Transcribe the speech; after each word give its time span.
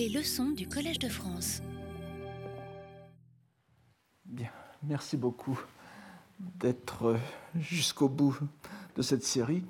Les 0.00 0.08
leçons 0.08 0.52
du 0.52 0.66
Collège 0.66 0.98
de 0.98 1.10
France. 1.10 1.60
Bien, 4.24 4.48
merci 4.82 5.18
beaucoup 5.18 5.60
d'être 6.38 7.18
jusqu'au 7.54 8.08
bout 8.08 8.34
de 8.96 9.02
cette 9.02 9.24
série, 9.24 9.62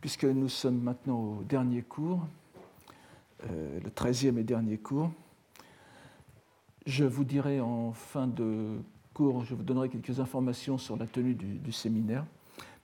puisque 0.00 0.24
nous 0.24 0.48
sommes 0.48 0.80
maintenant 0.80 1.20
au 1.20 1.44
dernier 1.44 1.82
cours, 1.82 2.26
euh, 3.44 3.78
le 3.78 3.88
treizième 3.92 4.38
et 4.38 4.42
dernier 4.42 4.76
cours. 4.76 5.12
Je 6.84 7.04
vous 7.04 7.22
dirai 7.22 7.60
en 7.60 7.92
fin 7.92 8.26
de 8.26 8.80
cours, 9.14 9.44
je 9.44 9.54
vous 9.54 9.62
donnerai 9.62 9.88
quelques 9.88 10.18
informations 10.18 10.78
sur 10.78 10.96
la 10.96 11.06
tenue 11.06 11.34
du, 11.34 11.70
séminaire, 11.70 12.26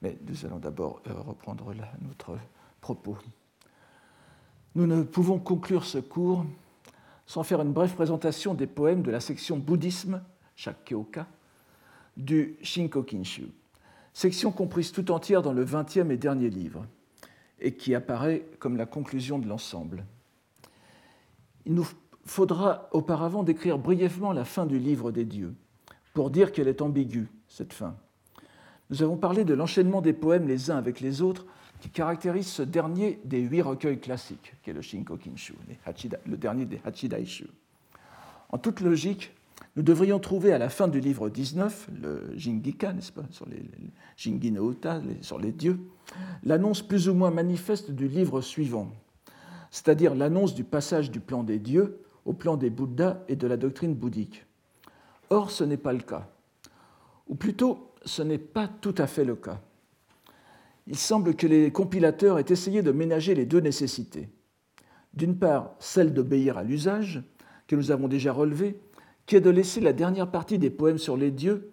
mais 0.02 0.16
nous 0.24 0.46
allons 0.46 0.60
d'abord 0.60 1.02
euh, 1.08 1.14
reprendre 1.14 1.74
notre 2.00 2.38
propos. 2.80 3.18
Nous 4.76 4.86
ne 4.86 5.02
pouvons 5.02 5.40
conclure 5.40 5.84
ce 5.84 5.98
cours 5.98 6.46
sans 7.32 7.44
faire 7.44 7.62
une 7.62 7.72
brève 7.72 7.94
présentation 7.94 8.52
des 8.52 8.66
poèmes 8.66 9.00
de 9.00 9.10
la 9.10 9.18
section 9.18 9.56
bouddhisme, 9.56 10.20
Shakkyoka, 10.54 11.26
du 12.14 12.58
Shinkokinshu, 12.60 13.46
section 14.12 14.52
comprise 14.52 14.92
tout 14.92 15.10
entière 15.10 15.40
dans 15.40 15.54
le 15.54 15.64
vingtième 15.64 16.10
et 16.10 16.18
dernier 16.18 16.50
livre, 16.50 16.84
et 17.58 17.74
qui 17.74 17.94
apparaît 17.94 18.44
comme 18.58 18.76
la 18.76 18.84
conclusion 18.84 19.38
de 19.38 19.48
l'ensemble. 19.48 20.04
Il 21.64 21.72
nous 21.72 21.88
faudra 22.26 22.90
auparavant 22.92 23.44
décrire 23.44 23.78
brièvement 23.78 24.34
la 24.34 24.44
fin 24.44 24.66
du 24.66 24.78
livre 24.78 25.10
des 25.10 25.24
dieux, 25.24 25.54
pour 26.12 26.28
dire 26.28 26.52
qu'elle 26.52 26.68
est 26.68 26.82
ambiguë, 26.82 27.30
cette 27.48 27.72
fin. 27.72 27.96
Nous 28.90 29.02
avons 29.02 29.16
parlé 29.16 29.46
de 29.46 29.54
l'enchaînement 29.54 30.02
des 30.02 30.12
poèmes 30.12 30.48
les 30.48 30.70
uns 30.70 30.76
avec 30.76 31.00
les 31.00 31.22
autres 31.22 31.46
qui 31.82 31.90
caractérise 31.90 32.46
ce 32.46 32.62
dernier 32.62 33.18
des 33.24 33.40
huit 33.40 33.60
recueils 33.60 33.98
classiques, 33.98 34.54
qui 34.62 34.70
est 34.70 34.72
le 34.72 34.82
Shinkokinshu, 34.82 35.54
le 36.26 36.36
dernier 36.36 36.64
des 36.64 36.80
Hachidaishu. 36.84 37.48
En 38.50 38.58
toute 38.58 38.78
logique, 38.78 39.32
nous 39.74 39.82
devrions 39.82 40.20
trouver 40.20 40.52
à 40.52 40.58
la 40.58 40.68
fin 40.68 40.86
du 40.86 41.00
livre 41.00 41.28
19, 41.28 41.88
le 42.00 42.30
Jingika, 42.36 42.92
n'est-ce 42.92 43.10
pas, 43.10 43.24
sur 43.30 43.48
les, 43.48 43.64
Jingi 44.16 44.52
no 44.52 44.70
Uta, 44.70 45.02
sur 45.22 45.40
les 45.40 45.50
dieux, 45.50 45.80
l'annonce 46.44 46.82
plus 46.82 47.08
ou 47.08 47.14
moins 47.14 47.32
manifeste 47.32 47.90
du 47.90 48.06
livre 48.06 48.42
suivant, 48.42 48.92
c'est-à-dire 49.72 50.14
l'annonce 50.14 50.54
du 50.54 50.62
passage 50.62 51.10
du 51.10 51.18
plan 51.18 51.42
des 51.42 51.58
dieux 51.58 52.00
au 52.24 52.32
plan 52.32 52.56
des 52.56 52.70
Bouddhas 52.70 53.18
et 53.26 53.34
de 53.34 53.48
la 53.48 53.56
doctrine 53.56 53.96
bouddhique. 53.96 54.46
Or, 55.30 55.50
ce 55.50 55.64
n'est 55.64 55.76
pas 55.76 55.92
le 55.92 55.98
cas. 55.98 56.28
Ou 57.26 57.34
plutôt, 57.34 57.90
ce 58.04 58.22
n'est 58.22 58.38
pas 58.38 58.68
tout 58.68 58.94
à 58.98 59.08
fait 59.08 59.24
le 59.24 59.34
cas 59.34 59.60
il 60.86 60.96
semble 60.96 61.34
que 61.34 61.46
les 61.46 61.70
compilateurs 61.70 62.38
aient 62.38 62.50
essayé 62.50 62.82
de 62.82 62.92
ménager 62.92 63.34
les 63.34 63.46
deux 63.46 63.60
nécessités. 63.60 64.28
D'une 65.14 65.38
part, 65.38 65.74
celle 65.78 66.12
d'obéir 66.12 66.58
à 66.58 66.64
l'usage, 66.64 67.22
que 67.66 67.76
nous 67.76 67.90
avons 67.90 68.08
déjà 68.08 68.32
relevé, 68.32 68.80
qui 69.26 69.36
est 69.36 69.40
de 69.40 69.50
laisser 69.50 69.80
la 69.80 69.92
dernière 69.92 70.30
partie 70.30 70.58
des 70.58 70.70
poèmes 70.70 70.98
sur 70.98 71.16
les 71.16 71.30
dieux 71.30 71.72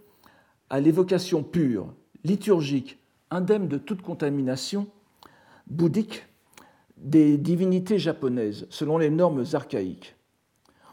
à 0.69 0.79
l'évocation 0.79 1.43
pure, 1.43 1.93
liturgique, 2.23 2.99
indemne 3.31 3.67
de 3.67 3.77
toute 3.77 4.01
contamination, 4.01 4.87
bouddhique, 5.67 6.25
des 6.97 7.37
divinités 7.37 7.97
japonaises, 7.97 8.67
selon 8.69 8.97
les 8.97 9.09
normes 9.09 9.45
archaïques. 9.53 10.15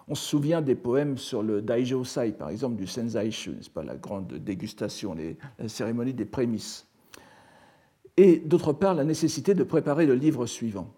On 0.08 0.14
se 0.14 0.24
souvient 0.24 0.62
des 0.62 0.76
poèmes 0.76 1.18
sur 1.18 1.42
le 1.42 1.60
Daijosai, 1.62 2.32
par 2.32 2.50
exemple, 2.50 2.76
du 2.76 2.86
Senzaishu, 2.86 3.50
n'est-ce 3.50 3.70
pas, 3.70 3.82
la 3.82 3.96
grande 3.96 4.32
dégustation, 4.34 5.16
la 5.58 5.68
cérémonie 5.68 6.14
des 6.14 6.24
prémices 6.24 6.86
et 8.16 8.38
d'autre 8.38 8.72
part 8.72 8.94
la 8.94 9.04
nécessité 9.04 9.54
de 9.54 9.64
préparer 9.64 10.06
le 10.06 10.14
livre 10.14 10.46
suivant. 10.46 10.88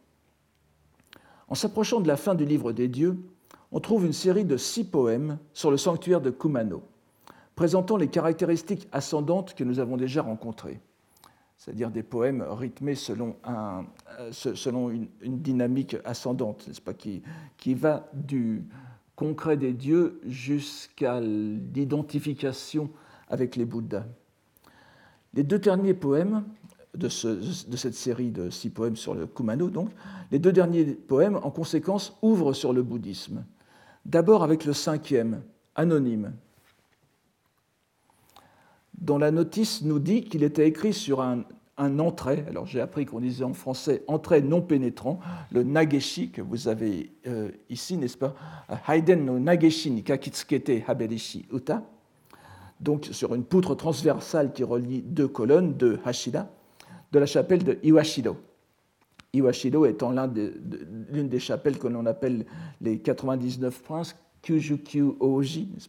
En 1.48 1.54
s'approchant 1.54 2.00
de 2.00 2.08
la 2.08 2.16
fin 2.16 2.34
du 2.34 2.44
livre 2.44 2.72
des 2.72 2.88
dieux, 2.88 3.18
on 3.72 3.80
trouve 3.80 4.06
une 4.06 4.12
série 4.12 4.44
de 4.44 4.56
six 4.56 4.84
poèmes 4.84 5.38
sur 5.52 5.70
le 5.70 5.76
sanctuaire 5.76 6.20
de 6.20 6.30
Kumano, 6.30 6.82
présentant 7.54 7.96
les 7.96 8.08
caractéristiques 8.08 8.88
ascendantes 8.92 9.54
que 9.54 9.64
nous 9.64 9.78
avons 9.78 9.96
déjà 9.96 10.22
rencontrées, 10.22 10.80
c'est-à-dire 11.56 11.90
des 11.90 12.02
poèmes 12.02 12.42
rythmés 12.42 12.94
selon, 12.94 13.36
un, 13.44 13.84
selon 14.30 14.90
une, 14.90 15.08
dynamique 15.20 15.96
ascendante, 16.04 16.66
n'est-ce 16.68 16.80
pas, 16.80 16.94
qui, 16.94 17.22
qui 17.56 17.74
va 17.74 18.08
du 18.14 18.64
concret 19.16 19.56
des 19.56 19.72
dieux 19.72 20.20
jusqu'à 20.26 21.20
l'identification 21.20 22.90
avec 23.28 23.56
les 23.56 23.64
Bouddhas. 23.64 24.06
Les 25.34 25.42
deux 25.42 25.58
derniers 25.58 25.94
poèmes 25.94 26.44
de, 26.94 27.08
cette 27.08 27.94
série 27.94 28.30
de 28.30 28.50
six 28.50 28.70
poèmes 28.70 28.96
sur 28.96 29.14
le 29.14 29.26
Kumano, 29.26 29.68
donc, 29.68 29.90
les 30.30 30.38
deux 30.38 30.52
derniers 30.52 30.84
poèmes, 30.84 31.36
en 31.42 31.50
conséquence, 31.50 32.16
ouvrent 32.22 32.52
sur 32.52 32.72
le 32.72 32.82
bouddhisme. 32.82 33.44
D'abord 34.04 34.42
avec 34.42 34.64
le 34.64 34.72
cinquième, 34.72 35.42
anonyme, 35.74 36.32
dont 39.00 39.18
la 39.18 39.30
notice 39.30 39.82
nous 39.82 39.98
dit 39.98 40.24
qu'il 40.24 40.42
était 40.42 40.66
écrit 40.66 40.92
sur 40.92 41.20
un, 41.20 41.44
entrée, 41.78 42.44
alors 42.48 42.66
j'ai 42.66 42.80
appris 42.80 43.06
qu'on 43.06 43.20
disait 43.20 43.44
en 43.44 43.52
français 43.52 44.02
entrée 44.08 44.42
non 44.42 44.60
pénétrant, 44.60 45.20
le 45.52 45.62
nageshi 45.62 46.30
que 46.30 46.42
vous 46.42 46.66
avez 46.66 47.12
euh, 47.28 47.52
ici, 47.70 47.96
n'est-ce 47.96 48.18
pas 48.18 48.34
Haiden 48.88 49.24
no 49.24 49.38
nageshi 49.38 49.92
ni 49.92 50.02
kakitsukete 50.02 50.82
haberishi 50.88 51.46
uta, 51.52 51.84
donc 52.80 53.06
sur 53.12 53.32
une 53.36 53.44
poutre 53.44 53.76
transversale 53.76 54.52
qui 54.52 54.64
relie 54.64 55.02
deux 55.02 55.28
colonnes 55.28 55.76
de 55.76 56.00
Hashida, 56.04 56.50
de 57.12 57.18
la 57.18 57.26
chapelle 57.26 57.64
de 57.64 57.78
Iwashido. 57.82 58.36
Iwashido 59.32 59.84
étant 59.86 60.12
l'une 60.12 61.28
des 61.28 61.38
chapelles 61.38 61.78
que 61.78 61.88
l'on 61.88 62.06
appelle 62.06 62.46
les 62.80 62.98
99 62.98 63.82
princes, 63.82 64.16
Kyujukyu 64.42 65.16
Oji, 65.20 65.68
n'est-ce 65.74 65.88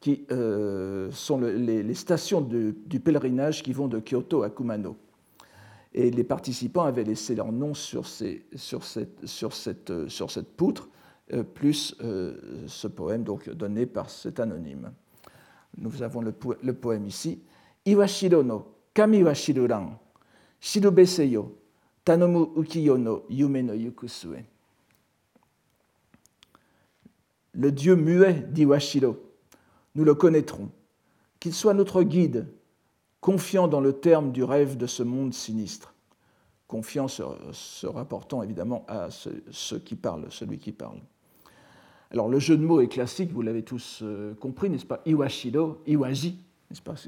qui 0.00 0.26
euh, 0.30 1.10
sont 1.10 1.40
les, 1.40 1.94
stations 1.94 2.40
du 2.40 3.00
pèlerinage 3.00 3.62
qui 3.62 3.72
vont 3.72 3.88
de 3.88 4.00
Kyoto 4.00 4.42
à 4.42 4.50
Kumano. 4.50 4.96
Et 5.94 6.10
les 6.10 6.24
participants 6.24 6.84
avaient 6.84 7.04
laissé 7.04 7.34
leur 7.34 7.50
nom 7.50 7.72
sur, 7.72 8.06
sur, 8.06 8.84
cette, 8.84 10.56
poutre, 10.56 10.88
euh, 11.32 11.42
plus 11.42 11.96
euh, 12.02 12.34
ce 12.66 12.86
poème 12.86 13.24
donc, 13.24 13.48
donné 13.48 13.86
par 13.86 14.10
cet 14.10 14.38
anonyme. 14.38 14.92
Nous 15.78 16.02
avons 16.02 16.20
le, 16.20 16.32
poème 16.74 17.06
ici. 17.06 17.40
Iwashido 17.86 18.42
no 18.42 18.66
Kami 18.92 19.22
wa 20.66 20.72
Shirubeseyo, 20.72 21.52
Tanomu 22.04 22.42
ukiyo 22.42 22.98
no 22.98 23.22
yume 23.28 23.62
no 23.62 23.74
yukusue. 23.74 24.44
Le 27.52 27.72
Dieu 27.72 27.96
muet 27.96 28.52
d'Iwashiro, 28.52 29.16
nous 29.94 30.04
le 30.04 30.14
connaîtrons. 30.14 30.68
Qu'il 31.40 31.54
soit 31.54 31.74
notre 31.74 32.02
guide, 32.02 32.46
confiant 33.20 33.66
dans 33.66 33.80
le 33.80 33.94
terme 33.94 34.30
du 34.30 34.44
rêve 34.44 34.76
de 34.76 34.86
ce 34.86 35.02
monde 35.02 35.32
sinistre. 35.32 35.94
Confiant 36.68 37.08
se, 37.08 37.86
rapportant 37.86 38.42
évidemment 38.42 38.84
à 38.88 39.08
ce, 39.10 39.74
qui 39.76 39.94
parle, 39.94 40.26
celui 40.30 40.58
qui 40.58 40.72
parle. 40.72 41.00
Alors 42.10 42.28
le 42.28 42.38
jeu 42.38 42.56
de 42.56 42.64
mots 42.64 42.80
est 42.80 42.88
classique, 42.88 43.32
vous 43.32 43.42
l'avez 43.42 43.62
tous 43.62 44.00
euh, 44.02 44.34
compris, 44.34 44.68
n'est-ce 44.68 44.86
pas? 44.86 45.00
Iwashiro, 45.06 45.82
Iwaji, 45.86 46.38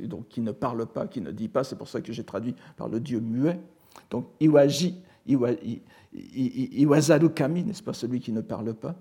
Donc 0.05 0.29
qui 0.29 0.41
ne 0.41 0.53
parle 0.53 0.87
pas, 0.87 1.07
qui 1.07 1.21
ne 1.21 1.31
dit 1.31 1.49
pas, 1.49 1.65
c'est 1.65 1.77
pour 1.77 1.89
ça 1.89 2.01
que 2.01 2.13
j'ai 2.13 2.25
traduit 2.25 2.55
par 2.77 2.89
le 2.89 3.01
dieu 3.01 3.21
muet. 3.21 3.59
Donc 4.11 4.29
Iwaji, 4.41 5.01
Iwa, 5.27 5.51
n'est-ce 6.99 7.83
pas, 7.83 7.93
celui 7.93 8.21
qui 8.21 8.33
ne 8.33 8.41
parle 8.41 8.75
pas. 8.75 8.95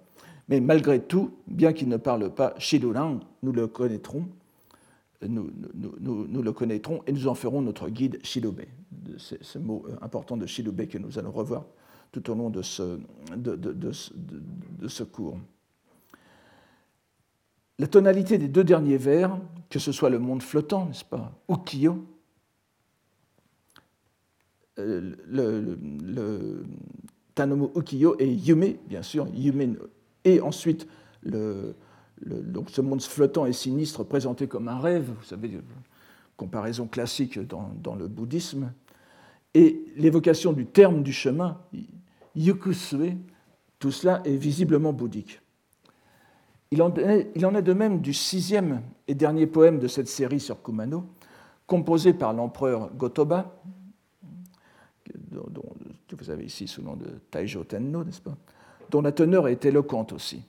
Mais 0.50 0.60
malgré 0.62 1.02
tout, 1.02 1.32
bien 1.48 1.74
qu'il 1.74 1.90
ne 1.90 1.98
parle 1.98 2.34
pas, 2.34 2.54
Shidoran, 2.58 3.20
nous 3.44 3.52
le 3.52 3.68
connaîtrons, 3.68 4.28
nous, 5.28 5.50
nous, 6.00 6.42
le 6.42 6.52
connaîtrons 6.54 7.02
et 7.08 7.12
nous 7.12 7.28
en 7.28 7.36
ferons 7.36 7.62
notre 7.62 7.90
guide 7.90 8.20
Shidobe. 8.24 8.62
C'est 9.18 9.44
ce 9.44 9.58
mot 9.58 9.84
euh, 9.90 9.96
important 10.02 10.38
de 10.38 10.46
Shidobe 10.46 10.86
que 10.88 10.98
nous 10.98 11.18
allons 11.18 11.32
revoir 11.32 11.66
tout 12.12 12.30
au 12.30 12.36
long 12.36 12.50
de 12.50 12.62
ce 12.62 12.98
cours. 15.04 15.40
La 17.80 17.88
tonalité 17.88 18.38
des 18.38 18.48
deux 18.48 18.64
derniers 18.64 18.98
vers, 18.98 19.40
que 19.70 19.80
ce 19.80 19.92
soit 19.92 20.10
le 20.10 20.20
monde 20.20 20.42
flottant, 20.42 20.88
n'est-ce 20.88 21.06
pas, 21.06 21.32
Ukiyo, 21.48 22.06
euh, 24.80 25.16
le, 25.28 26.64
Tanomu 27.36 27.68
Ukiyo 27.76 28.16
et 28.20 28.32
Yume, 28.32 28.76
bien 28.88 29.04
sûr, 29.04 29.28
Yume, 29.36 29.78
et 30.24 30.42
ensuite 30.42 30.88
ce 31.24 32.82
monde 32.82 33.02
flottant 33.02 33.46
et 33.46 33.54
sinistre 33.54 34.04
présenté 34.04 34.48
comme 34.48 34.68
un 34.68 34.80
rêve, 34.80 35.12
vous 35.16 35.24
savez, 35.24 35.60
comparaison 36.36 36.88
classique 36.88 37.40
dans, 37.40 37.72
dans 37.84 37.96
le 37.96 38.08
bouddhisme, 38.08 38.72
et 39.54 39.86
l'évocation 39.96 40.52
du 40.52 40.66
terme 40.66 41.04
du 41.04 41.14
chemin, 41.14 41.60
Yukusue, 42.36 43.18
tout 43.78 43.92
cela 43.92 44.22
est 44.26 44.36
visiblement 44.36 44.94
bouddhique. 44.94 45.42
Il 46.72 46.82
en, 46.82 46.94
est, 46.96 47.62
de 47.62 47.74
même 47.74 48.02
du 48.02 48.14
sixième 48.14 48.82
et 49.08 49.16
dernier 49.16 49.48
poème 49.48 49.80
de 49.80 49.88
cette 49.88 50.08
série 50.08 50.40
sur 50.40 50.62
Kumano, 50.62 51.06
composé 51.66 52.14
par 52.14 52.34
l'empereur 52.34 52.94
Gotoba, 52.94 53.56
que 56.08 56.16
vous 56.16 56.30
avez 56.30 56.46
ici 56.46 56.68
sous 56.68 56.82
le 56.82 56.88
nom 56.88 56.96
de 56.96 57.20
Taijo 57.32 57.64
Tenno, 57.64 58.04
n'est-ce 58.04 58.22
pas 58.22 58.38
dont 58.90 59.02
la 59.02 59.12
teneur 59.12 59.48
est 59.48 59.66
éloquente 59.66 60.14
aussi. 60.14 60.44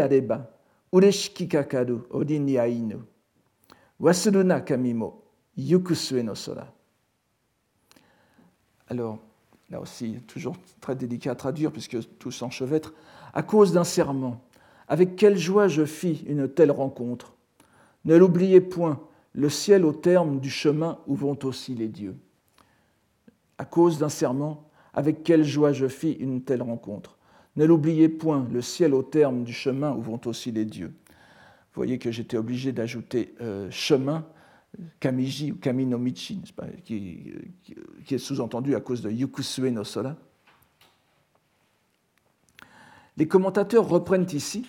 areba. 0.00 0.50
Alors, 8.88 9.18
là 9.70 9.80
aussi, 9.80 10.14
toujours 10.26 10.56
très 10.80 10.96
délicat 10.96 11.32
à 11.32 11.34
traduire 11.34 11.72
puisque 11.72 11.98
tout 12.18 12.30
s'enchevêtre. 12.30 12.94
À 13.32 13.42
cause 13.42 13.72
d'un 13.72 13.84
serment, 13.84 14.42
avec 14.88 15.16
quelle 15.16 15.38
joie 15.38 15.68
je 15.68 15.84
fis 15.84 16.24
une 16.26 16.48
telle 16.48 16.70
rencontre. 16.70 17.34
Ne 18.04 18.16
l'oubliez 18.16 18.60
point, 18.60 19.00
le 19.32 19.48
ciel 19.48 19.84
au 19.84 19.92
terme 19.92 20.40
du 20.40 20.50
chemin 20.50 20.98
où 21.06 21.14
vont 21.14 21.38
aussi 21.44 21.74
les 21.74 21.88
dieux. 21.88 22.16
À 23.58 23.64
cause 23.64 23.98
d'un 23.98 24.08
serment, 24.08 24.68
avec 24.92 25.22
quelle 25.22 25.44
joie 25.44 25.72
je 25.72 25.86
fis 25.86 26.12
une 26.12 26.42
telle 26.42 26.62
rencontre. 26.62 27.16
Ne 27.56 27.64
l'oubliez 27.64 28.08
point, 28.08 28.46
le 28.52 28.62
ciel 28.62 28.94
au 28.94 29.02
terme 29.02 29.44
du 29.44 29.52
chemin 29.52 29.92
où 29.92 30.00
vont 30.00 30.20
aussi 30.26 30.52
les 30.52 30.64
dieux. 30.64 30.94
Vous 31.08 31.76
voyez 31.80 31.98
que 31.98 32.10
j'étais 32.10 32.36
obligé 32.36 32.72
d'ajouter 32.72 33.34
euh, 33.40 33.70
chemin, 33.70 34.26
kamiji 35.00 35.52
ou 35.52 35.56
kaminomichi, 35.56 36.42
qui, 36.84 37.32
qui, 38.04 38.14
est 38.14 38.18
sous-entendu 38.18 38.74
à 38.74 38.80
cause 38.80 39.02
de 39.02 39.10
yukusue 39.10 39.70
no 39.70 39.84
sora. 39.84 40.16
Les 43.16 43.28
commentateurs 43.28 43.88
reprennent 43.88 44.26
ici 44.32 44.64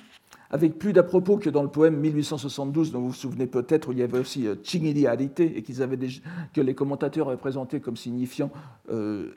avec 0.54 0.78
plus 0.78 0.94
d'à 0.94 1.02
propos 1.02 1.38
que 1.38 1.50
dans 1.50 1.64
le 1.64 1.70
poème 1.70 2.00
1872, 2.00 2.92
dont 2.92 3.00
vous 3.00 3.08
vous 3.08 3.14
souvenez 3.14 3.48
peut-être, 3.48 3.90
où 3.90 3.92
il 3.92 3.98
y 3.98 4.04
avait 4.04 4.20
aussi 4.20 4.46
euh, 4.46 4.56
Chingiri 4.64 5.08
Arite, 5.08 5.40
et 5.40 5.64
que 5.64 6.62
les 6.62 6.76
commentateurs 6.76 7.30
avaient 7.30 7.38
présenté 7.38 7.80
comme 7.80 7.98
signifiant 7.98 8.52
euh, 8.92 9.32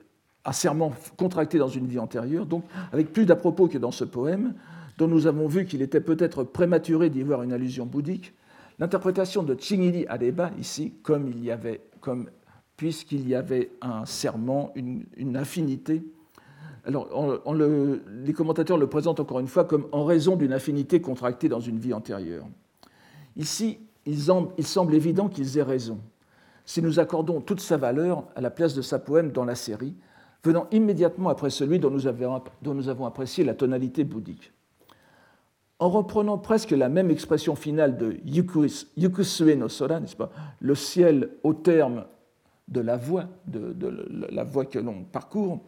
un 0.44 0.53
serment 0.53 0.93
contracté 1.17 1.56
dans 1.56 1.69
une 1.69 1.87
vie 1.87 1.99
antérieure. 1.99 2.44
Donc, 2.44 2.64
avec 2.93 3.14
plus 3.14 3.25
d'à 3.25 3.35
propos 3.35 3.67
que 3.67 3.79
dans 3.79 3.93
ce 3.93 4.05
poème, 4.05 4.53
dont 4.99 5.09
nous 5.09 5.26
avons 5.26 5.47
vu 5.47 5.64
qu'il 5.64 5.81
était 5.81 6.02
peut-être 6.02 6.44
prématuré 6.44 7.09
d'y 7.09 7.23
voir 7.23 7.43
une 7.43 7.55
allusion 7.55 7.87
bouddhique, 7.87 8.35
l'interprétation 8.79 9.43
de 9.43 9.56
Chingiri 9.59 10.06
Areba, 10.09 10.50
ici, 10.59 10.93
comme 11.02 11.29
il 11.29 11.43
y 11.43 11.50
avait, 11.50 11.81
puisqu'il 12.76 13.26
y 13.26 13.35
avait 13.35 13.70
un 13.81 14.05
serment, 14.05 14.70
une 14.75 15.37
affinité 15.37 16.02
alors, 16.87 17.43
les 18.25 18.33
commentateurs 18.33 18.79
le 18.79 18.87
présentent 18.87 19.19
encore 19.19 19.41
une 19.41 19.49
fois 19.49 19.65
comme 19.65 19.88
en 19.91 20.05
raison 20.05 20.37
d'une 20.37 20.53
affinité 20.53 21.00
contractée 21.00 21.49
dans 21.49 21.59
une 21.59 21.79
vie 21.79 21.93
antérieure. 21.93 22.47
Ici, 23.37 23.81
il, 24.06 24.17
semble 24.21 24.94
évident 24.94 25.29
qu'ils 25.29 25.59
aient 25.59 25.65
raison. 25.65 25.99
Si 26.65 26.81
nous 26.81 27.00
accordons 27.00 27.41
toute 27.41 27.61
sa 27.61 27.77
valeur 27.77 28.25
à 28.37 28.41
la 28.41 28.50
place 28.50 28.75
de 28.75 28.83
sa 28.83 29.00
poème 29.00 29.33
dans 29.33 29.44
la 29.44 29.56
série, 29.56 29.94
venant 30.44 30.69
immédiatement 30.71 31.29
après 31.29 31.50
celui 31.50 31.81
dont 31.81 31.91
nous, 31.91 32.06
avons, 32.06 33.05
apprécié 33.05 33.43
la 33.43 33.55
tonalité 33.55 34.05
bouddhique. 34.05 34.53
En 35.81 35.91
reprenant 35.91 36.38
presque 36.38 36.71
la 36.71 36.88
même 36.88 37.11
expression 37.11 37.56
finale 37.56 37.99
de 37.99 38.17
Yukusue 38.25 39.69
Sora, 39.69 40.00
n'est-ce 40.00 40.17
pas, 40.17 40.31
le 40.61 40.75
ciel 40.77 41.31
au 41.43 41.53
terme 41.53 42.05
de 42.69 42.81
la 42.81 42.97
voie, 42.97 43.25
de 43.47 43.75
la 44.31 44.44
voie 44.44 44.65
que 44.67 44.79
l'on 44.79 45.03
parcourt, 45.03 45.61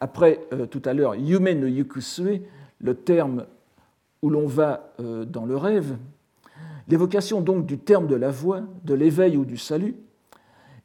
après, 0.00 0.40
euh, 0.52 0.66
tout 0.66 0.82
à 0.84 0.94
l'heure, 0.94 1.14
yume 1.14 1.50
no 1.52 1.66
yukusue, 1.66 2.42
le 2.80 2.94
terme 2.94 3.46
où 4.22 4.30
l'on 4.30 4.46
va 4.46 4.92
euh, 5.00 5.24
dans 5.24 5.46
le 5.46 5.56
rêve, 5.56 5.96
l'évocation 6.88 7.40
donc 7.40 7.66
du 7.66 7.78
terme 7.78 8.06
de 8.06 8.14
la 8.14 8.30
voix, 8.30 8.62
de 8.84 8.94
l'éveil 8.94 9.36
ou 9.36 9.44
du 9.44 9.56
salut, 9.56 9.96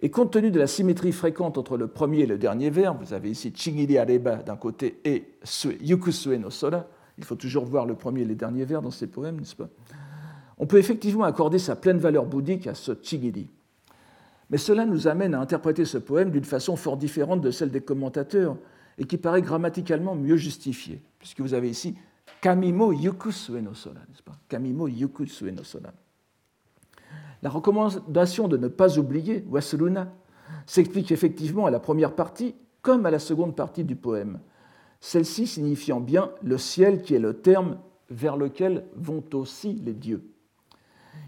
et 0.01 0.09
compte 0.09 0.31
tenu 0.33 0.49
de 0.49 0.59
la 0.59 0.67
symétrie 0.67 1.11
fréquente 1.11 1.57
entre 1.57 1.77
le 1.77 1.87
premier 1.87 2.21
et 2.21 2.25
le 2.25 2.37
dernier 2.37 2.69
vers, 2.69 2.95
vous 2.95 3.13
avez 3.13 3.29
ici 3.29 3.53
chingiri 3.55 3.97
areba 3.97 4.37
d'un 4.37 4.55
côté 4.55 4.99
et 5.05 5.25
yukusue 5.81 6.39
no 6.39 6.49
sora, 6.49 6.87
il 7.17 7.23
faut 7.23 7.35
toujours 7.35 7.65
voir 7.65 7.85
le 7.85 7.93
premier 7.93 8.21
et 8.21 8.25
le 8.25 8.35
dernier 8.35 8.65
vers 8.65 8.81
dans 8.81 8.89
ces 8.89 9.07
poèmes, 9.07 9.39
n'est-ce 9.39 9.55
pas? 9.55 9.69
On 10.57 10.65
peut 10.65 10.77
effectivement 10.77 11.23
accorder 11.23 11.59
sa 11.59 11.75
pleine 11.75 11.97
valeur 11.97 12.25
bouddhique 12.25 12.67
à 12.67 12.73
ce 12.73 12.93
chingiri. 13.01 13.47
Mais 14.49 14.57
cela 14.57 14.85
nous 14.85 15.07
amène 15.07 15.33
à 15.33 15.39
interpréter 15.39 15.85
ce 15.85 15.97
poème 15.97 16.29
d'une 16.29 16.43
façon 16.43 16.75
fort 16.75 16.97
différente 16.97 17.41
de 17.41 17.51
celle 17.51 17.71
des 17.71 17.81
commentateurs, 17.81 18.57
et 18.97 19.05
qui 19.05 19.17
paraît 19.17 19.41
grammaticalement 19.41 20.15
mieux 20.15 20.38
justifié, 20.38 21.01
puisque 21.19 21.41
vous 21.41 21.53
avez 21.53 21.69
ici 21.69 21.95
Kamimo 22.41 22.91
yukusue 22.91 23.61
no 23.61 23.73
sora, 23.73 23.99
n'est-ce 24.09 24.23
pas? 24.23 24.38
Kamimo. 24.47 24.88
La 27.43 27.49
recommandation 27.49 28.47
de 28.47 28.57
ne 28.57 28.67
pas 28.67 28.97
oublier 28.97 29.45
Wasuruna 29.49 30.11
s'explique 30.65 31.11
effectivement 31.11 31.65
à 31.65 31.71
la 31.71 31.79
première 31.79 32.15
partie 32.15 32.55
comme 32.81 33.05
à 33.05 33.11
la 33.11 33.19
seconde 33.19 33.55
partie 33.55 33.83
du 33.83 33.95
poème, 33.95 34.39
celle-ci 34.99 35.47
signifiant 35.47 35.99
bien 35.99 36.31
le 36.41 36.57
ciel 36.57 37.01
qui 37.01 37.13
est 37.13 37.19
le 37.19 37.35
terme 37.35 37.77
vers 38.09 38.37
lequel 38.37 38.85
vont 38.95 39.23
aussi 39.33 39.73
les 39.73 39.94
dieux. 39.94 40.31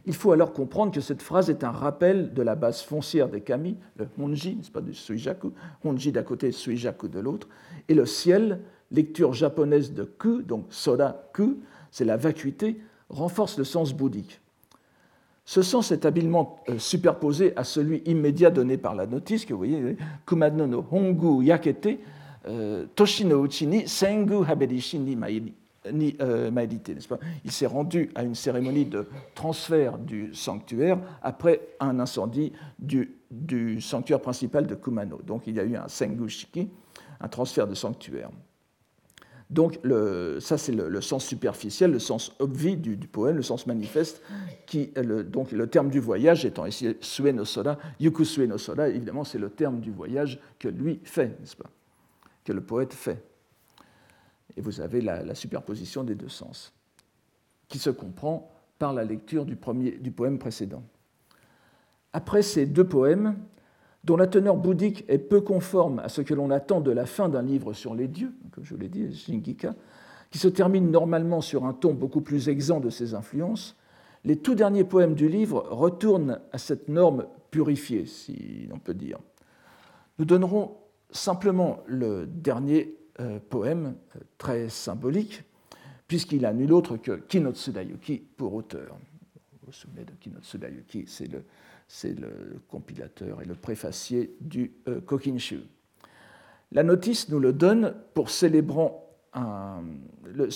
Il 0.06 0.13
faut 0.13 0.31
alors 0.31 0.51
comprendre 0.51 0.91
que 0.91 1.00
cette 1.01 1.21
phrase 1.21 1.50
est 1.50 1.63
un 1.63 1.71
rappel 1.71 2.33
de 2.33 2.41
la 2.41 2.56
base 2.56 2.81
foncière 2.81 3.30
des 3.30 3.41
kami, 3.41 3.77
le 3.95 4.07
honji, 4.19 4.56
n'est-ce 4.56 4.71
pas, 4.71 4.81
du 4.81 4.94
suijaku, 4.94 5.53
honji 5.83 6.12
d'un 6.12 6.24
côté, 6.24 6.51
suijaku 6.51 7.07
de 7.07 7.19
l'autre, 7.19 7.47
et 7.88 7.94
le 7.94 8.06
ciel, 8.06 8.59
lecture 8.91 9.33
japonaise 9.33 9.94
de 9.94 10.03
ku, 10.03 10.44
donc 10.44 10.65
soda 10.69 11.30
ku, 11.33 11.57
c'est 11.89 12.06
la 12.06 12.18
vacuité, 12.18 12.81
renforce 13.09 13.57
le 13.57 13.63
sens 13.63 13.94
bouddhique. 13.94 14.41
Ce 15.45 15.62
sens 15.62 15.91
est 15.91 16.06
habilement 16.06 16.59
euh, 16.69 16.80
superposé 16.80 17.56
à 17.57 17.63
celui 17.63 18.01
immédiat 18.06 18.50
donné 18.50 18.77
par 18.77 18.95
la 18.95 19.06
notice, 19.06 19.45
que 19.45 19.53
vous 19.53 19.59
voyez, 19.59 19.97
Kumano 20.25 20.68
no 20.68 20.85
Hongu 20.91 21.44
Yakete, 21.45 22.00
euh, 22.47 22.85
Toshi 22.95 23.25
no 23.25 23.45
Sengu 23.85 24.45
Haberishi 24.45 25.00
ni 25.00 25.18
ni 25.91 26.15
euh, 26.21 26.50
n'est-ce 26.51 27.07
pas? 27.07 27.19
Il 27.44 27.51
s'est 27.51 27.65
rendu 27.65 28.12
à 28.15 28.24
une 28.24 28.35
cérémonie 28.35 28.85
de 28.85 29.07
transfert 29.35 29.97
du 29.97 30.33
sanctuaire 30.33 31.00
après 31.21 31.62
un 31.80 32.00
incendie 32.00 32.53
du, 32.80 33.81
sanctuaire 33.81 34.21
principal 34.21 34.68
de 34.68 34.75
Kumano. 34.75 35.19
Donc 35.25 35.44
il 35.47 35.56
y 35.56 35.59
a 35.59 35.63
eu 35.63 35.75
un 35.75 35.88
Sengushiki, 35.88 36.69
un 37.19 37.27
transfert 37.27 37.68
de 37.68 37.75
sanctuaire. 37.75 38.30
Donc 39.50 39.80
ça 40.39 40.57
c'est 40.57 40.71
le, 40.71 41.01
sens 41.01 41.25
superficiel, 41.25 41.91
le 41.91 42.00
sens 42.00 42.33
obvi 42.39 42.75
du, 42.75 42.95
poème, 43.07 43.35
le 43.35 43.44
sens 43.44 43.68
manifeste, 43.68 44.21
qui, 44.65 44.91
donc 45.27 45.51
le 45.51 45.68
terme 45.68 45.89
du 45.89 46.00
voyage 46.00 46.45
étant 46.45 46.65
ici 46.65 46.95
Sue 47.01 47.33
no 47.33 47.44
évidemment 48.85 49.24
c'est 49.24 49.38
le 49.38 49.50
terme 49.50 49.80
du 49.80 49.91
voyage 49.91 50.39
que 50.57 50.69
lui 50.69 51.01
fait, 51.03 51.39
n'est-ce 51.39 51.56
pas? 51.56 51.69
Que 52.44 52.53
le 52.53 52.62
poète 52.62 52.94
fait 52.94 53.24
et 54.58 54.62
vous 54.62 54.82
avez 54.82 55.02
la, 55.02 55.36
superposition 55.36 56.04
des 56.04 56.16
deux 56.16 56.30
sens, 56.30 56.74
qui 57.68 57.80
se 57.80 57.90
comprend 57.90 58.52
par 58.80 58.94
la 58.94 59.04
lecture 59.04 59.45
du, 59.45 59.56
poème 59.56 60.40
précédent. 60.40 60.83
Après 62.12 62.42
ces 62.42 62.66
deux 62.66 62.88
poèmes, 62.88 63.38
dont 64.04 64.18
la 64.18 64.28
teneur 64.28 64.57
bouddhique 64.57 65.06
est 65.07 65.18
peu 65.18 65.42
conforme 65.42 66.00
à 66.00 66.10
ce 66.10 66.22
que 66.22 66.33
l'on 66.33 66.52
attend 66.52 66.81
de 66.81 66.92
la 66.92 67.06
fin 67.06 67.30
d'un 67.30 67.42
livre 67.42 67.74
sur 67.74 67.95
les 67.95 68.07
dieux, 68.07 68.33
comme 68.52 68.66
je 68.66 68.76
l'ai 68.76 68.90
dit, 68.90 69.07
qui 70.31 70.38
se 70.38 70.48
termine 70.48 70.92
normalement 70.92 71.42
sur 71.42 71.66
un 71.66 71.74
ton 71.74 71.94
beaucoup 71.94 72.22
plus 72.22 72.50
exempt 72.50 72.81
de 72.81 72.90
ses 72.90 73.14
influences, 73.14 73.78
les 74.26 74.38
tout 74.38 74.56
derniers 74.56 74.83
poèmes 74.83 75.16
du 75.16 75.28
livre 75.28 75.66
retournent 75.69 76.40
à 76.52 76.57
cette 76.57 76.88
norme 76.88 77.26
purifiée, 77.52 78.06
si 78.06 78.68
l'on 78.69 78.80
peut 78.80 78.94
dire. 78.94 79.19
Nous 80.18 80.26
donnerons 80.26 80.78
simplement 81.12 81.80
le 81.86 82.26
dernier 82.26 82.95
poème 83.50 83.96
euh, 84.16 84.20
très 84.38 84.70
symbolique, 84.70 85.44
puisqu'il 86.08 86.46
a 86.46 86.54
nul 86.54 86.74
autre 86.74 86.98
que 86.98 87.14
Kinotsu 87.14 87.72
Dayuki 87.72 88.18
pour 88.18 88.54
auteur. 88.54 88.98
Vous 89.52 89.68
vous 89.68 89.72
souvenez 89.72 90.06
de 90.06 90.12
Kinotsu 90.20 90.58
Dayuki, 90.58 91.06
c'est 91.08 91.28
le, 91.28 91.44
le, 92.20 92.60
compilateur 92.68 93.42
et 93.42 93.46
le 93.46 93.56
préfacier 93.56 94.36
du 94.42 94.74
euh, 94.88 95.02
Kokinshu. 95.02 95.62
La 96.72 96.84
notice 96.84 97.30
nous 97.30 97.40
le 97.40 97.54
donne 97.54 97.96
pour 98.14 98.30
célébrant 98.30 99.03
le, 99.35 100.49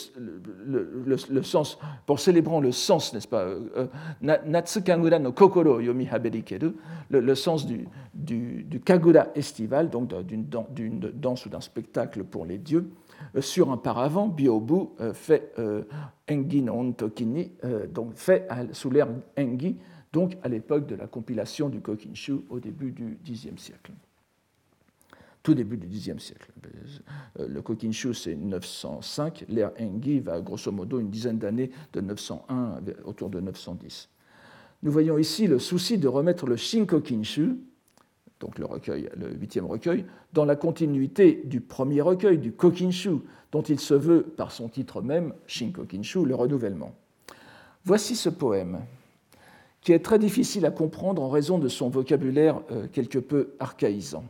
sens, 1.43 1.79
pour 2.05 2.19
célébrant 2.19 2.59
le 2.59 2.71
sens, 2.71 3.13
n'est-ce 3.13 3.27
pas, 3.27 3.43
euh, 3.43 3.87
Natsu 4.21 4.81
Kagura 4.81 5.19
no 5.19 5.31
Kokoro 5.31 5.79
Yomi 5.79 6.07
Haberikeru, 6.07 6.73
le, 7.09 7.35
sens 7.35 7.65
du, 7.65 7.87
du, 8.13 8.63
du, 8.63 8.79
Kagura 8.79 9.27
estival, 9.35 9.89
donc 9.89 10.13
d'une 10.23 10.45
danse 10.45 11.45
ou 11.45 11.49
d'un 11.49 11.61
spectacle 11.61 12.23
pour 12.23 12.45
les 12.45 12.57
dieux, 12.57 12.89
euh, 13.35 13.41
sur 13.41 13.71
un 13.71 13.77
paravent, 13.77 14.27
Biobu 14.27 14.89
euh, 14.99 15.13
fait 15.13 15.53
Engi 16.29 16.61
no 16.61 16.73
Ontokini, 16.73 17.51
donc 17.93 18.13
fait 18.15 18.47
sous 18.73 18.89
l'ère 18.89 19.07
Engi, 19.37 19.77
donc 20.13 20.37
à 20.43 20.47
l'époque 20.47 20.87
de 20.87 20.95
la 20.95 21.07
compilation 21.07 21.69
du 21.69 21.81
Kokinshu 21.81 22.41
au 22.49 22.59
début 22.59 22.91
du 22.91 23.17
Xe 23.25 23.47
siècle 23.57 23.91
tout 25.47 25.53
début 25.53 25.77
du 25.77 25.87
Xe 25.87 26.11
siècle. 26.17 26.51
Euh, 27.39 27.47
le 27.47 27.61
Kokinshu, 27.61 28.13
c'est 28.13 28.35
905, 28.35 29.45
l'ère 29.47 29.71
Engi 29.79 30.19
va 30.19 30.41
grosso 30.41 30.73
modo 30.73 30.99
une 30.99 31.09
dizaine 31.09 31.37
d'années 31.37 31.71
de 31.93 32.01
901 32.01 32.81
autour 33.05 33.29
de 33.29 33.39
910. 33.39 34.09
Nous 34.83 34.91
voyons 34.91 35.17
ici 35.17 35.47
le 35.47 35.57
souci 35.57 35.97
de 35.97 36.09
remettre 36.09 36.47
le 36.47 36.57
Shinkokinshu, 36.57 37.55
donc 38.41 38.59
le, 38.59 38.65
recueil, 38.65 39.09
le 39.15 39.35
huitième 39.35 39.65
recueil, 39.65 40.05
dans 40.33 40.43
la 40.43 40.57
continuité 40.57 41.41
du 41.45 41.61
premier 41.61 42.01
recueil, 42.01 42.39
du 42.39 42.51
Kokinshu, 42.51 43.19
dont 43.53 43.61
il 43.61 43.79
se 43.79 43.93
veut, 43.93 44.23
par 44.23 44.51
son 44.51 44.67
titre 44.67 45.01
même, 45.01 45.33
Shin 45.45 45.71
Kokinshu, 45.71 46.25
le 46.25 46.35
renouvellement. 46.35 46.93
Voici 47.85 48.17
ce 48.17 48.27
poème, 48.27 48.81
qui 49.79 49.93
est 49.93 50.03
très 50.03 50.19
difficile 50.19 50.65
à 50.65 50.71
comprendre 50.71 51.21
en 51.23 51.29
raison 51.29 51.57
de 51.57 51.69
son 51.69 51.87
vocabulaire 51.87 52.59
euh, 52.69 52.87
quelque 52.91 53.19
peu 53.19 53.53
archaïsant. 53.61 54.25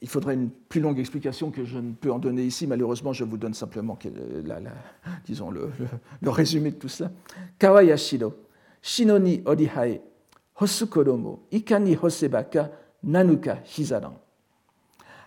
Il 0.00 0.08
faudrait 0.08 0.34
une 0.34 0.50
plus 0.50 0.80
longue 0.80 0.98
explication 0.98 1.50
que 1.50 1.64
je 1.64 1.78
ne 1.78 1.92
peux 1.92 2.12
en 2.12 2.18
donner 2.18 2.44
ici. 2.44 2.66
Malheureusement, 2.66 3.12
je 3.12 3.24
vous 3.24 3.36
donne 3.36 3.54
simplement 3.54 3.98
le, 4.04 6.30
résumé 6.30 6.70
de 6.70 6.76
tout 6.76 6.88
cela. 6.88 7.10
Kawayashiro, 7.58 8.32
Shinoni 8.80 9.42
Orihai, 9.44 10.00
Hosukoromo, 10.60 11.46
Ikani 11.50 11.96
Hosebaka, 12.00 12.70
Nanuka 13.02 13.58
Hizaran. 13.76 14.20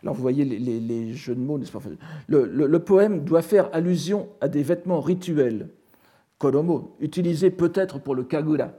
Alors 0.03 0.15
vous 0.15 0.21
voyez 0.21 0.45
les, 0.45 1.13
jeux 1.13 1.35
de 1.35 1.39
mots, 1.39 1.59
n'est-ce 1.59 1.71
pas? 1.71 1.79
Le, 2.27 2.77
poème 2.79 3.23
doit 3.23 3.43
faire 3.43 3.69
allusion 3.73 4.29
à 4.39 4.47
des 4.47 4.63
vêtements 4.63 4.99
rituels, 4.99 5.69
koromo, 6.39 6.95
utilisés 6.99 7.51
peut-être 7.51 7.99
pour 7.99 8.15
le 8.15 8.23
kagura, 8.23 8.71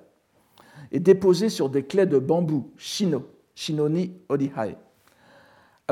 et 0.90 0.98
déposés 0.98 1.48
sur 1.48 1.70
des 1.70 1.84
clés 1.84 2.06
de 2.06 2.18
bambou, 2.18 2.72
shino, 2.76 3.24
shinoni 3.54 4.14
orihai. 4.28 4.76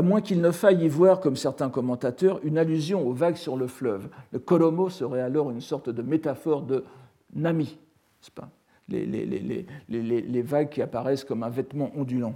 À 0.01 0.03
moins 0.03 0.23
qu'il 0.23 0.41
ne 0.41 0.51
faille 0.51 0.83
y 0.83 0.89
voir, 0.89 1.21
comme 1.21 1.37
certains 1.37 1.69
commentateurs, 1.69 2.41
une 2.43 2.57
allusion 2.57 3.07
aux 3.07 3.13
vagues 3.13 3.37
sur 3.37 3.55
le 3.55 3.67
fleuve. 3.67 4.09
Le 4.33 4.39
koromo 4.39 4.89
serait 4.89 5.21
alors 5.21 5.51
une 5.51 5.61
sorte 5.61 5.91
de 5.91 6.01
métaphore 6.01 6.63
de 6.63 6.85
nami, 7.35 7.77
pas? 8.35 8.49
Les, 8.89 9.05
les, 9.91 10.43
vagues 10.43 10.71
qui 10.71 10.81
apparaissent 10.81 11.23
comme 11.23 11.43
un 11.43 11.51
vêtement 11.51 11.91
ondulant. 11.95 12.33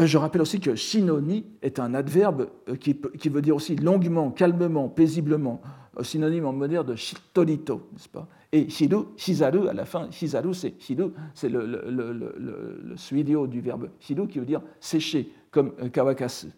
Euh, 0.00 0.06
je 0.06 0.16
rappelle 0.16 0.40
aussi 0.40 0.60
que 0.60 0.74
shinoni 0.74 1.44
est 1.60 1.78
un 1.78 1.92
adverbe 1.92 2.48
euh, 2.70 2.76
qui, 2.76 3.28
veut 3.28 3.42
dire 3.42 3.54
aussi 3.54 3.76
longuement, 3.76 4.30
calmement, 4.30 4.88
paisiblement, 4.88 5.60
synonyme 6.02 6.46
en 6.46 6.52
moderne 6.52 6.86
de 6.86 6.94
shitorito, 6.94 7.88
n'est-ce 7.92 8.08
pas? 8.08 8.28
Et 8.52 8.68
shiru, 8.68 9.04
shizaru, 9.16 9.68
à 9.68 9.72
la 9.72 9.84
fin, 9.84 10.10
shizaru, 10.10 10.54
c'est 10.54 10.74
shiru, 10.80 11.12
c'est 11.34 11.48
le, 11.48 11.66
le, 11.66 13.46
du 13.46 13.60
verbe. 13.60 13.90
Shiru 14.00 14.26
qui 14.26 14.38
veut 14.38 14.46
dire 14.46 14.62
sécher, 14.80 15.30
comme 15.50 15.72
kawakasu. 15.90 16.48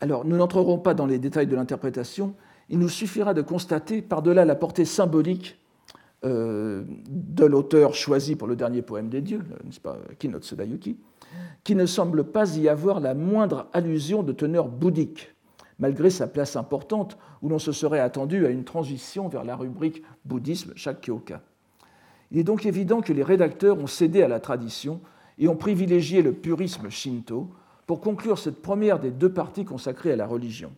Alors, 0.00 0.24
nous 0.24 0.36
n'entrerons 0.36 0.78
pas 0.78 0.94
dans 0.94 1.06
les 1.06 1.18
détails 1.18 1.46
de 1.46 1.56
l'interprétation, 1.56 2.34
il 2.68 2.78
nous 2.78 2.88
suffira 2.88 3.34
de 3.34 3.42
constater, 3.42 4.00
par-delà 4.00 4.44
la 4.44 4.54
portée 4.54 4.84
symbolique 4.84 5.58
euh, 6.24 6.84
de 7.08 7.44
l'auteur 7.44 7.94
choisi 7.94 8.36
pour 8.36 8.48
le 8.48 8.56
dernier 8.56 8.80
poème 8.82 9.08
des 9.08 9.20
dieux, 9.20 9.42
n'est-ce 9.64 9.80
pas, 9.80 9.98
Kinotsu 10.18 10.54
Dayuki, 10.54 10.96
qui 11.64 11.74
ne 11.74 11.86
semble 11.86 12.24
pas 12.24 12.56
y 12.56 12.68
avoir 12.68 13.00
la 13.00 13.14
moindre 13.14 13.68
allusion 13.72 14.22
de 14.22 14.32
teneur 14.32 14.68
bouddhique, 14.68 15.34
malgré 15.78 16.10
sa 16.10 16.26
place 16.26 16.56
importante 16.56 17.18
où 17.42 17.48
l'on 17.48 17.58
se 17.58 17.72
serait 17.72 18.00
attendu 18.00 18.46
à 18.46 18.50
une 18.50 18.64
transition 18.64 19.28
vers 19.28 19.44
la 19.44 19.56
rubrique 19.56 20.02
bouddhisme 20.24 20.72
Shakkyoka. 20.76 21.42
Il 22.30 22.38
est 22.38 22.44
donc 22.44 22.66
évident 22.66 23.00
que 23.00 23.12
les 23.12 23.22
rédacteurs 23.22 23.78
ont 23.78 23.86
cédé 23.86 24.22
à 24.22 24.28
la 24.28 24.40
tradition 24.40 25.00
et 25.38 25.48
ont 25.48 25.56
privilégié 25.56 26.22
le 26.22 26.32
purisme 26.32 26.90
shinto 26.90 27.50
pour 27.86 28.00
conclure 28.00 28.38
cette 28.38 28.62
première 28.62 29.00
des 29.00 29.10
deux 29.10 29.32
parties 29.32 29.64
consacrées 29.64 30.12
à 30.12 30.16
la 30.16 30.26
religion. 30.26 30.72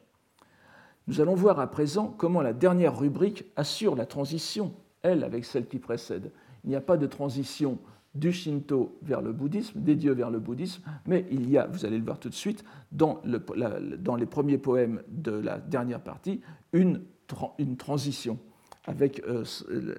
Nous 1.08 1.20
allons 1.20 1.34
voir 1.34 1.60
à 1.60 1.66
présent 1.66 2.14
comment 2.16 2.42
la 2.42 2.52
dernière 2.52 2.98
rubrique 2.98 3.44
assure 3.56 3.96
la 3.96 4.06
transition 4.06 4.72
elle, 5.02 5.24
avec 5.24 5.44
celle 5.44 5.66
qui 5.66 5.78
précède. 5.78 6.30
Il 6.64 6.70
n'y 6.70 6.76
a 6.76 6.80
pas 6.80 6.96
de 6.96 7.06
transition 7.06 7.78
du 8.14 8.32
Shinto 8.32 8.98
vers 9.02 9.22
le 9.22 9.32
bouddhisme, 9.32 9.80
des 9.80 9.94
dieux 9.94 10.12
vers 10.12 10.30
le 10.30 10.38
bouddhisme, 10.38 10.82
mais 11.06 11.24
il 11.30 11.48
y 11.48 11.56
a, 11.56 11.66
vous 11.66 11.86
allez 11.86 11.98
le 11.98 12.04
voir 12.04 12.18
tout 12.18 12.28
de 12.28 12.34
suite, 12.34 12.64
dans, 12.90 13.22
les 13.24 14.26
premiers 14.26 14.58
poèmes 14.58 15.02
de 15.08 15.32
la 15.32 15.58
dernière 15.58 16.00
partie, 16.00 16.40
une, 16.72 17.02
transition 17.78 18.38
avec 18.84 19.22
euh, 19.26 19.44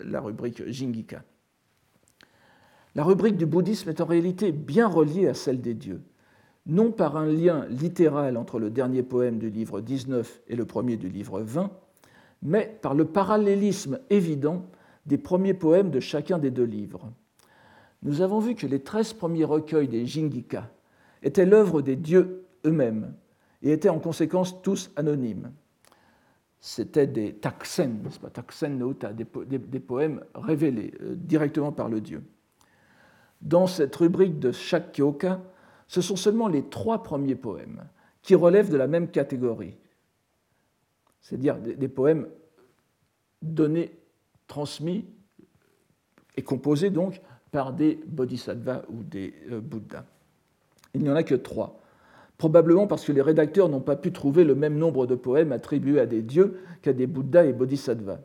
la 0.06 0.22
rubrique 0.22 0.70
Jingika. 0.70 1.24
La 2.94 3.04
rubrique 3.04 3.38
du 3.38 3.48
bouddhisme 3.48 3.90
est 3.90 4.02
en 4.02 4.06
réalité 4.06 4.52
bien 4.52 4.88
reliée 4.88 5.28
à 5.28 5.34
celle 5.34 5.62
des 5.62 5.74
dieux, 5.74 6.04
non 6.68 6.92
par 6.92 7.18
un 7.18 7.26
lien 7.26 7.66
littéral 7.70 8.38
entre 8.38 8.60
le 8.60 8.70
dernier 8.70 9.02
poème 9.02 9.40
du 9.40 9.50
livre 9.50 9.82
19 9.82 10.42
et 10.48 10.56
le 10.56 10.66
premier 10.66 10.98
du 10.98 11.10
livre 11.10 11.42
20, 11.42 11.72
mais 12.44 12.78
par 12.82 12.94
le 12.94 13.06
parallélisme 13.06 14.00
évident 14.12 14.68
des 15.08 15.18
premiers 15.18 15.56
poèmes 15.56 15.90
de 15.90 16.00
chacun 16.00 16.38
des 16.38 16.52
deux 16.52 16.66
livres. 16.66 17.12
Nous 18.04 18.22
avons 18.22 18.40
vu 18.40 18.56
que 18.56 18.68
les 18.68 18.82
treize 18.82 19.14
premiers 19.14 19.46
recueils 19.46 19.88
des 19.88 20.06
Jingika 20.06 20.70
étaient 21.22 21.46
l'œuvre 21.46 21.82
des 21.82 21.96
dieux 21.96 22.46
eux-mêmes 22.66 23.14
et 23.62 23.72
étaient 23.72 23.90
en 23.90 24.00
conséquence 24.00 24.62
tous 24.62 24.92
anonymes. 24.98 25.52
C'était 26.60 27.08
des 27.08 27.34
taksen, 27.34 28.04
pas 28.22 28.30
Taksen 28.30 28.78
no 28.78 28.94
des, 28.94 29.80
poèmes 29.80 30.24
révélés 30.36 30.94
euh, 31.02 31.16
directement 31.16 31.72
par 31.72 31.90
le 31.90 32.02
dieu. 32.02 32.24
Dans 33.42 33.68
cette 33.68 33.96
rubrique 33.96 34.40
de 34.40 34.52
chaque 34.52 34.94
kyoka, 34.94 35.42
ce 35.88 36.02
sont 36.02 36.16
seulement 36.16 36.48
les 36.48 36.64
trois 36.64 37.04
premiers 37.04 37.36
poèmes 37.36 37.84
qui 38.22 38.36
relèvent 38.36 38.70
de 38.70 38.78
la 38.78 38.88
même 38.88 39.10
catégorie, 39.10 39.76
c'est-à-dire 41.20 41.58
des 41.58 41.88
poèmes 41.90 42.30
donnés 43.42 43.92
transmis 44.48 45.06
et 46.38 46.42
composé 46.42 46.90
donc 46.90 47.22
par 47.54 47.72
des 47.72 48.00
bodhisattvas 48.08 48.82
ou 48.90 49.04
des 49.04 49.36
euh, 49.52 49.62
bouddhas. 49.62 50.04
Il 50.96 51.04
n'y 51.04 51.10
en 51.10 51.16
a 51.16 51.22
que 51.22 51.36
trois, 51.36 51.80
probablement 52.40 52.88
parce 52.88 53.06
que 53.06 53.12
les 53.12 53.22
rédacteurs 53.22 53.70
n'ont 53.70 53.80
pas 53.80 53.96
pu 53.96 54.12
trouver 54.12 54.44
le 54.44 54.56
même 54.56 54.76
nombre 54.76 55.06
de 55.06 55.14
poèmes 55.14 55.52
attribués 55.52 56.00
à 56.00 56.08
des 56.08 56.24
dieux 56.24 56.60
qu'à 56.82 56.94
des 56.94 57.06
bouddhas 57.06 57.46
et 57.46 57.54
bodhisattvas. 57.54 58.20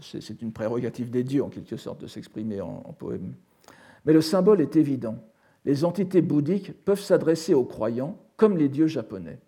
C'est 0.00 0.40
une 0.40 0.52
prérogative 0.52 1.10
des 1.10 1.22
dieux, 1.22 1.44
en 1.44 1.50
quelque 1.50 1.76
sorte, 1.76 2.00
de 2.00 2.06
s'exprimer 2.06 2.62
en, 2.62 2.82
en 2.86 2.92
poème. 2.94 3.34
Mais 4.06 4.14
le 4.14 4.22
symbole 4.22 4.62
est 4.62 4.76
évident. 4.76 5.18
Les 5.66 5.84
entités 5.84 6.22
bouddhiques 6.22 6.72
peuvent 6.84 7.00
s'adresser 7.00 7.52
aux 7.52 7.66
croyants 7.66 8.16
comme 8.38 8.56
les 8.56 8.70
dieux 8.70 8.86
japonais. 8.86 9.38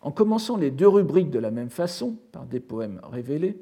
En 0.00 0.10
commençant 0.10 0.56
les 0.56 0.72
deux 0.72 0.88
rubriques 0.88 1.30
de 1.30 1.38
la 1.38 1.52
même 1.52 1.70
façon, 1.70 2.16
par 2.32 2.46
des 2.46 2.58
poèmes 2.58 3.00
révélés, 3.04 3.56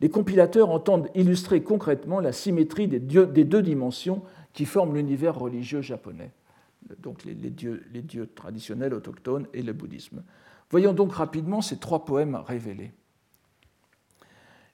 les 0.00 0.08
compilateurs 0.08 0.70
entendent 0.70 1.08
illustrer 1.14 1.62
concrètement 1.62 2.20
la 2.20 2.32
symétrie 2.32 2.88
des, 2.88 2.98
deux 2.98 3.62
dimensions 3.62 4.22
qui 4.52 4.64
forment 4.64 4.94
l'univers 4.94 5.38
religieux 5.38 5.82
japonais, 5.82 6.32
donc 7.00 7.24
les, 7.24 7.34
dieux, 7.34 8.28
traditionnels 8.34 8.94
autochtones 8.94 9.46
et 9.52 9.62
le 9.62 9.72
bouddhisme. 9.72 10.22
Voyons 10.70 10.92
donc 10.92 11.12
rapidement 11.12 11.60
ces 11.60 11.76
trois 11.76 12.04
poèmes 12.04 12.36
révélés. 12.46 12.92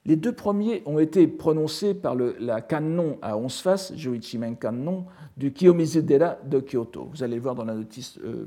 Les 0.05 0.15
deux 0.15 0.31
premiers 0.31 0.83
ont 0.85 0.99
été 0.99 1.27
prononcés 1.27 1.93
par 1.93 2.15
le, 2.15 2.37
la 2.39 2.61
kannon 2.61 3.19
à 3.21 3.35
onze 3.35 3.59
faces, 3.59 3.93
Joichimen 3.93 4.55
Kannon, 4.55 5.05
du 5.35 5.51
Kiyomizu-dera 5.51 6.37
de 6.45 6.61
Kyoto. 6.61 7.09
Vous 7.11 7.23
allez 7.23 7.35
le 7.35 7.41
voir 7.41 7.55
dans 7.55 7.65
la 7.65 7.75
notice 7.75 8.17
euh, 8.23 8.45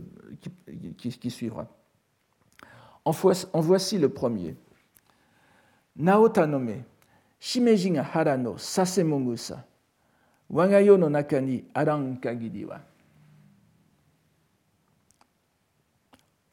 qui, 0.96 1.30
suivra. 1.30 1.68
en 3.04 3.60
voici 3.60 3.99
le 3.99 4.08
premier. 4.08 4.56
Naotanome, 5.97 6.85
shimeji 7.38 7.90
ga 7.90 8.04
sasemogusa, 8.56 9.64
waga 10.49 10.80
yo 10.80 10.97
no 10.97 11.09
naka 11.09 11.40
ni. 11.40 11.64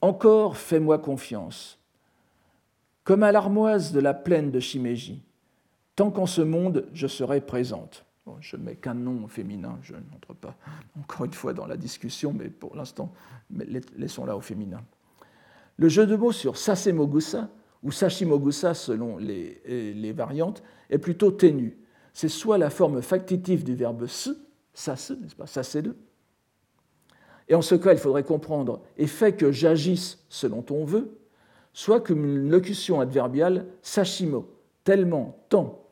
Encore 0.02 0.58
fais-moi 0.58 1.00
confiance, 1.00 1.80
comme 3.04 3.24
à 3.24 3.32
l'armoise 3.32 3.92
de 3.92 4.00
la 4.00 4.14
plaine 4.14 4.52
de 4.52 4.60
Shimeji, 4.60 5.24
tant 5.96 6.12
qu'en 6.12 6.28
ce 6.28 6.42
monde 6.42 6.88
je 6.94 7.08
serai 7.08 7.42
présente. 7.42 8.06
Je 8.42 8.58
mets 8.58 8.76
qu'un 8.76 8.94
nom 8.94 9.28
féminin, 9.28 9.80
je 9.82 9.94
n'entre 9.94 10.34
pas 10.34 10.56
encore 11.00 11.26
une 11.26 11.34
fois 11.34 11.54
dans 11.54 11.66
la 11.66 11.78
discussion, 11.78 12.34
mais 12.34 12.50
pour 12.50 12.76
l'instant, 12.76 13.12
laissons-la 13.98 14.36
au 14.36 14.42
féminin. 14.42 14.84
Le 15.78 15.90
jeu 15.90 16.06
de 16.06 16.16
mots 16.16 16.32
sur 16.32 16.58
Sasemogusa 16.58 17.50
ou 17.84 17.92
Sashimogusa 17.92 18.74
selon 18.74 19.18
les, 19.18 19.62
les 19.94 20.12
variantes, 20.12 20.64
est 20.90 20.98
plutôt 20.98 21.32
ténu. 21.32 21.78
C'est 22.14 22.30
soit 22.30 22.58
la 22.58 22.70
forme 22.70 23.02
factitive 23.02 23.64
du 23.64 23.76
verbe 23.76 24.08
se, 24.08 24.32
sase, 24.74 25.18
n'est-ce 25.22 25.36
pas, 25.36 25.82
le 25.82 25.96
et 27.50 27.56
en 27.56 27.62
ce 27.62 27.76
cas, 27.76 27.94
il 27.94 28.00
faudrait 28.00 28.24
comprendre 28.24 28.82
et 28.98 29.08
fait 29.08 29.34
que 29.34 29.52
j'agisse 29.52 30.26
selon 30.30 30.62
ton 30.62 30.84
vœu, 30.84 31.18
soit 31.74 32.02
comme 32.02 32.26
une 32.26 32.50
locution 32.50 33.00
adverbiale 33.00 33.68
sashimo, 33.82 34.50
tellement, 34.84 35.38
tant, 35.50 35.86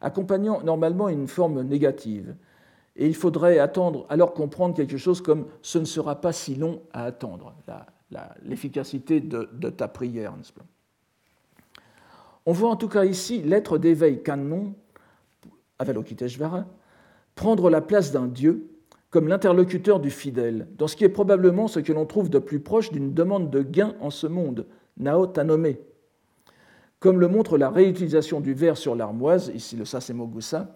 accompagnant 0.00 0.62
normalement 0.62 1.08
une 1.08 1.28
forme 1.28 1.62
négative. 1.62 2.36
Et 2.96 3.06
il 3.06 3.14
faudrait 3.14 3.58
attendre, 3.58 4.06
alors 4.08 4.34
comprendre 4.34 4.74
quelque 4.74 4.96
chose 4.96 5.22
comme 5.22 5.46
ce 5.62 5.78
ne 5.78 5.84
sera 5.84 6.20
pas 6.20 6.32
si 6.32 6.56
long 6.56 6.82
à 6.92 7.04
attendre, 7.04 7.54
l'efficacité 8.42 9.20
de, 9.20 9.48
de 9.52 9.70
ta 9.70 9.88
prière, 9.88 10.36
n'est-ce 10.36 10.52
pas 10.52 10.64
On 12.48 12.52
voit 12.52 12.70
en 12.70 12.76
tout 12.76 12.88
cas 12.88 13.04
ici 13.04 13.42
l'être 13.42 13.76
d'éveil 13.76 14.22
Kannon, 14.22 14.72
Avalokiteshvara, 15.78 16.64
prendre 17.34 17.68
la 17.68 17.82
place 17.82 18.10
d'un 18.10 18.26
dieu 18.26 18.70
comme 19.10 19.28
l'interlocuteur 19.28 20.00
du 20.00 20.08
fidèle, 20.08 20.66
dans 20.78 20.86
ce 20.86 20.96
qui 20.96 21.04
est 21.04 21.10
probablement 21.10 21.68
ce 21.68 21.78
que 21.78 21.92
l'on 21.92 22.06
trouve 22.06 22.30
de 22.30 22.38
plus 22.38 22.60
proche 22.60 22.90
d'une 22.90 23.12
demande 23.12 23.50
de 23.50 23.60
gain 23.60 23.94
en 24.00 24.08
ce 24.08 24.26
monde, 24.26 24.64
Nao 24.96 25.26
Tanome. 25.26 25.74
Comme 27.00 27.20
le 27.20 27.28
montre 27.28 27.58
la 27.58 27.68
réutilisation 27.68 28.40
du 28.40 28.54
verre 28.54 28.78
sur 28.78 28.94
l'armoise, 28.94 29.52
ici 29.54 29.76
le 29.76 29.84
Sasemogusa, 29.84 30.74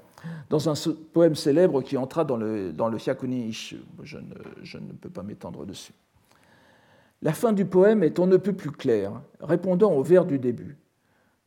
dans 0.51 0.69
un 0.69 0.75
poème 1.15 1.37
célèbre 1.37 1.81
qui 1.81 1.97
entra 1.97 2.27
dans 2.27 2.37
le, 2.37 2.75
dans 2.75 2.91
le 2.91 2.99
Hyakuni. 2.99 3.51
Je 4.03 4.19
ne, 4.19 4.35
je 4.63 4.77
ne 4.77 4.93
peux 4.93 5.09
pas 5.09 5.23
m'étendre 5.23 5.65
dessus. 5.65 5.95
La 7.23 7.33
fin 7.33 7.55
du 7.55 7.65
poème 7.65 8.03
est 8.03 8.19
on 8.19 8.27
ne 8.27 8.37
peut 8.37 8.53
plus 8.53 8.73
claire, 8.73 9.23
répondant 9.41 9.93
au 9.95 10.03
vers 10.03 10.27
du 10.27 10.39
début. 10.39 10.77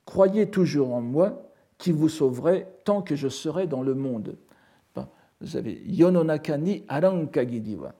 Croyez 0.06 0.50
toujours 0.50 0.94
en 0.94 1.02
moi, 1.02 1.52
qui 1.78 1.92
vous 1.92 2.10
sauverai 2.10 2.68
tant 2.84 3.02
que 3.02 3.16
je 3.16 3.28
serai 3.28 3.68
dans 3.68 3.82
le 3.82 3.96
monde. 3.96 4.38
Vous 5.42 5.58
avez 5.58 5.82
Yononakani 5.86 6.86
Arankagidiwa. 6.88 7.94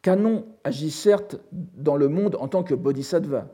Canon 0.00 0.46
agit 0.64 0.90
certes 0.90 1.40
dans 1.52 1.96
le 1.96 2.08
monde 2.08 2.36
en 2.40 2.48
tant 2.48 2.62
que 2.62 2.74
bodhisattva. 2.74 3.48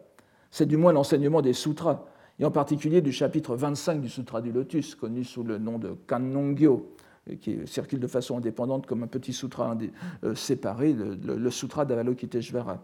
C'est 0.50 0.66
du 0.66 0.76
moins 0.76 0.92
l'enseignement 0.92 1.42
des 1.42 1.54
sutras, 1.54 2.04
et 2.38 2.44
en 2.44 2.50
particulier 2.50 3.00
du 3.00 3.12
chapitre 3.12 3.56
25 3.56 4.00
du 4.00 4.08
Sutra 4.08 4.40
du 4.40 4.52
Lotus, 4.52 4.94
connu 4.94 5.24
sous 5.24 5.42
le 5.42 5.58
nom 5.58 5.78
de 5.78 5.96
Kannongyo, 6.06 6.94
qui 7.40 7.66
circule 7.66 7.98
de 7.98 8.06
façon 8.06 8.36
indépendante 8.36 8.86
comme 8.86 9.02
un 9.02 9.08
petit 9.08 9.32
sutra 9.32 9.76
euh, 10.22 10.34
séparé, 10.34 10.92
le, 10.92 11.50
sutra 11.50 11.84
d'Avalokiteshvara. 11.84 12.80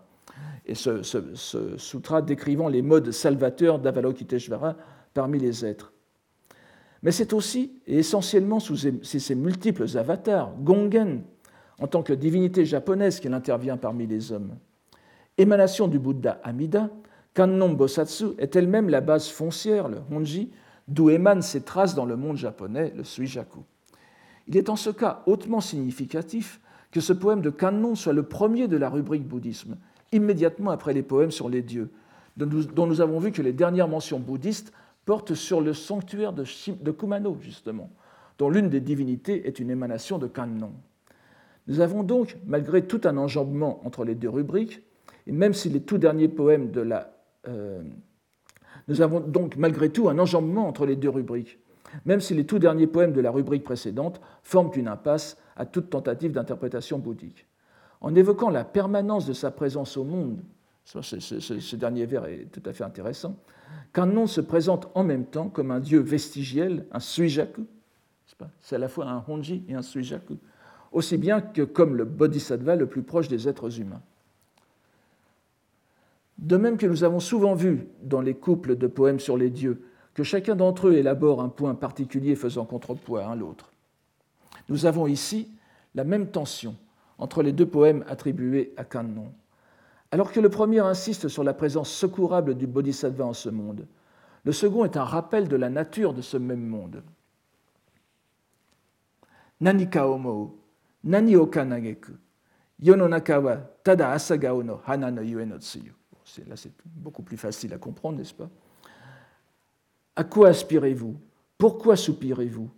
Et 0.66 0.74
ce, 0.74 1.02
sutra 1.76 2.22
décrivant 2.22 2.68
les 2.68 2.82
modes 2.82 3.10
salvateurs 3.10 3.78
d'Avalokiteshvara 3.78 4.76
parmi 5.12 5.38
les 5.38 5.64
êtres. 5.64 5.92
Mais 7.02 7.10
c'est 7.10 7.32
aussi 7.32 7.80
et 7.86 7.98
essentiellement 7.98 8.60
sous 8.60 8.76
ses 8.76 9.34
multiples 9.34 9.86
avatars, 9.96 10.52
Gongen, 10.60 11.22
en 11.80 11.88
tant 11.88 12.02
que 12.02 12.12
divinité 12.12 12.64
japonaise 12.64 13.18
qu'il 13.18 13.34
intervient 13.34 13.76
parmi 13.76 14.06
les 14.06 14.30
hommes. 14.30 14.56
Émanation 15.36 15.88
du 15.88 15.98
Bouddha 15.98 16.40
Amida, 16.44 16.90
Kannon 17.34 17.72
Bosatsu 17.72 18.26
est 18.38 18.54
elle-même 18.54 18.88
la 18.88 19.00
base 19.00 19.28
foncière, 19.28 19.88
le 19.88 19.98
Honji, 20.10 20.52
d'où 20.86 21.10
émanent 21.10 21.42
ses 21.42 21.62
traces 21.62 21.94
dans 21.94 22.04
le 22.04 22.16
monde 22.16 22.36
japonais, 22.36 22.92
le 22.94 23.04
Suijaku. 23.04 23.60
Il 24.46 24.56
est 24.56 24.68
en 24.68 24.76
ce 24.76 24.90
cas 24.90 25.22
hautement 25.26 25.60
significatif 25.60 26.60
que 26.90 27.00
ce 27.00 27.12
poème 27.12 27.40
de 27.40 27.50
Kannon 27.50 27.94
soit 27.94 28.12
le 28.12 28.24
premier 28.24 28.68
de 28.68 28.76
la 28.76 28.90
rubrique 28.90 29.26
bouddhisme, 29.26 29.76
immédiatement 30.12 30.71
après 30.71 30.92
les 30.92 31.02
poèmes 31.02 31.31
sur 31.31 31.49
les 31.49 31.62
dieux, 31.62 31.90
dont 32.37 32.87
nous 32.87 33.00
avons 33.00 33.19
vu 33.19 33.33
que 33.33 33.42
les 33.42 33.52
dernières 33.52 33.88
mentions 33.88 34.21
bouddhistes 34.21 34.73
portent 35.04 35.35
sur 35.35 35.61
le 35.61 35.75
sanctuaire 35.75 36.33
de 36.33 36.90
Kumano, 36.90 37.37
justement, 37.40 37.90
dont 38.38 38.50
l'une 38.50 38.69
des 38.69 38.81
divinités 38.81 39.47
est 39.47 39.59
une 39.59 39.71
émanation 39.71 40.19
de 40.19 40.26
Kannon. 40.26 40.73
Nous 41.66 41.81
avons 41.81 42.02
donc, 42.02 42.37
malgré 42.47 42.87
tout 42.87 43.00
un 43.04 43.16
enjambement 43.16 43.81
entre 43.87 44.04
les 44.04 44.14
deux 44.14 44.28
rubriques, 44.28 44.83
et 45.26 45.33
même 45.33 45.54
si 45.54 45.69
les 45.69 45.81
tout 45.81 45.99
derniers 45.99 46.28
poèmes 46.28 46.71
de 46.71 46.81
la... 46.81 47.12
Euh, 47.49 47.83
enjambement 50.19 50.66
entre 50.66 50.87
les 50.87 50.97
deux 50.97 51.09
rubriques, 51.09 51.59
même 52.04 52.21
si 52.21 52.35
les 52.35 52.47
tout 52.47 52.59
derniers 52.59 52.87
poèmes 52.87 53.12
de 53.12 53.21
la 53.21 53.31
rubrique 53.31 53.64
précédente 53.64 54.21
forment 54.42 54.73
une 54.75 54.88
impasse 54.88 55.37
à 55.57 55.66
toute 55.66 55.90
tentative 55.90 56.33
d'interprétation 56.33 56.99
bouddhique. 56.99 57.47
En 58.02 58.16
évoquant 58.16 58.50
la 58.50 58.64
permanence 58.64 59.26
de 59.26 59.32
sa 59.32 59.52
présence 59.52 59.97
au 59.97 60.02
monde, 60.02 60.42
ce, 60.85 61.76
dernier 61.76 62.04
vers 62.04 62.25
est 62.26 62.49
tout 62.50 62.62
à 62.68 62.73
fait 62.73 62.82
intéressant, 62.82 63.37
nom 63.97 64.26
se 64.26 64.40
présente 64.40 64.90
en 64.97 65.04
même 65.04 65.25
temps 65.25 65.49
comme 65.49 65.71
un 65.71 65.78
dieu 65.78 66.00
vestigiel, 66.00 66.85
un 66.90 66.99
suijaku, 66.99 67.64
c'est 68.61 68.75
à 68.75 68.78
la 68.78 68.88
fois 68.88 69.06
un 69.06 69.25
honji 69.28 69.64
et 69.68 69.75
un 69.75 69.82
suijaku, 69.82 70.37
aussi 70.90 71.16
bien 71.16 71.40
que 71.40 71.62
comme 71.62 71.94
le 71.94 72.04
bodhisattva 72.04 72.75
le 72.75 72.87
plus 72.87 73.02
proche 73.02 73.28
des 73.28 73.49
êtres 73.49 73.80
humains. 73.80 74.02
De 76.38 76.57
même 76.57 76.79
que 76.79 76.87
nous 76.87 77.05
avons 77.05 77.20
souvent 77.20 77.55
vu 77.55 77.87
dans 78.03 78.20
les 78.20 78.35
couples 78.35 78.74
de 78.76 78.88
poèmes 78.88 79.20
sur 79.20 79.37
les 79.37 79.48
dieux 79.48 79.85
que 80.14 80.24
chacun 80.24 80.57
d'entre 80.57 80.88
eux 80.88 80.94
élabore 80.94 81.40
un 81.40 81.48
point 81.48 81.76
particulier 81.76 82.35
faisant 82.35 82.64
contrepoids 82.64 83.24
à 83.24 83.37
l'autre, 83.37 83.70
nous 84.68 84.87
avons 84.87 85.07
ici 85.07 85.48
la 85.94 86.03
même 86.03 86.26
tension 86.26 86.74
entre 87.22 87.44
les 87.44 87.52
deux 87.52 87.66
poèmes 87.66 88.04
attribués 88.08 88.74
à 88.76 88.85
Kannon. 88.85 89.32
Alors 90.11 90.32
que 90.32 90.40
le 90.40 90.48
premier 90.48 90.80
insiste 90.80 91.28
sur 91.28 91.44
la 91.44 91.54
présence 91.54 91.88
secourable 91.88 92.56
du 92.56 92.66
bodhisattva 92.66 93.24
en 93.24 93.32
ce 93.32 93.48
monde, 93.48 93.87
le 94.44 94.50
second 94.50 94.85
est 94.85 94.96
un 94.96 95.04
rappel 95.04 95.46
de 95.46 95.54
la 95.54 95.70
nature 95.70 96.14
de 96.14 96.20
ce 96.20 96.37
même 96.37 96.66
monde. 96.66 97.04
Nani 99.61 99.88
kaomo, 99.88 100.58
nani 101.04 101.37
okanageku, 101.37 102.11
yononaka 102.80 103.38
wa 103.38 103.56
tada 103.85 104.11
asagao 104.11 104.64
no 104.64 104.80
hana 104.85 105.12
no 105.12 105.22
là 105.22 106.56
c'est 106.56 106.72
beaucoup 106.85 107.22
plus 107.22 107.37
facile 107.37 107.72
à 107.72 107.78
comprendre, 107.78 108.18
n'est-ce 108.18 108.35
pas? 108.35 108.50
À 110.16 110.24
quoi 110.24 110.48
aspirez-vous? 110.48 111.14
Pourquoi 111.56 111.94
soupirez-vous? 111.94 112.68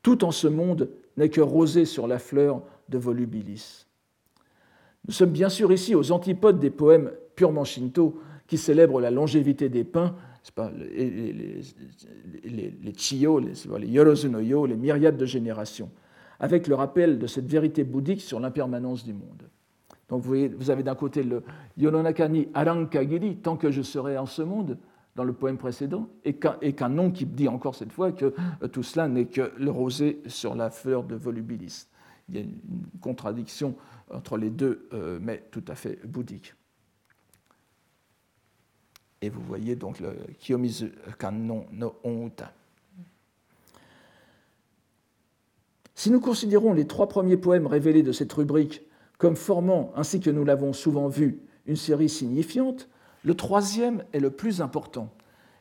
Tout 0.00 0.22
en 0.22 0.30
ce 0.30 0.46
monde 0.46 0.88
n'est 1.16 1.28
que 1.28 1.40
rosé 1.40 1.84
sur 1.84 2.06
la 2.06 2.20
fleur 2.20 2.62
de 2.90 2.98
volubilis. 2.98 3.86
Nous 5.06 5.14
sommes 5.14 5.30
bien 5.30 5.48
sûr 5.48 5.72
ici 5.72 5.94
aux 5.94 6.12
antipodes 6.12 6.58
des 6.58 6.70
poèmes 6.70 7.12
purement 7.34 7.64
shinto 7.64 8.20
qui 8.46 8.58
célèbrent 8.58 9.00
la 9.00 9.10
longévité 9.10 9.68
des 9.68 9.84
pins, 9.84 10.14
pas, 10.54 10.70
les, 10.76 11.32
les, 11.32 11.60
les, 12.44 12.78
les 12.82 12.94
chiyo, 12.96 13.38
les, 13.38 13.52
les 13.78 13.86
les 13.86 14.76
myriades 14.76 15.16
de 15.16 15.26
générations, 15.26 15.90
avec 16.40 16.66
le 16.66 16.74
rappel 16.74 17.18
de 17.18 17.26
cette 17.26 17.46
vérité 17.46 17.84
bouddhique 17.84 18.20
sur 18.20 18.40
l'impermanence 18.40 19.04
du 19.04 19.12
monde. 19.12 19.48
Donc 20.08 20.22
vous, 20.22 20.70
avez 20.70 20.82
d'un 20.82 20.96
côté 20.96 21.22
le 21.22 21.42
Yononakani 21.76 22.48
Arankagiri, 22.52 23.36
tant 23.36 23.56
que 23.56 23.70
je 23.70 23.82
serai 23.82 24.18
en 24.18 24.26
ce 24.26 24.42
monde, 24.42 24.76
dans 25.14 25.24
le 25.24 25.32
poème 25.32 25.56
précédent, 25.56 26.08
et 26.24 26.34
qu'un 26.34 26.88
nom 26.88 27.10
qui 27.12 27.26
dit 27.26 27.46
encore 27.46 27.74
cette 27.76 27.92
fois 27.92 28.10
que 28.10 28.34
euh, 28.62 28.68
tout 28.68 28.82
cela 28.82 29.06
n'est 29.06 29.26
que 29.26 29.52
le 29.58 29.70
rosé 29.70 30.20
sur 30.26 30.54
la 30.54 30.70
fleur 30.70 31.04
de 31.04 31.14
volubilis. 31.14 31.86
Il 32.30 32.36
y 32.36 32.38
a 32.38 32.42
une 32.42 32.60
contradiction 33.00 33.74
entre 34.10 34.36
les 34.36 34.50
deux, 34.50 34.88
euh, 34.92 35.18
mais 35.20 35.44
tout 35.50 35.64
à 35.68 35.74
fait 35.74 35.98
bouddhique. 36.06 36.54
Et 39.20 39.28
vous 39.28 39.42
voyez 39.42 39.76
donc 39.76 40.00
le 40.00 40.16
Kiyomizu 40.38 40.92
Kannon 41.18 41.66
no 41.72 41.96
Onuta. 42.04 42.52
Si 45.94 46.10
nous 46.10 46.20
considérons 46.20 46.72
les 46.72 46.86
trois 46.86 47.08
premiers 47.08 47.36
poèmes 47.36 47.66
révélés 47.66 48.02
de 48.02 48.12
cette 48.12 48.32
rubrique 48.32 48.82
comme 49.18 49.36
formant, 49.36 49.92
ainsi 49.96 50.20
que 50.20 50.30
nous 50.30 50.44
l'avons 50.44 50.72
souvent 50.72 51.08
vu, 51.08 51.42
une 51.66 51.76
série 51.76 52.08
signifiante, 52.08 52.88
le 53.22 53.34
troisième 53.34 54.04
est 54.14 54.20
le 54.20 54.30
plus 54.30 54.62
important 54.62 55.12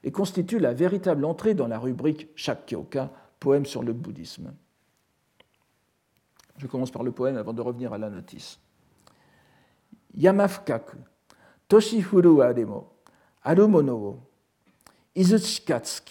et 0.06 0.12
constitue 0.12 0.60
la 0.60 0.74
véritable 0.74 1.26
entrée 1.26 1.56
dans 1.56 1.68
la 1.68 1.78
rubrique 1.78 2.30
Shakkyoka, 2.36 3.12
poème 3.42 3.66
sur 3.66 3.84
le 3.84 3.92
bouddhisme. 3.92 4.54
Je 6.60 6.68
commence 6.68 6.92
par 6.92 7.04
le 7.04 7.12
poème 7.12 7.38
avant 7.38 7.54
de 7.54 7.62
revenir 7.62 7.94
à 7.94 7.98
la 7.98 8.10
notice. 8.10 8.60
Yamafukaku, 10.14 10.98
Toshifuru 11.70 12.42
aremo, 12.42 12.92
arumono 13.42 14.22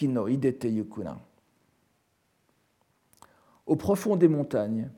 no 0.01 0.27
idete 0.27 0.65
yukuna. 0.65 1.19
Au 3.65 3.75
profond 3.75 4.15
des 4.15 4.27
montagnes, 4.27 4.89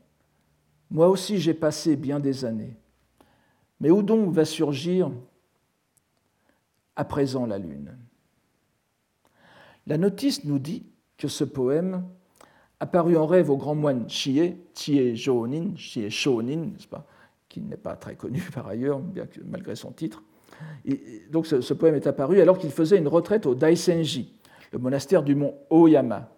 moi 0.89 1.09
aussi 1.09 1.37
j'ai 1.37 1.53
passé 1.53 1.97
bien 1.97 2.21
des 2.21 2.45
années. 2.45 2.77
Mais 3.81 3.91
où 3.91 4.01
donc 4.01 4.31
va 4.31 4.45
surgir 4.45 5.11
à 6.95 7.03
présent 7.03 7.45
la 7.45 7.57
lune? 7.57 7.97
La 9.85 9.97
notice 9.97 10.45
nous 10.45 10.59
dit 10.59 10.85
que 11.17 11.27
ce 11.27 11.43
poème, 11.43 12.07
apparu 12.81 13.15
en 13.15 13.27
rêve 13.27 13.51
au 13.51 13.57
grand 13.57 13.75
moine 13.75 14.09
Chie, 14.09 14.55
Chie 14.73 15.13
Shōnin, 15.13 15.77
Chie 15.77 16.07
Shōnin, 16.07 16.71
qui 17.47 17.61
n'est 17.61 17.77
pas 17.77 17.95
très 17.95 18.15
connu 18.15 18.41
par 18.53 18.67
ailleurs, 18.67 18.99
malgré 19.45 19.75
son 19.75 19.91
titre. 19.91 20.23
donc 21.29 21.45
ce, 21.45 21.73
poème 21.73 21.95
est 21.95 22.07
apparu 22.07 22.41
alors 22.41 22.57
qu'il 22.57 22.71
faisait 22.71 22.97
une 22.97 23.07
retraite 23.07 23.45
au 23.45 23.53
Daisenji, 23.53 24.33
le 24.73 24.79
monastère 24.79 25.21
du 25.21 25.35
mont 25.35 25.53
Oyama, 25.69 26.29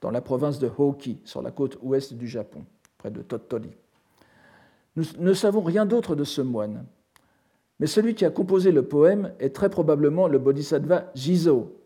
dans 0.00 0.10
la 0.10 0.22
province 0.22 0.58
de 0.58 0.68
Hoki, 0.76 1.20
sur 1.24 1.42
la 1.42 1.50
côte 1.50 1.78
ouest 1.82 2.14
du 2.14 2.26
Japon, 2.26 2.64
près 2.96 3.10
de 3.10 3.20
Tottori. 3.20 3.70
Nous 4.96 5.04
ne 5.18 5.34
savons 5.34 5.60
rien 5.60 5.84
d'autre 5.84 6.16
de 6.16 6.24
ce 6.24 6.40
moine, 6.40 6.86
mais 7.80 7.86
celui 7.86 8.14
qui 8.14 8.24
a 8.24 8.30
composé 8.30 8.72
le 8.72 8.82
poème 8.86 9.34
est 9.40 9.54
très 9.54 9.68
probablement 9.68 10.26
le 10.26 10.38
bodhisattva 10.38 11.10
Jizo, 11.14 11.78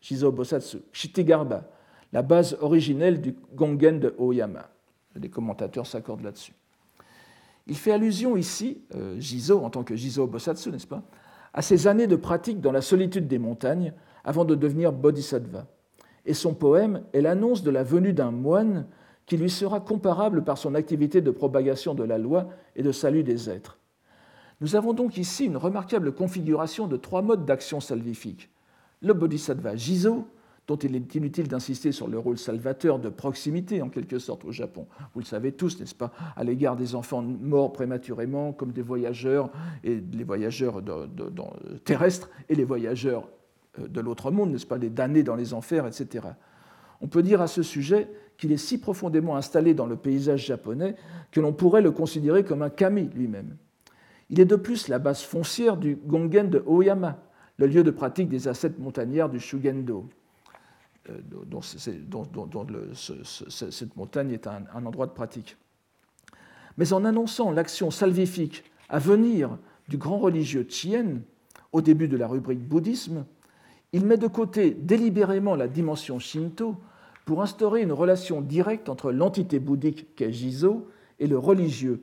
Jizo 0.00 0.32
Bosatsu, 0.32 0.78
Shitigarba, 0.92 1.68
la 2.12 2.22
base 2.22 2.56
originelle 2.60 3.20
du 3.20 3.34
Gongen 3.54 4.00
de 4.00 4.14
Oyama. 4.18 4.70
Les 5.14 5.28
commentateurs 5.28 5.86
s'accordent 5.86 6.22
là-dessus. 6.22 6.54
Il 7.66 7.76
fait 7.76 7.92
allusion 7.92 8.36
ici, 8.36 8.82
euh, 8.94 9.20
en 9.50 9.70
tant 9.70 9.84
que 9.84 9.94
Jizo 9.94 10.26
Bosatsu, 10.26 10.70
n'est-ce 10.70 10.86
pas, 10.86 11.02
à 11.52 11.62
ses 11.62 11.86
années 11.86 12.06
de 12.06 12.16
pratique 12.16 12.60
dans 12.60 12.72
la 12.72 12.80
solitude 12.80 13.28
des 13.28 13.38
montagnes, 13.38 13.92
avant 14.24 14.44
de 14.44 14.54
devenir 14.54 14.92
bodhisattva. 14.92 15.66
Et 16.26 16.34
son 16.34 16.54
poème 16.54 17.02
est 17.12 17.20
l'annonce 17.20 17.62
de 17.62 17.70
la 17.70 17.82
venue 17.82 18.12
d'un 18.12 18.30
moine 18.30 18.86
qui 19.26 19.36
lui 19.36 19.50
sera 19.50 19.80
comparable 19.80 20.44
par 20.44 20.58
son 20.58 20.74
activité 20.74 21.20
de 21.20 21.30
propagation 21.30 21.94
de 21.94 22.04
la 22.04 22.18
loi 22.18 22.48
et 22.76 22.82
de 22.82 22.92
salut 22.92 23.22
des 23.22 23.48
êtres. 23.48 23.78
Nous 24.60 24.76
avons 24.76 24.92
donc 24.92 25.16
ici 25.16 25.46
une 25.46 25.56
remarquable 25.56 26.12
configuration 26.12 26.86
de 26.86 26.96
trois 26.96 27.22
modes 27.22 27.46
d'action 27.46 27.80
salvifique. 27.80 28.50
Le 29.00 29.14
bodhisattva 29.14 29.76
Jizo, 29.76 30.26
dont 30.70 30.76
il 30.76 30.94
est 30.94 31.14
inutile 31.16 31.48
d'insister 31.48 31.90
sur 31.90 32.06
le 32.06 32.16
rôle 32.16 32.38
salvateur 32.38 33.00
de 33.00 33.08
proximité 33.08 33.82
en 33.82 33.88
quelque 33.88 34.20
sorte 34.20 34.44
au 34.44 34.52
Japon. 34.52 34.86
Vous 35.14 35.20
le 35.20 35.26
savez 35.26 35.50
tous, 35.50 35.80
n'est-ce 35.80 35.96
pas, 35.96 36.12
à 36.36 36.44
l'égard 36.44 36.76
des 36.76 36.94
enfants 36.94 37.22
morts 37.22 37.72
prématurément, 37.72 38.52
comme 38.52 38.70
des 38.70 38.80
voyageurs, 38.80 39.50
et 39.82 40.00
les 40.12 40.22
voyageurs 40.22 40.80
terrestres 41.84 42.30
et 42.48 42.54
les 42.54 42.62
voyageurs 42.62 43.28
euh, 43.80 43.88
de 43.88 44.00
l'autre 44.00 44.30
monde, 44.30 44.52
n'est-ce 44.52 44.66
pas, 44.66 44.78
les 44.78 44.90
damnés 44.90 45.24
dans 45.24 45.34
les 45.34 45.54
enfers, 45.54 45.88
etc. 45.88 46.28
On 47.00 47.08
peut 47.08 47.24
dire 47.24 47.40
à 47.40 47.48
ce 47.48 47.64
sujet 47.64 48.08
qu'il 48.38 48.52
est 48.52 48.56
si 48.56 48.78
profondément 48.78 49.34
installé 49.34 49.74
dans 49.74 49.86
le 49.86 49.96
paysage 49.96 50.46
japonais 50.46 50.94
que 51.32 51.40
l'on 51.40 51.52
pourrait 51.52 51.82
le 51.82 51.90
considérer 51.90 52.44
comme 52.44 52.62
un 52.62 52.70
kami 52.70 53.10
lui-même. 53.12 53.56
Il 54.28 54.38
est 54.38 54.44
de 54.44 54.54
plus 54.54 54.86
la 54.86 55.00
base 55.00 55.22
foncière 55.22 55.76
du 55.76 55.96
Gongen 55.96 56.48
de 56.48 56.62
Oyama, 56.64 57.18
le 57.56 57.66
lieu 57.66 57.82
de 57.82 57.90
pratique 57.90 58.28
des 58.28 58.46
ascètes 58.46 58.78
montagnards 58.78 59.30
du 59.30 59.40
Shugendo, 59.40 60.08
euh, 61.08 61.18
dont, 61.46 61.62
cette 61.62 61.96
montagne 63.96 64.32
est 64.32 64.46
un, 64.46 64.64
endroit 64.74 65.06
de 65.06 65.12
pratique. 65.12 65.56
Mais 66.76 66.92
en 66.92 67.04
annonçant 67.04 67.50
l'action 67.50 67.90
salvifique 67.90 68.64
à 68.88 68.98
venir 68.98 69.56
du 69.88 69.96
grand 69.96 70.18
religieux 70.18 70.66
Chien, 70.68 71.22
au 71.72 71.80
début 71.80 72.08
de 72.08 72.16
la 72.16 72.26
rubrique 72.26 72.66
bouddhisme, 72.66 73.24
il 73.92 74.04
met 74.04 74.16
de 74.16 74.26
côté 74.26 74.70
délibérément 74.70 75.54
la 75.54 75.68
dimension 75.68 76.18
shinto 76.18 76.76
pour 77.24 77.42
instaurer 77.42 77.82
une 77.82 77.92
relation 77.92 78.40
directe 78.40 78.88
entre 78.88 79.12
l'entité 79.12 79.58
bouddhique 79.58 80.14
qu'est 80.16 80.32
et 81.18 81.26
le 81.26 81.38
religieux, 81.38 82.02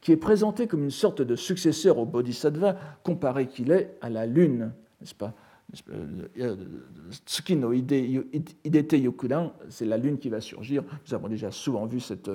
qui 0.00 0.12
est 0.12 0.16
présenté 0.16 0.66
comme 0.66 0.84
une 0.84 0.90
sorte 0.90 1.22
de 1.22 1.36
successeur 1.36 1.98
au 1.98 2.04
bodhisattva 2.04 2.76
comparé 3.02 3.48
qu'il 3.48 3.70
est 3.70 3.96
à 4.00 4.10
la 4.10 4.26
lune, 4.26 4.72
n'est-ce 5.00 5.14
pas? 5.14 5.34
Tsuki 7.26 7.56
no 7.56 7.72
Idete 7.72 8.92
Yokudan, 8.94 9.52
c'est 9.68 9.84
la 9.84 9.98
lune 9.98 10.18
qui 10.18 10.28
va 10.28 10.40
surgir. 10.40 10.84
Nous 11.06 11.14
avons 11.14 11.28
déjà 11.28 11.50
souvent 11.50 11.86
vu 11.86 12.00
cette, 12.00 12.30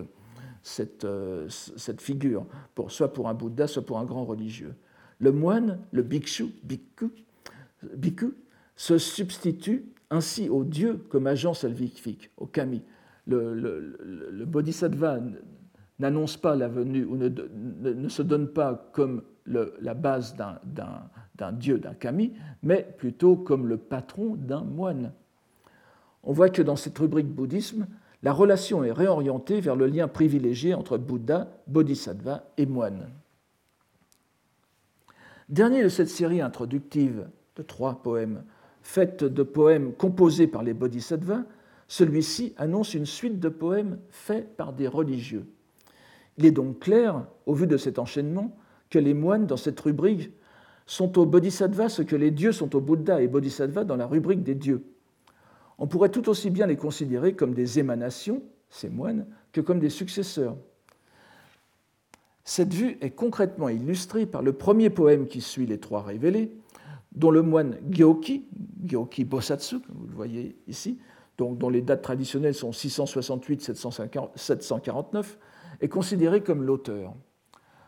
cette, 0.62 1.08
cette 1.50 2.02
figure, 2.02 2.46
soit 2.88 3.14
pour 3.14 3.30
un 3.30 3.34
Bouddha, 3.34 3.68
soit 3.68 3.86
pour 3.86 4.00
un 4.00 4.06
grand 4.06 4.26
religieux. 4.26 4.76
Le 5.20 5.32
moine, 5.32 5.80
le 5.92 6.02
bhikshu, 6.02 6.48
bhikkhu, 6.64 7.10
bhikkhu 7.96 8.34
se 8.76 8.98
substitue 8.98 9.86
ainsi 10.10 10.50
au 10.50 10.64
Dieu 10.64 10.98
comme 11.10 11.28
agent 11.28 11.54
salvifique, 11.54 12.32
au 12.38 12.46
kami. 12.46 12.82
Le, 13.28 14.46
bodhisattva 14.46 15.20
n'annonce 16.02 16.36
pas 16.36 16.56
la 16.56 16.68
venue 16.68 17.06
ou 17.06 17.16
ne, 17.16 18.10
se 18.10 18.22
donne 18.22 18.48
pas 18.48 18.90
comme 18.92 19.22
la 19.46 19.94
base 19.94 20.36
d'un 20.36 21.52
dieu, 21.54 21.78
d'un 21.78 21.94
kami, 21.94 22.34
mais 22.64 22.96
plutôt 22.98 23.36
comme 23.36 23.68
le 23.68 23.78
patron 23.78 24.36
d'un 24.36 24.64
moine. 24.64 25.14
On 26.24 26.34
voit 26.34 26.50
que 26.50 26.62
dans 26.62 26.76
cette 26.76 26.98
rubrique 26.98 27.30
bouddhisme, 27.30 27.88
la 28.24 28.34
relation 28.34 28.84
est 28.84 28.92
réorientée 28.92 29.62
vers 29.62 29.76
le 29.76 29.88
lien 29.88 30.08
privilégié 30.08 30.74
entre 30.74 30.98
Bouddha, 30.98 31.48
Bodhisattva 31.68 32.44
et 32.58 32.66
moine. 32.66 33.08
Dernier 35.50 35.84
de 35.84 35.90
cette 35.90 36.10
série 36.10 36.42
introductive 36.42 37.28
de 37.56 37.64
trois 37.64 38.02
poèmes, 38.02 38.44
faite 38.82 39.24
de 39.24 39.44
poèmes 39.44 39.94
composés 39.94 40.48
par 40.48 40.64
les 40.64 40.74
bodhisattvas, 40.74 41.44
celui-ci 41.88 42.54
annonce 42.58 42.94
une 42.94 43.06
suite 43.06 43.40
de 43.40 43.50
poèmes 43.50 44.00
faits 44.10 44.56
par 44.56 44.74
des 44.74 44.88
religieux. 44.88 45.46
Il 46.38 46.46
est 46.46 46.52
donc 46.52 46.80
clair, 46.80 47.26
au 47.46 47.54
vu 47.54 47.68
de 47.68 47.78
cet 47.78 48.00
enchaînement, 48.00 48.56
que 48.90 49.00
les 49.00 49.14
moines 49.14 49.48
dans 49.48 49.58
cette 49.58 49.80
rubrique 49.80 50.32
sont 50.86 51.18
au 51.18 51.26
bodhisattva 51.26 51.90
ce 51.90 52.02
que 52.02 52.16
les 52.16 52.32
dieux 52.32 52.52
sont 52.52 52.76
au 52.76 52.82
Bouddha 52.82 53.22
et 53.22 53.28
bodhisattva 53.28 53.84
dans 53.84 53.96
la 53.96 54.08
rubrique 54.08 54.44
des 54.44 54.56
dieux. 54.56 54.84
On 55.78 55.88
pourrait 55.88 56.10
tout 56.10 56.30
aussi 56.30 56.50
bien 56.50 56.68
les 56.68 56.78
considérer 56.78 57.34
comme 57.34 57.54
des 57.54 57.80
émanations, 57.80 58.44
ces 58.70 58.90
moines, 58.90 59.26
que 59.52 59.62
comme 59.62 59.80
des 59.80 59.90
successeurs. 59.90 60.56
Cette 62.44 62.74
vue 62.74 62.98
est 63.02 63.12
concrètement 63.12 63.70
illustrée 63.70 64.26
par 64.26 64.42
le 64.42 64.54
premier 64.54 64.90
poème 64.90 65.28
qui 65.28 65.42
suit 65.42 65.66
les 65.66 65.80
trois 65.80 66.04
révélés, 66.04 66.52
dont 67.14 67.32
le 67.32 67.42
moine 67.42 67.78
Gyoki, 67.90 68.46
Gyoki 68.84 69.26
Bosatsu, 69.26 69.78
vous 69.90 70.08
le 70.08 70.14
voyez 70.14 70.56
ici, 70.68 71.00
dont 71.38 71.70
les 71.70 71.82
dates 71.82 72.02
traditionnelles 72.02 72.54
sont 72.54 72.72
668-749, 72.72 75.26
est 75.82 75.90
considéré 75.90 76.42
comme 76.42 76.64
l'auteur. 76.64 77.14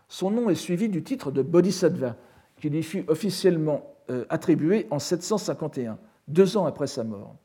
Son 0.08 0.32
nom 0.32 0.50
est 0.50 0.56
suivi 0.56 0.90
du 0.90 1.04
titre 1.04 1.32
de 1.32 1.42
Bodhisattva, 1.42 2.16
qui 2.60 2.70
lui 2.70 2.84
fut 2.84 3.06
officiellement 3.08 3.96
euh, 4.10 4.26
attribué 4.30 4.88
en 4.92 5.00
751, 5.00 5.98
deux 6.28 6.58
ans 6.58 6.66
après 6.66 6.88
sa 6.88 7.04
mort. 7.04 7.36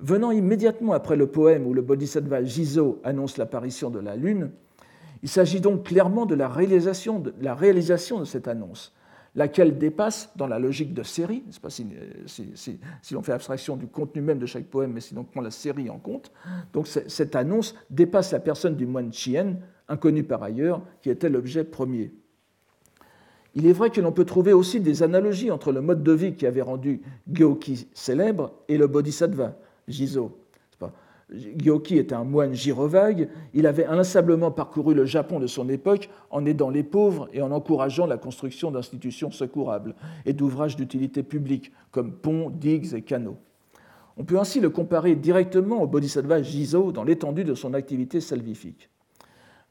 Venant 0.00 0.30
immédiatement 0.30 0.92
après 0.92 1.16
le 1.16 1.26
poème 1.26 1.66
où 1.66 1.74
le 1.74 1.82
Bodhisattva 1.82 2.42
Jizo 2.42 3.00
annonce 3.04 3.36
l'apparition 3.36 3.90
de 3.90 3.98
la 3.98 4.16
Lune, 4.16 4.50
il 5.22 5.28
s'agit 5.28 5.60
donc 5.60 5.84
clairement 5.84 6.24
de 6.24 6.34
la 6.34 6.48
réalisation 6.48 7.18
de, 7.18 7.34
la 7.40 7.54
réalisation 7.54 8.18
de 8.18 8.24
cette 8.24 8.48
annonce, 8.48 8.94
laquelle 9.34 9.78
dépasse, 9.78 10.30
dans 10.36 10.46
la 10.46 10.58
logique 10.58 10.92
de 10.92 11.02
série, 11.02 11.44
pas 11.62 11.70
si, 11.70 11.86
si, 12.26 13.14
l'on 13.14 13.22
fait 13.22 13.32
abstraction 13.32 13.76
du 13.76 13.86
contenu 13.86 14.22
même 14.22 14.38
de 14.38 14.46
chaque 14.46 14.64
poème, 14.64 14.92
mais 14.92 15.00
si 15.00 15.14
l'on 15.14 15.24
prend 15.24 15.40
la 15.40 15.50
série 15.50 15.88
en 15.88 15.98
compte, 15.98 16.32
donc 16.72 16.86
cette 16.86 17.36
annonce 17.36 17.74
dépasse 17.90 18.32
la 18.32 18.40
personne 18.40 18.76
du 18.76 18.86
moine 18.86 19.12
Chien, 19.12 19.56
inconnu 19.88 20.24
par 20.24 20.42
ailleurs, 20.42 20.82
qui 21.02 21.10
était 21.10 21.28
l'objet 21.28 21.64
premier. 21.64 22.12
Il 23.54 23.66
est 23.66 23.72
vrai 23.72 23.90
que 23.90 24.00
l'on 24.00 24.12
peut 24.12 24.24
trouver 24.24 24.52
aussi 24.52 24.80
des 24.80 25.02
analogies 25.02 25.50
entre 25.50 25.72
le 25.72 25.80
mode 25.80 26.02
de 26.02 26.12
vie 26.12 26.34
qui 26.34 26.46
avait 26.46 26.62
rendu 26.62 27.02
Gyoki 27.28 27.88
célèbre 27.94 28.52
et 28.68 28.78
le 28.78 28.86
bodhisattva, 28.86 29.56
Jizo. 29.88 30.39
Gyoki 31.32 31.98
était 31.98 32.14
un 32.14 32.24
moine 32.24 32.54
girovague, 32.54 33.28
il 33.54 33.66
avait 33.66 33.84
inlassablement 33.84 34.50
parcouru 34.50 34.94
le 34.94 35.04
Japon 35.04 35.38
de 35.38 35.46
son 35.46 35.68
époque 35.68 36.10
en 36.30 36.44
aidant 36.44 36.70
les 36.70 36.82
pauvres 36.82 37.28
et 37.32 37.40
en 37.40 37.52
encourageant 37.52 38.06
la 38.06 38.18
construction 38.18 38.70
d'institutions 38.70 39.30
secourables 39.30 39.94
et 40.26 40.32
d'ouvrages 40.32 40.76
d'utilité 40.76 41.22
publique 41.22 41.72
comme 41.92 42.12
ponts, 42.12 42.50
digues 42.50 42.94
et 42.94 43.02
canaux. 43.02 43.36
On 44.16 44.24
peut 44.24 44.38
ainsi 44.38 44.60
le 44.60 44.70
comparer 44.70 45.14
directement 45.14 45.82
au 45.82 45.86
bodhisattva 45.86 46.42
Jizo 46.42 46.92
dans 46.92 47.04
l'étendue 47.04 47.44
de 47.44 47.54
son 47.54 47.74
activité 47.74 48.20
salvifique. 48.20 48.90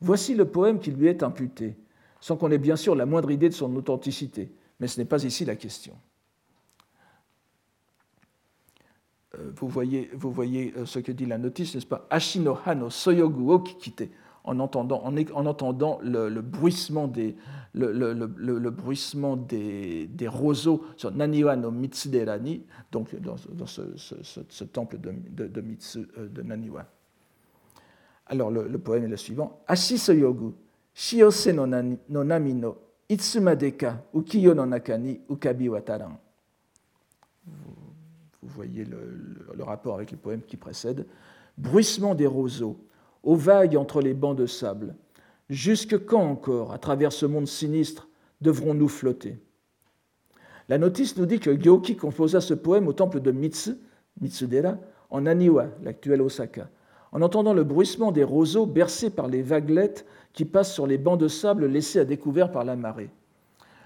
Voici 0.01 0.33
le 0.33 0.45
poème 0.45 0.79
qui 0.79 0.91
lui 0.91 1.07
est 1.07 1.23
imputé, 1.23 1.75
sans 2.21 2.37
qu'on 2.37 2.51
ait 2.51 2.57
bien 2.57 2.77
sûr 2.77 2.95
la 2.95 3.05
moindre 3.05 3.31
idée 3.31 3.49
de 3.49 3.53
son 3.53 3.75
authenticité, 3.75 4.51
mais 4.79 4.87
ce 4.87 4.99
n'est 4.99 5.05
pas 5.05 5.23
ici 5.23 5.43
la 5.43 5.55
question. 5.55 5.93
Euh, 5.93 6.09
vous 9.37 9.67
voyez, 9.67 10.09
vous 10.13 10.31
voyez 10.31 10.73
euh, 10.77 10.85
ce 10.85 10.99
que 10.99 11.11
dit 11.11 11.25
la 11.25 11.37
notice, 11.37 11.75
n'est-ce 11.75 11.85
pas? 11.85 12.07
Ashino 12.09 12.57
hano 12.65 12.89
soyogu 12.89 13.51
o 13.51 13.63
en 14.45 14.59
entendant, 14.59 15.03
en, 15.03 15.45
entendant 15.45 15.99
le, 16.01 16.41
bruissement 16.41 17.07
des, 17.07 17.35
le, 17.73 17.91
le, 17.91 18.69
bruissement 18.71 19.35
des, 19.37 20.07
des, 20.07 20.27
roseaux 20.27 20.83
sur 20.97 21.11
Naniwa 21.11 21.55
no 21.55 21.69
Mitsuderani, 21.69 22.63
donc 22.91 23.13
dans, 23.19 23.35
dans 23.53 23.67
ce, 23.67 23.81
ce, 23.95 24.63
temple 24.63 24.97
de, 24.97 25.13
de, 25.29 25.47
de, 25.47 25.61
Mitsu, 25.61 26.07
euh, 26.17 26.27
de 26.27 26.41
Naniwa. 26.41 26.85
Alors 28.25 28.49
le, 28.49 28.77
poème 28.79 29.03
est 29.03 29.09
le 29.09 29.17
suivant. 29.17 29.61
Ashi 29.67 29.97
soyogu, 29.99 30.53
shiose 30.93 31.47
no, 31.53 31.67
no 31.67 32.23
nami 32.23 32.53
no 32.53 32.77
itsumadeka 33.09 34.03
ukiyo 34.13 34.53
no 34.53 34.65
nakani 34.65 35.21
ukabi 35.29 35.69
wataran 35.69 36.17
vous 38.41 38.49
voyez 38.49 38.85
le, 38.85 39.63
rapport 39.63 39.95
avec 39.95 40.11
les 40.11 40.17
poèmes 40.17 40.41
qui 40.41 40.57
précèdent, 40.57 41.05
bruissement 41.57 42.15
des 42.15 42.27
roseaux, 42.27 42.79
aux 43.23 43.35
vagues 43.35 43.75
entre 43.75 44.01
les 44.01 44.13
bancs 44.13 44.37
de 44.37 44.45
sable. 44.45 44.95
Jusque 45.49 46.05
quand 46.05 46.23
encore, 46.23 46.71
à 46.71 46.77
travers 46.77 47.11
ce 47.11 47.25
monde 47.25 47.47
sinistre, 47.47 48.07
devrons-nous 48.39 48.87
flotter? 48.87 49.37
La 50.69 50.77
notice 50.77 51.17
nous 51.17 51.25
dit 51.25 51.39
que 51.39 51.53
Gyoki 51.53 51.97
composa 51.97 52.39
ce 52.39 52.53
poème 52.53 52.87
au 52.87 52.93
temple 52.93 53.19
de 53.19 53.31
Mitsu, 53.31 53.71
Mitsudera, 54.21 54.77
en 55.09 55.25
Aniwa, 55.25 55.67
l'actuel 55.83 56.21
Osaka, 56.21 56.69
en 57.11 57.21
entendant 57.21 57.53
le 57.53 57.63
bruissement 57.63 58.11
des 58.11 58.23
roseaux 58.23 58.67
bercés 58.67 59.09
par 59.09 59.27
les 59.27 59.41
vaguelettes 59.41 60.05
qui 60.31 60.45
passent 60.45 60.73
sur 60.73 60.85
les 60.85 60.99
bancs 60.99 61.19
de 61.19 61.27
sable 61.27 61.65
laissés 61.65 61.99
à 61.99 62.05
découvert 62.05 62.51
par 62.51 62.63
la 62.63 62.75
marée. 62.75 63.09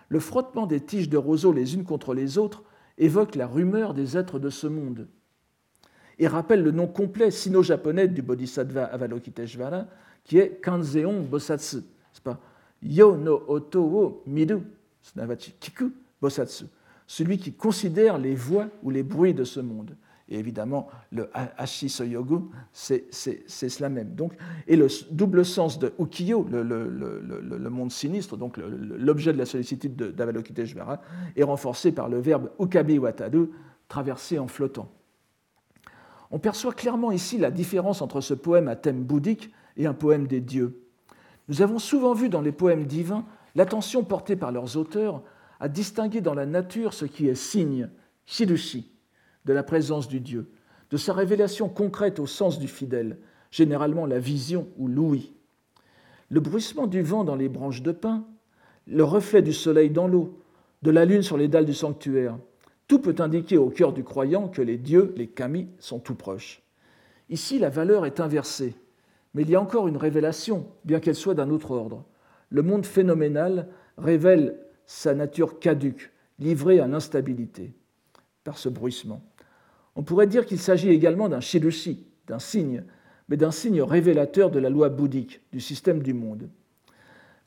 Le 0.10 0.20
frottement 0.20 0.68
des 0.68 0.82
tiges 0.82 1.10
de 1.10 1.18
roseaux 1.18 1.54
les 1.54 1.74
unes 1.74 1.86
contre 1.86 2.13
les 2.13 2.38
autres 2.38 2.63
évoque 2.98 3.36
la 3.36 3.48
rumeur 3.48 3.94
des 3.94 4.18
êtres 4.18 4.40
de 4.40 4.50
ce 4.50 4.68
monde 4.68 5.08
et 6.20 6.28
rappelle 6.28 6.64
le 6.64 6.72
nom 6.72 6.88
complet 6.88 7.32
sino-japonais 7.32 8.08
du 8.08 8.22
bodhisattva 8.22 8.86
Avalokiteshvara, 8.86 9.88
qui 10.24 10.38
est 10.38 10.62
Kanzeon 10.64 11.22
Bosatsu. 11.22 11.78
C'est 12.12 12.32
Yo 12.82 13.16
no 13.18 13.44
oto 13.48 13.82
wo 13.82 14.24
miru, 14.28 14.62
Kiku 15.60 15.92
Bosatsu. 16.22 16.66
celui 17.08 17.38
qui 17.38 17.54
considère 17.54 18.18
les 18.18 18.36
voix 18.36 18.68
ou 18.82 18.90
les 18.90 19.04
bruits 19.04 19.34
de 19.34 19.44
ce 19.44 19.60
monde. 19.60 19.96
Et 20.34 20.39
évidemment, 20.39 20.88
le 21.12 21.30
Hashi 21.58 21.89
Soyogu, 21.89 22.38
c'est 22.72 23.06
cela 23.13 23.88
même. 23.88 24.15
Donc, 24.15 24.34
et 24.67 24.76
le 24.76 24.88
double 25.12 25.46
sens 25.46 25.78
de 25.78 25.93
Ukiyo, 26.00 26.48
le, 26.50 27.69
monde 27.69 27.91
sinistre, 27.91 28.36
donc 28.36 28.58
l'objet 28.58 29.32
de 29.32 29.38
la 29.38 29.46
sollicitude 29.46 29.96
d'Avalokiteshvara, 29.96 31.02
est 31.36 31.43
renforcé 31.43 31.91
par 31.91 32.10
le 32.10 32.17
verbe 32.17 32.50
Ukabi 32.60 32.98
Watadu, 32.98 33.52
traverser 33.88 34.39
en 34.39 34.48
flottant. 34.48 34.89
On 36.32 36.39
perçoit 36.39 36.74
clairement 36.74 37.12
ici 37.12 37.38
la 37.38 37.52
différence 37.52 38.02
entre 38.02 38.19
ce 38.19 38.34
poème 38.34 38.67
à 38.67 38.76
thème 38.76 39.04
bouddhique 39.04 39.54
et 39.78 39.86
un 39.86 39.93
poème 39.93 40.26
des 40.26 40.41
dieux. 40.41 40.82
Nous 41.48 41.62
avons 41.62 41.78
souvent 41.78 42.15
vu 42.15 42.28
dans 42.28 42.41
les 42.41 42.52
poèmes 42.52 42.88
divins 42.88 43.24
l'attention 43.54 44.04
portée 44.04 44.36
par 44.36 44.52
leurs 44.52 44.78
auteurs 44.78 45.22
à 45.60 45.67
distinguer 45.67 46.22
dans 46.22 46.34
la 46.34 46.48
nature 46.48 46.96
ce 46.96 47.06
qui 47.06 47.28
est 47.28 47.36
signe, 47.36 47.88
shirushi, 48.26 48.93
de 49.46 49.54
la 49.54 49.64
présence 49.64 50.08
du 50.08 50.20
Dieu, 50.20 50.50
de 50.90 50.98
sa 50.98 51.14
révélation 51.14 51.70
concrète 51.70 52.20
au 52.20 52.28
sens 52.28 52.60
du 52.60 52.68
fidèle, 52.68 53.18
généralement 53.52 54.06
la 54.06 54.20
vision 54.20 54.68
ou 54.78 54.88
l'ouïe. 54.88 55.34
Le 56.30 56.40
bruissement 56.40 56.88
du 56.88 57.02
vent 57.02 57.24
dans 57.24 57.36
les 57.36 57.50
branches 57.50 57.82
de 57.82 57.92
pin, 57.92 58.26
le 58.88 59.04
reflet 59.04 59.42
du 59.42 59.54
soleil 59.54 59.90
dans 59.90 60.08
l'eau, 60.08 60.40
de 60.82 60.92
la 60.92 61.06
lune 61.06 61.22
sur 61.22 61.38
les 61.38 61.48
dalles 61.48 61.66
du 61.66 61.74
sanctuaire, 61.74 62.38
tout 62.88 63.00
peut 63.00 63.16
indiquer 63.20 63.58
au 63.58 63.70
cœur 63.70 63.94
du 63.94 64.04
croyant 64.04 64.50
que 64.50 64.62
les 64.62 64.78
dieux, 64.78 65.14
les 65.16 65.28
kami, 65.28 65.70
sont 65.80 66.00
tout 66.00 66.16
proches. 66.16 66.62
Ici, 67.30 67.58
la 67.60 67.70
valeur 67.70 68.06
est 68.06 68.20
inversée, 68.20 68.76
mais 69.34 69.44
il 69.44 69.50
y 69.50 69.56
a 69.56 69.62
encore 69.62 69.88
une 69.88 69.98
révélation, 69.98 70.68
bien 70.84 71.00
qu'elle 71.00 71.16
soit 71.16 71.34
d'un 71.34 71.50
autre 71.50 71.72
ordre. 71.72 72.04
Le 72.50 72.62
monde 72.62 72.86
phénoménal 72.86 73.70
révèle 73.98 74.60
sa 74.86 75.16
nature 75.16 75.60
caduque, 75.60 76.12
livrée 76.40 76.80
à 76.80 76.88
l'instabilité, 76.88 77.74
par 78.44 78.58
ce 78.58 78.70
bruissement. 78.70 79.24
On 79.96 80.04
pourrait 80.04 80.28
dire 80.28 80.46
qu'il 80.46 80.60
s'agit 80.60 80.90
également 80.90 81.30
d'un 81.30 81.40
shirushi, 81.40 82.06
d'un 82.28 82.40
signe, 82.40 82.84
mais 83.30 83.38
d'un 83.38 83.52
signe 83.52 83.82
révélateur 83.82 84.52
de 84.52 84.60
la 84.60 84.70
loi 84.70 84.90
bouddhique, 84.90 85.42
du 85.52 85.60
système 85.60 86.02
du 86.02 86.14
monde. 86.14 86.50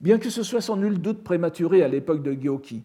Bien 0.01 0.19
que 0.19 0.31
ce 0.31 0.43
soit 0.43 0.61
sans 0.61 0.77
nul 0.77 1.01
doute 1.01 1.25
prématuré 1.25 1.83
à 1.83 1.89
l'époque 1.89 2.23
de 2.23 2.33
Gyoki, 2.33 2.85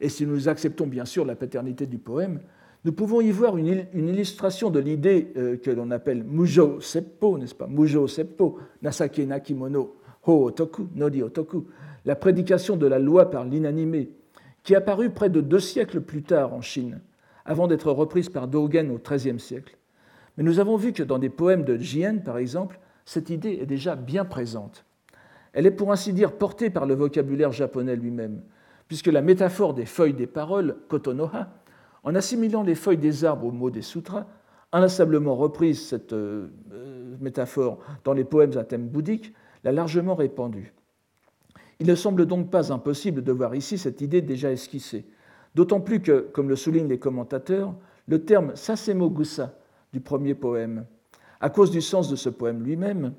et 0.00 0.08
si 0.08 0.26
nous 0.26 0.48
acceptons 0.48 0.86
bien 0.86 1.04
sûr 1.04 1.24
la 1.24 1.36
paternité 1.36 1.86
du 1.86 1.98
poème, 1.98 2.40
nous 2.84 2.92
pouvons 2.92 3.20
y 3.20 3.30
voir 3.30 3.56
une, 3.56 3.86
illustration 3.94 4.70
de 4.70 4.78
l'idée 4.78 5.32
euh, 5.36 5.56
que 5.56 5.70
l'on 5.70 5.90
appelle 5.90 6.22
Mujo 6.22 6.80
Seppo, 6.80 7.38
n'est-ce 7.38 7.54
pas? 7.54 7.66
Mujo 7.66 8.06
Seppo, 8.06 8.58
Nasake 8.82 9.18
Nakimono 9.26 9.96
Ho 10.24 10.46
Otoku, 10.46 10.88
Nodi 10.94 11.22
Otoku, 11.22 11.66
la 12.04 12.14
prédication 12.14 12.76
de 12.76 12.86
la 12.86 12.98
loi 12.98 13.30
par 13.30 13.44
l'inanimé, 13.44 14.10
qui 14.62 14.74
apparut 14.74 15.10
près 15.10 15.30
de 15.30 15.40
deux 15.40 15.60
siècles 15.60 16.00
plus 16.00 16.22
tard 16.22 16.54
en 16.54 16.60
Chine 16.60 17.00
avant 17.46 17.68
d'être 17.68 17.90
reprise 17.90 18.28
par 18.28 18.48
Dogen 18.48 18.90
au 18.90 18.98
XIIIe 18.98 19.40
siècle. 19.40 19.76
Mais 20.36 20.44
nous 20.44 20.58
avons 20.58 20.76
vu 20.76 20.92
que 20.92 21.02
dans 21.02 21.18
des 21.18 21.30
poèmes 21.30 21.64
de 21.64 21.78
Jien, 21.78 22.18
par 22.18 22.38
exemple, 22.38 22.78
cette 23.04 23.30
idée 23.30 23.58
est 23.60 23.66
déjà 23.66 23.96
bien 23.96 24.24
présente. 24.24 24.84
Elle 25.52 25.66
est 25.66 25.70
pour 25.70 25.92
ainsi 25.92 26.12
dire 26.12 26.32
portée 26.32 26.68
par 26.68 26.84
le 26.84 26.94
vocabulaire 26.94 27.52
japonais 27.52 27.96
lui-même, 27.96 28.42
puisque 28.88 29.06
la 29.06 29.22
métaphore 29.22 29.72
des 29.72 29.86
feuilles 29.86 30.12
des 30.12 30.26
paroles, 30.26 30.76
kotonoha, 30.88 31.48
en 32.04 32.14
assimilant 32.14 32.62
les 32.62 32.74
feuilles 32.74 32.98
des 32.98 33.24
arbres 33.24 33.46
aux 33.46 33.52
mots 33.52 33.70
des 33.70 33.82
sutras, 33.82 34.26
inlassablement 34.72 35.34
reprise 35.34 35.88
cette 35.88 36.12
euh, 36.12 36.48
euh, 36.72 37.16
métaphore 37.20 37.78
dans 38.04 38.12
les 38.12 38.24
poèmes 38.24 38.56
à 38.58 38.64
thème 38.64 38.88
bouddhique, 38.88 39.32
l'a 39.64 39.72
largement 39.72 40.14
répandue. 40.14 40.74
Il 41.78 41.86
ne 41.86 41.94
semble 41.94 42.26
donc 42.26 42.50
pas 42.50 42.72
impossible 42.72 43.22
de 43.22 43.32
voir 43.32 43.54
ici 43.54 43.78
cette 43.78 44.00
idée 44.00 44.22
déjà 44.22 44.50
esquissée, 44.50 45.06
D'autant 45.56 45.80
plus 45.80 46.02
que, 46.02 46.28
comme 46.34 46.50
le 46.50 46.54
soulignent 46.54 46.86
les 46.86 46.98
commentateurs, 46.98 47.74
le 48.08 48.22
terme 48.22 48.54
Sasemogusa 48.54 49.54
du 49.90 50.00
premier 50.00 50.34
poème, 50.34 50.84
à 51.40 51.48
cause 51.48 51.70
du 51.70 51.80
sens 51.80 52.10
de 52.10 52.16
ce 52.16 52.28
poème 52.28 52.62
lui-même, 52.62 53.14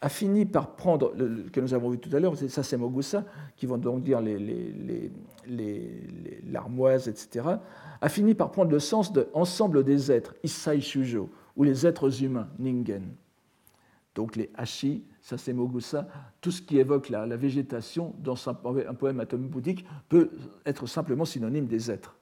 a 0.00 0.08
fini 0.08 0.44
par 0.44 0.74
prendre, 0.74 1.14
que 1.52 1.60
nous 1.60 1.72
avons 1.72 1.90
vu 1.90 2.00
tout 2.00 2.10
à 2.16 2.18
l'heure, 2.18 2.36
c'est 2.36 2.48
Sasemogusa, 2.48 3.24
qui 3.54 3.66
vont 3.66 3.78
donc 3.78 4.02
dire 4.02 4.20
l'armoise, 6.50 7.06
etc., 7.06 7.46
a 8.00 8.08
fini 8.08 8.34
par 8.34 8.50
prendre 8.50 8.72
le 8.72 8.80
sens 8.80 9.12
de 9.12 9.82
des 9.82 10.10
êtres, 10.10 10.34
Issai 10.42 10.80
Shujo, 10.80 11.30
ou 11.54 11.62
les 11.62 11.86
êtres 11.86 12.24
humains, 12.24 12.48
Ningen. 12.58 13.14
Donc 14.16 14.34
les 14.34 14.50
Hashi, 14.56 15.04
Sasemogusa, 15.22 16.08
tout 16.40 16.50
ce 16.50 16.60
qui 16.60 16.78
évoque 16.78 17.08
la, 17.08 17.24
végétation 17.36 18.14
dans 18.18 18.36
un 18.48 18.54
poème 18.94 19.20
atome 19.20 19.46
bouddhique 19.46 19.86
peut 20.08 20.30
être 20.66 20.86
simplement 20.86 21.24
synonyme 21.24 21.66
des 21.66 21.90
êtres. 21.90 22.16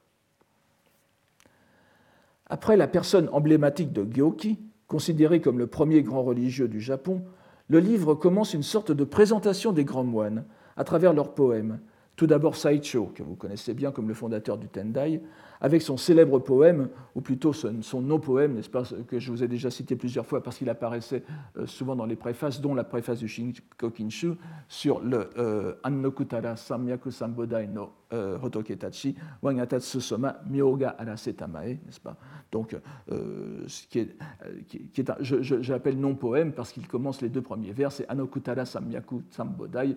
Après 2.47 2.77
la 2.77 2.89
personne 2.89 3.29
emblématique 3.33 3.93
de 3.93 4.05
Gyoki, 4.05 4.59
considéré 4.87 5.41
comme 5.41 5.59
le 5.59 5.67
premier 5.67 6.03
grand 6.03 6.23
religieux 6.23 6.69
du 6.69 6.81
Japon, 6.81 7.23
le 7.69 7.79
livre 7.79 8.15
commence 8.15 8.53
une 8.53 8.65
sorte 8.65 8.93
de 8.93 9.05
présentation 9.05 9.73
des 9.73 9.85
grands 9.85 10.05
moines 10.05 10.45
à 10.77 10.85
travers 10.85 11.15
leurs 11.15 11.35
poèmes. 11.35 11.81
Tout 12.17 12.27
d'abord 12.27 12.57
Saicho, 12.57 13.07
que 13.15 13.23
vous 13.23 13.37
connaissez 13.37 13.73
bien 13.73 13.93
comme 13.93 14.09
le 14.09 14.15
fondateur 14.15 14.59
du 14.59 14.69
Tendai, 14.69 15.23
avec 15.61 15.83
son 15.83 15.97
célèbre 15.97 16.39
poème, 16.39 16.89
ou 17.15 17.21
plutôt 17.21 17.53
son 17.53 18.01
non-poème, 18.01 18.55
n'est-ce 18.55 18.71
pas, 18.71 18.85
que 19.07 19.19
je 19.19 19.31
vous 19.31 19.43
ai 19.43 19.49
déjà 19.49 19.71
cité 19.71 19.97
plusieurs 19.97 20.27
fois 20.27 20.43
parce 20.43 20.57
qu'il 20.57 20.71
apparaissait 20.71 21.23
euh, 21.57 21.67
souvent 21.67 21.97
dans 21.97 22.07
les 22.07 22.17
préfaces, 22.17 22.61
dont 22.61 22.75
la 22.75 22.85
préface 22.85 23.19
du 23.19 23.29
Shinko 23.29 23.91
Kinshu, 23.91 24.33
sur 24.69 25.01
le 25.01 25.29
euh, 25.37 25.75
Annokutara 25.83 26.57
Samyaku 26.57 27.11
Sambodai 27.11 27.67
no 27.67 27.91
euh, 28.13 28.39
Hotoketachi, 28.43 29.15
Wangatatsu 29.43 30.01
Soma 30.01 30.41
Myoga 30.49 30.97
Arasetamae, 30.99 31.79
n'est-ce 31.85 32.01
pas. 32.01 32.17
Donc, 32.51 32.77
ce 33.09 33.87
qui 33.87 34.01
est, 34.01 35.11
un, 35.11 35.17
je, 35.21 35.71
l'appelle 35.71 35.99
non-poème 36.01 36.53
parce 36.53 36.73
qu'il 36.73 36.89
commence 36.89 37.23
les 37.23 37.29
deux 37.29 37.43
premiers 37.43 37.73
vers, 37.73 37.93
c'est 37.93 38.09
Annokutara 38.09 38.65
Samyaku 38.65 39.23
Sambodai, 39.31 39.95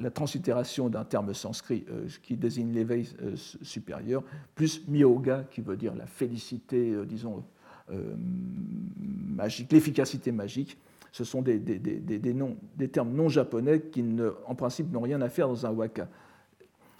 la 0.00 0.10
translittération 0.10 0.88
d'un 0.88 1.04
terme 1.04 1.34
sanskrit 1.34 1.84
qui 2.22 2.36
désigne 2.36 2.72
l'éveil 2.72 3.06
supérieur 3.36 4.11
plus 4.54 4.86
myoga, 4.88 5.44
qui 5.50 5.60
veut 5.60 5.76
dire 5.76 5.94
la 5.94 6.06
félicité, 6.06 6.90
euh, 6.90 7.04
disons, 7.04 7.44
euh, 7.90 8.14
magique, 8.16 9.72
l'efficacité 9.72 10.32
magique. 10.32 10.78
Ce 11.12 11.24
sont 11.24 11.42
des, 11.42 11.58
des, 11.58 12.88
termes 12.88 13.12
non 13.12 13.28
japonais 13.28 13.80
qui, 13.80 14.02
en 14.46 14.54
principe, 14.54 14.90
n'ont 14.90 15.02
rien 15.02 15.20
à 15.20 15.28
faire 15.28 15.46
dans 15.46 15.66
un 15.66 15.70
waka. 15.70 16.08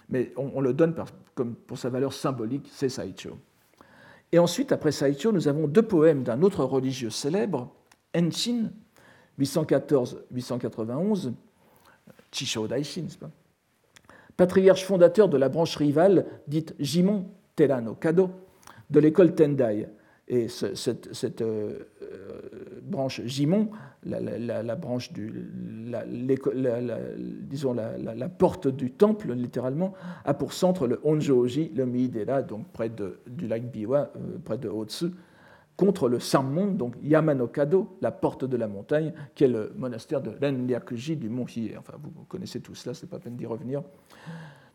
Mais 0.09 0.31
on, 0.37 0.61
le 0.61 0.73
donne 0.73 0.93
comme 1.33 1.55
pour 1.55 1.79
sa 1.79 1.89
valeur 1.89 2.13
symbolique, 2.13 2.69
c'est 2.71 2.89
Saicho. 2.89 3.39
Et 4.31 4.37
ensuite, 4.37 4.71
après 4.71 4.91
Saicho, 4.91 5.31
nous 5.31 5.47
avons 5.47 5.67
deux 5.67 5.81
poèmes 5.81 6.21
d'un 6.21 6.43
autre 6.43 6.63
religieux 6.63 7.09
célèbre, 7.09 7.73
Enshin, 8.15 8.69
814-891, 9.39 11.33
Chisho 12.31 12.67
Daishin, 12.67 13.03
n'est-ce 13.03 13.17
pas? 13.17 13.31
Patriarche 14.37 14.83
fondateur 14.85 15.29
de 15.29 15.37
la 15.37 15.49
branche 15.49 15.75
rivale 15.75 16.25
dite 16.47 16.75
Jimon 16.79 17.25
Terano 17.55 17.95
Kado 17.95 18.29
de 18.89 18.99
l'école 18.99 19.35
Tendai. 19.35 19.87
Et 20.29 20.47
cette, 20.47 21.41
euh, 21.41 21.79
euh, 22.01 22.39
branche 22.81 23.21
Jimon, 23.25 23.69
la, 24.05 24.75
branche 24.75 25.11
du, 25.11 25.51
disons 27.41 27.73
la, 27.73 28.29
porte 28.29 28.69
du 28.69 28.91
temple 28.91 29.33
littéralement, 29.33 29.93
a 30.23 30.33
pour 30.33 30.53
centre 30.53 30.87
le 30.87 31.01
Honjoji, 31.03 31.71
le 31.75 31.85
Miidera, 31.85 32.41
donc 32.41 32.71
près 32.71 32.89
du 32.89 33.47
lac 33.47 33.69
Biwa, 33.69 34.13
euh, 34.15 34.37
près 34.43 34.57
de 34.57 34.69
Otsu, 34.69 35.07
contre 35.75 36.07
le 36.07 36.19
Sammon, 36.19 36.67
donc 36.67 36.95
Yamanokado, 37.01 37.97
la 38.01 38.11
porte 38.11 38.45
de 38.45 38.57
la 38.57 38.67
montagne, 38.67 39.13
qui 39.33 39.43
est 39.43 39.47
le 39.47 39.73
monastère 39.75 40.21
de 40.21 40.29
Renryakuji 40.29 41.15
du 41.17 41.29
mont 41.29 41.45
Hiei. 41.45 41.75
Enfin, 41.77 41.93
vous 42.01 42.25
connaissez 42.25 42.59
tout 42.59 42.75
cela, 42.75 42.93
ce 42.93 43.05
n'est 43.05 43.09
pas 43.09 43.19
peine 43.19 43.35
d'y 43.35 43.45
revenir. 43.45 43.81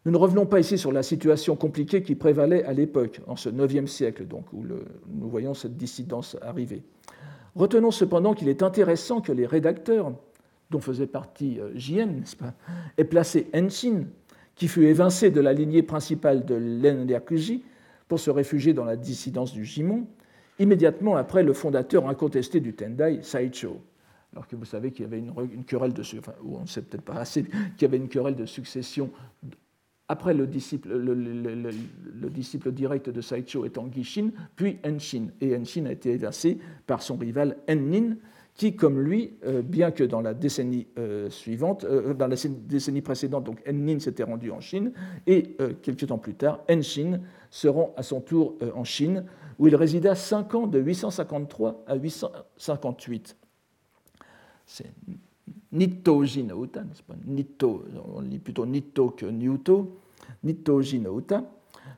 Nous 0.04 0.12
ne 0.12 0.16
revenons 0.16 0.46
pas 0.46 0.61
ici 0.61 0.78
sur 0.78 0.92
la 0.92 1.02
situation 1.02 1.56
compliquée 1.56 2.02
qui 2.02 2.14
prévalait 2.14 2.64
à 2.64 2.72
l'époque, 2.72 3.20
en 3.26 3.37
ce 3.37 3.48
IXe 3.48 3.90
siècle, 3.90 4.26
donc, 4.26 4.52
où 4.52 4.64
nous 4.64 5.28
voyons 5.28 5.54
cette 5.54 5.76
dissidence 5.76 6.37
arriver. 6.42 6.82
Retenons 7.54 7.90
cependant 7.90 8.34
qu'il 8.34 8.48
est 8.48 8.62
intéressant 8.62 9.20
que 9.20 9.32
les 9.32 9.46
rédacteurs, 9.46 10.12
dont 10.70 10.80
faisait 10.80 11.06
partie 11.06 11.58
euh, 11.61 11.70
Jien, 11.74 12.06
n'est-ce 12.06 12.37
pas, 12.37 12.54
aient 12.96 13.04
placé 13.04 13.48
Enshin, 13.54 14.04
qui 14.54 14.68
fut 14.68 14.84
évincé 14.84 15.30
de 15.30 15.40
la 15.40 15.52
lignée 15.52 15.82
principale 15.82 16.44
de 16.44 16.54
l'Enryakuji 16.54 17.64
pour 18.06 18.20
se 18.20 18.30
réfugier 18.30 18.74
dans 18.74 18.84
la 18.84 18.96
dissidence 18.96 19.52
du 19.52 19.64
Jimon, 19.64 20.06
immédiatement 20.59 21.16
après 21.16 21.42
le 21.42 21.53
fondateur 21.53 22.09
incontesté 22.09 22.61
du 22.61 22.75
Tendai, 22.75 23.21
Saicho. 23.23 23.81
Alors 24.33 24.47
que 24.47 24.57
vous 24.57 24.64
savez 24.64 24.92
qu'il 24.92 25.05
y 25.05 25.09
avait 25.09 25.18
une, 25.18 25.64
querelle 25.64 25.92
de, 25.92 26.03
on 26.44 26.61
ne 26.61 26.66
sait 26.66 26.83
peut-être 26.83 27.05
pas 27.05 27.14
assez, 27.14 27.44
qu'il 27.77 27.83
y 27.83 27.85
avait 27.85 27.97
une 27.97 28.09
querelle 28.09 28.37
de 28.37 28.47
succession 28.47 29.11
après 30.09 30.33
le 30.33 30.47
disciple, 30.47 30.88
le, 30.88 32.31
disciple 32.31 32.73
direct 32.73 33.11
de 33.11 33.21
Saicho 33.21 33.66
étant 33.66 33.90
Gishin, 33.92 34.31
puis 34.57 34.79
Enshin. 34.85 35.29
Et 35.40 35.55
Enshin 35.55 35.85
a 35.85 35.92
été 35.92 36.12
évincé 36.12 36.59
par 36.87 37.03
son 37.03 37.16
rival 37.16 37.59
Ennin, 37.66 38.16
qui, 38.59 38.75
comme 38.75 39.01
lui, 39.01 39.35
euh, 39.47 39.62
bien 39.62 39.92
que 39.92 40.03
dans 40.03 40.21
la 40.21 40.35
décennie 40.35 40.88
euh, 40.99 41.31
suivante, 41.31 41.85
euh, 41.85 42.12
dans 42.12 42.27
la 42.27 42.35
décennie 42.35 43.03
précédente, 43.03 43.44
donc 43.44 43.62
Enlin 43.66 44.01
s'était 44.01 44.25
rendu 44.25 44.51
en 44.51 44.61
Chine, 44.61 44.92
et 45.29 45.57
quelques 45.81 46.09
temps 46.09 46.18
plus 46.18 46.35
tard, 46.35 46.61
Enshin 46.68 47.21
se 47.51 47.68
rend 47.68 47.94
à 47.97 48.03
son 48.03 48.21
tour 48.21 48.57
en 48.75 48.83
Chine, 48.83 49.25
où 49.61 49.68
il 49.68 49.77
résida 49.77 50.14
cinq 50.16 50.55
ans 50.57 50.66
de 50.66 50.81
853 50.81 51.85
à 51.87 51.94
858. 51.94 53.37
C'est 54.66 54.90
Nitto 55.71 56.25
Jinouta, 56.25 56.83
n'est-ce 56.83 57.03
on 57.64 58.21
lit 58.21 58.38
plutôt 58.38 58.66
Nitto 58.66 59.11
que 59.11 59.27
Nyuto, 59.27 59.99
Nitto. 60.42 60.83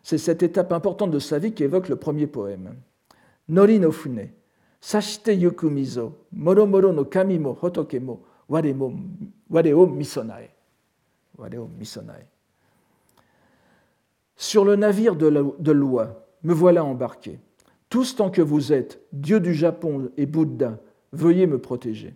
C'est 0.02 0.18
cette 0.18 0.42
étape 0.42 0.72
importante 0.72 1.10
de 1.10 1.18
sa 1.18 1.38
vie 1.38 1.52
qui 1.52 1.64
évoque 1.64 1.88
le 1.88 1.96
premier 1.96 2.26
poème. 2.26 2.74
Nori 3.48 3.80
no 3.80 3.90
Fune, 3.90 4.28
Sashite 4.80 5.28
yukumizo, 5.28 6.12
moro 6.32 6.66
moro 6.66 6.92
no 6.92 7.04
kami 7.04 7.38
mo 7.38 7.56
hotoke 7.60 8.00
mo, 8.00 8.20
ware, 8.48 8.72
mo, 8.72 8.92
ware 9.50 9.72
o 9.74 9.86
misonae. 9.86 10.48
Ware 11.36 11.58
o 11.58 11.68
misonae. 11.78 12.26
Sur 14.36 14.64
le 14.64 14.76
navire 14.76 15.16
de 15.16 15.72
loi, 15.72 16.26
me 16.42 16.54
voilà 16.54 16.82
embarqué. 16.82 17.38
Tous 17.90 18.16
tant 18.16 18.30
que 18.30 18.40
vous 18.40 18.72
êtes, 18.72 19.02
Dieu 19.12 19.40
du 19.40 19.52
Japon 19.52 20.10
et 20.16 20.24
Bouddha, 20.24 20.78
veuillez 21.12 21.46
me 21.46 21.58
protéger. 21.58 22.14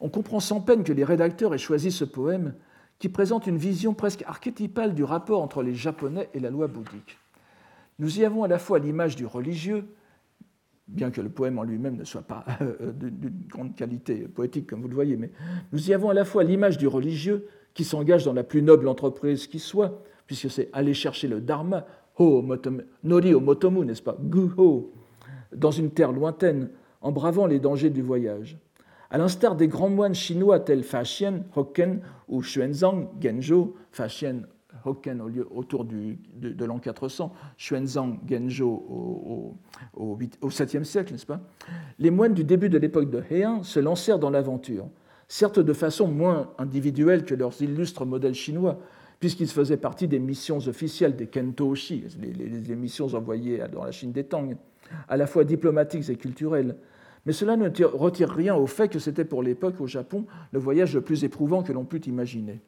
On 0.00 0.10
comprend 0.10 0.40
sans 0.40 0.60
peine 0.60 0.82
que 0.82 0.92
les 0.92 1.04
rédacteurs 1.04 1.54
aient 1.54 1.58
choisi 1.58 1.92
ce 1.92 2.04
poème 2.04 2.54
qui 2.98 3.08
présente 3.08 3.46
une 3.46 3.56
vision 3.56 3.94
presque 3.94 4.22
archétypale 4.22 4.94
du 4.94 5.04
rapport 5.04 5.42
entre 5.42 5.62
les 5.62 5.74
Japonais 5.74 6.28
et 6.34 6.40
la 6.40 6.50
loi 6.50 6.66
bouddhique. 6.66 7.18
Nous 7.98 8.18
y 8.18 8.24
avons 8.24 8.42
à 8.42 8.48
la 8.48 8.58
fois 8.58 8.78
l'image 8.78 9.16
du 9.16 9.26
religieux, 9.26 9.86
bien 10.88 11.10
que 11.10 11.20
le 11.20 11.28
poème 11.28 11.58
en 11.58 11.62
lui-même 11.62 11.96
ne 11.96 12.04
soit 12.04 12.22
pas 12.22 12.44
euh, 12.60 12.92
d'une 12.92 13.46
grande 13.48 13.74
qualité 13.74 14.28
poétique, 14.28 14.66
comme 14.66 14.82
vous 14.82 14.88
le 14.88 14.94
voyez, 14.94 15.16
mais 15.16 15.30
nous 15.72 15.90
y 15.90 15.94
avons 15.94 16.10
à 16.10 16.14
la 16.14 16.24
fois 16.24 16.44
l'image 16.44 16.78
du 16.78 16.86
religieux 16.86 17.46
qui 17.74 17.84
s'engage 17.84 18.24
dans 18.24 18.32
la 18.32 18.44
plus 18.44 18.62
noble 18.62 18.88
entreprise 18.88 19.46
qui 19.46 19.58
soit, 19.58 20.02
puisque 20.26 20.50
c'est 20.50 20.68
aller 20.72 20.94
chercher 20.94 21.28
le 21.28 21.40
dharma, 21.40 21.86
ho, 22.18 22.44
nori 23.02 23.34
o 23.34 23.40
motomu, 23.40 23.84
n'est-ce 23.84 24.02
pas, 24.02 24.16
guho, 24.20 24.92
dans 25.54 25.70
une 25.70 25.90
terre 25.90 26.12
lointaine, 26.12 26.70
en 27.00 27.12
bravant 27.12 27.46
les 27.46 27.58
dangers 27.58 27.90
du 27.90 28.02
voyage. 28.02 28.58
À 29.10 29.18
l'instar 29.18 29.56
des 29.56 29.68
grands 29.68 29.90
moines 29.90 30.14
chinois 30.14 30.60
tels 30.60 30.84
Fa 30.84 31.02
Hokken 31.54 32.00
ou 32.28 32.40
Xuanzang, 32.40 33.08
Genjo, 33.20 33.76
Fa 33.90 34.06
Hokken 34.84 35.20
au 35.20 35.30
autour 35.56 35.84
de, 35.84 36.64
l'an 36.64 36.78
400, 36.78 37.32
Xuanzang, 37.58 38.18
Genjo 38.28 38.68
au, 38.68 39.56
au, 39.94 40.18
au 40.40 40.48
7e 40.48 40.84
siècle, 40.84 41.12
n'est-ce 41.12 41.26
pas? 41.26 41.40
Les 41.98 42.10
moines 42.10 42.34
du 42.34 42.44
début 42.44 42.68
de 42.68 42.78
l'époque 42.78 43.10
de 43.10 43.22
Heian 43.30 43.62
se 43.62 43.80
lancèrent 43.80 44.18
dans 44.18 44.30
l'aventure, 44.30 44.88
certes 45.28 45.60
de 45.60 45.72
façon 45.72 46.08
moins 46.08 46.50
individuelle 46.58 47.24
que 47.24 47.34
leurs 47.34 47.60
illustres 47.62 48.04
modèles 48.04 48.34
chinois, 48.34 48.78
puisqu'ils 49.20 49.48
faisaient 49.48 49.76
partie 49.76 50.08
des 50.08 50.18
missions 50.18 50.58
officielles 50.58 51.14
des 51.14 51.28
Kentoshi, 51.28 52.04
les, 52.20 52.32
les, 52.32 52.76
missions 52.76 53.14
envoyées 53.14 53.62
dans 53.72 53.84
la 53.84 53.92
Chine 53.92 54.10
des 54.10 54.24
Tang, 54.24 54.56
à 55.08 55.16
la 55.16 55.26
fois 55.26 55.44
diplomatiques 55.44 56.08
et 56.10 56.16
culturelles. 56.16 56.76
Mais 57.24 57.32
cela 57.32 57.56
ne 57.56 57.68
retire 57.84 58.30
rien 58.30 58.56
au 58.56 58.66
fait 58.66 58.88
que 58.88 58.98
c'était 58.98 59.24
pour 59.24 59.44
l'époque 59.44 59.80
au 59.80 59.86
Japon 59.86 60.26
le 60.50 60.58
voyage 60.58 60.94
le 60.94 61.02
plus 61.02 61.22
éprouvant 61.22 61.62
que 61.62 61.72
l'on 61.72 61.84
pût 61.84 62.00
imaginer. 62.00 62.60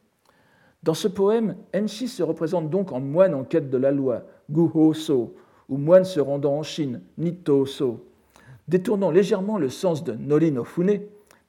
Dans 0.85 0.93
ce 0.93 1.07
poème, 1.07 1.55
Enshi 1.73 2.07
se 2.07 2.21
représente 2.21 2.69
donc 2.69 2.91
en 2.91 2.99
moine 2.99 3.33
en 3.33 3.43
quête 3.43 3.71
de 3.71 3.77
la 3.79 3.89
loi, 3.89 4.21
Guho-so, 4.51 5.33
ou 5.67 5.77
moine 5.77 6.03
se 6.03 6.19
rendant 6.19 6.53
en 6.53 6.61
Chine, 6.61 7.01
Nitto-so, 7.17 8.05
détournant 8.67 9.09
légèrement 9.09 9.57
le 9.57 9.69
sens 9.69 10.03
de 10.03 10.13
Nori 10.13 10.51
no 10.51 10.63
Fune, 10.63 11.01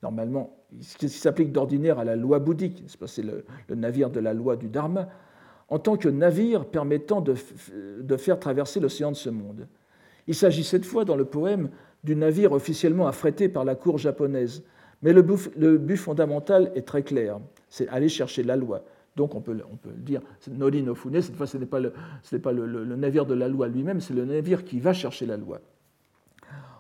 normalement, 0.03 0.57
ce 0.81 0.97
qui 0.97 1.11
s'applique 1.11 1.53
d'ordinaire 1.53 1.99
à 1.99 2.05
la 2.05 2.17
loi 2.17 2.39
bouddhique, 2.39 2.83
c'est 3.07 3.23
le, 3.23 3.45
le, 3.69 3.75
navire 3.75 4.09
de 4.09 4.21
la 4.21 4.33
loi 4.33 4.57
du 4.57 4.69
Dharma, 4.69 5.07
en 5.69 5.79
tant 5.79 5.99
que 5.99 6.09
navire 6.09 6.65
permettant 6.65 7.21
de, 7.21 7.35
faire 8.17 8.41
traverser 8.41 8.81
l'océan 8.81 9.11
de 9.11 9.17
ce 9.17 9.29
monde. 9.29 9.69
Il 10.29 10.35
s'agit 10.35 10.65
cette 10.65 10.87
fois 10.87 11.05
dans 11.05 11.17
le 11.17 11.27
poème 11.27 11.69
du 12.05 12.17
navire 12.17 12.53
officiellement 12.53 13.07
affrété 13.07 13.51
par 13.51 13.67
la 13.67 13.75
cour 13.75 13.99
japonaise, 13.99 14.65
mais 15.03 15.13
le 15.13 15.21
but 15.21 15.97
fondamental 15.99 16.73
est 16.75 16.87
très 16.87 17.03
clair, 17.03 17.39
c'est 17.69 17.87
aller 17.89 18.09
chercher 18.09 18.43
la 18.43 18.57
loi, 18.57 18.83
donc 19.17 19.35
on 19.35 19.41
peut, 19.41 19.55
le 19.55 19.65
dire, 19.97 20.21
Nori 20.51 20.83
no 20.83 20.95
Fune, 20.95 21.21
cette 21.23 21.37
fois 21.37 21.47
ce 21.47 21.57
n'est 21.57 21.67
pas, 21.67 21.81
le, 21.81 22.97
navire 22.97 23.25
de 23.25 23.35
la 23.35 23.49
loi 23.49 23.67
lui-même, 23.67 24.01
c'est 24.01 24.15
le 24.15 24.25
navire 24.25 24.65
qui 24.65 24.79
va 24.79 24.93
chercher 24.93 25.27
la 25.27 25.39
loi. 25.39 25.61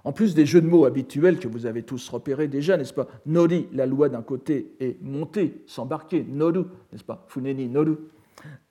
En 0.05 0.12
plus 0.12 0.35
des 0.35 0.46
jeux 0.46 0.61
de 0.61 0.68
mots 0.68 0.85
habituels 0.85 1.38
que 1.38 1.49
vous 1.49 1.66
avez 1.66 1.83
tous 1.83 2.09
repérés 2.11 2.46
déjà, 2.46 2.77
n'est-ce 2.77 2.92
pas 2.92 3.09
Nori, 3.25 3.66
la 3.72 3.87
loi 3.87 4.09
d'un 4.09 4.22
côté, 4.22 4.77
et 4.79 4.99
monter, 5.01 5.62
s'embarquer, 5.66 6.25
Noru, 6.29 6.64
n'est-ce 6.92 7.03
pas 7.03 7.25
Funeni, 7.29 7.68
Noru. 7.68 7.96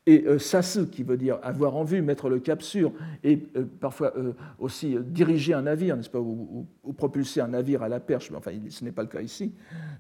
Et 0.06 0.26
euh, 0.28 0.38
sasu, 0.38 0.88
qui 0.88 1.02
veut 1.02 1.18
dire 1.18 1.40
avoir 1.42 1.76
en 1.76 1.84
vue, 1.84 2.04
mettre 2.04 2.30
le 2.30 2.40
cap 2.40 2.62
sur, 2.62 2.94
et 3.24 3.48
euh, 3.58 3.66
parfois 3.82 4.14
euh, 4.16 4.34
aussi 4.60 4.96
diriger 5.02 5.56
un 5.56 5.64
navire, 5.64 5.98
n'est-ce 5.98 6.12
pas, 6.12 6.20
ou, 6.20 6.68
ou, 6.84 6.94
propulser 6.94 7.42
un 7.42 7.48
navire 7.48 7.82
à 7.82 7.90
la 7.90 8.00
perche, 8.00 8.30
mais 8.30 8.38
enfin, 8.38 8.52
ce 8.70 8.86
n'est 8.86 8.92
pas 8.92 9.02
le 9.02 9.10
cas 9.10 9.22
ici. 9.22 9.52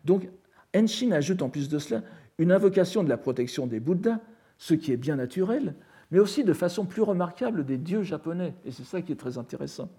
Donc, 0.05 0.29
Enshin 0.75 1.11
ajoute 1.11 1.41
en 1.41 1.49
plus 1.49 1.69
de 1.69 1.79
cela 1.79 2.01
une 2.37 2.51
invocation 2.51 3.03
de 3.03 3.09
la 3.09 3.17
protection 3.17 3.67
des 3.67 3.79
Bouddhas, 3.79 4.19
ce 4.57 4.73
qui 4.73 4.91
est 4.91 4.97
bien 4.97 5.15
naturel, 5.15 5.75
mais 6.11 6.19
aussi 6.19 6.43
de 6.43 6.53
façon 6.53 6.85
plus 6.85 7.01
remarquable 7.01 7.65
des 7.65 7.77
dieux 7.77 8.03
japonais, 8.03 8.53
et 8.65 8.71
c'est 8.71 8.83
ça 8.83 9.01
qui 9.01 9.11
est 9.11 9.19
très 9.19 9.37
intéressant. 9.37 9.89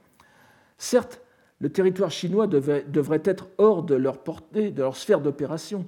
Certes, 0.79 1.23
le 1.61 1.71
territoire 1.71 2.11
chinois 2.11 2.47
devrait 2.47 3.23
être 3.25 3.49
hors 3.59 3.83
de 3.83 3.95
leur 3.95 4.19
portée, 4.19 4.71
de 4.71 4.83
leur 4.83 4.97
sphère 4.97 5.21
d'opération, 5.21 5.87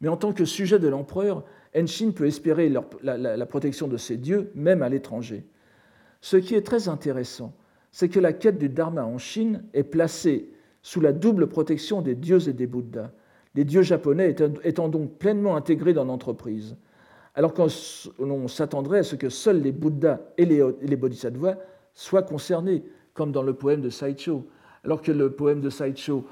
mais 0.00 0.08
en 0.08 0.16
tant 0.16 0.32
que 0.32 0.44
sujet 0.44 0.78
de 0.78 0.88
l'empereur, 0.88 1.44
Enshin 1.76 2.10
peut 2.10 2.26
espérer 2.26 2.68
la 3.02 3.46
protection 3.46 3.86
de 3.86 3.96
ses 3.96 4.16
dieux, 4.16 4.50
même 4.54 4.82
à 4.82 4.88
l'étranger. 4.88 5.46
Ce 6.20 6.36
qui 6.36 6.54
est 6.54 6.66
très 6.66 6.88
intéressant, 6.88 7.54
c'est 7.92 8.08
que 8.08 8.20
la 8.20 8.32
quête 8.32 8.58
du 8.58 8.68
Dharma 8.68 9.04
en 9.04 9.18
Chine 9.18 9.62
est 9.72 9.84
placée 9.84 10.50
sous 10.82 11.00
la 11.00 11.12
double 11.12 11.46
protection 11.46 12.02
des 12.02 12.14
dieux 12.14 12.48
et 12.48 12.52
des 12.52 12.66
Bouddhas, 12.66 13.10
les 13.56 13.64
dieux 13.64 13.82
japonais 13.82 14.36
étant 14.62 14.88
donc 14.88 15.18
pleinement 15.18 15.56
intégrés 15.56 15.94
dans 15.94 16.04
l'entreprise, 16.04 16.76
alors 17.34 17.52
qu'on 17.54 18.48
s'attendrait 18.48 19.00
à 19.00 19.02
ce 19.02 19.16
que 19.16 19.30
seuls 19.30 19.62
les 19.62 19.72
Bouddhas 19.72 20.20
et 20.38 20.44
les, 20.44 20.96
Bodhisattvas 20.96 21.56
soient 21.94 22.22
concernés, 22.22 22.84
comme 23.14 23.32
dans 23.32 23.42
le 23.42 23.54
poème 23.54 23.80
de 23.80 23.90
Saicho, 23.90 24.46
alors 24.84 25.02
que 25.02 25.10
le 25.10 25.32
poème 25.32 25.60
de 25.60 25.70
Saicho 25.70 26.26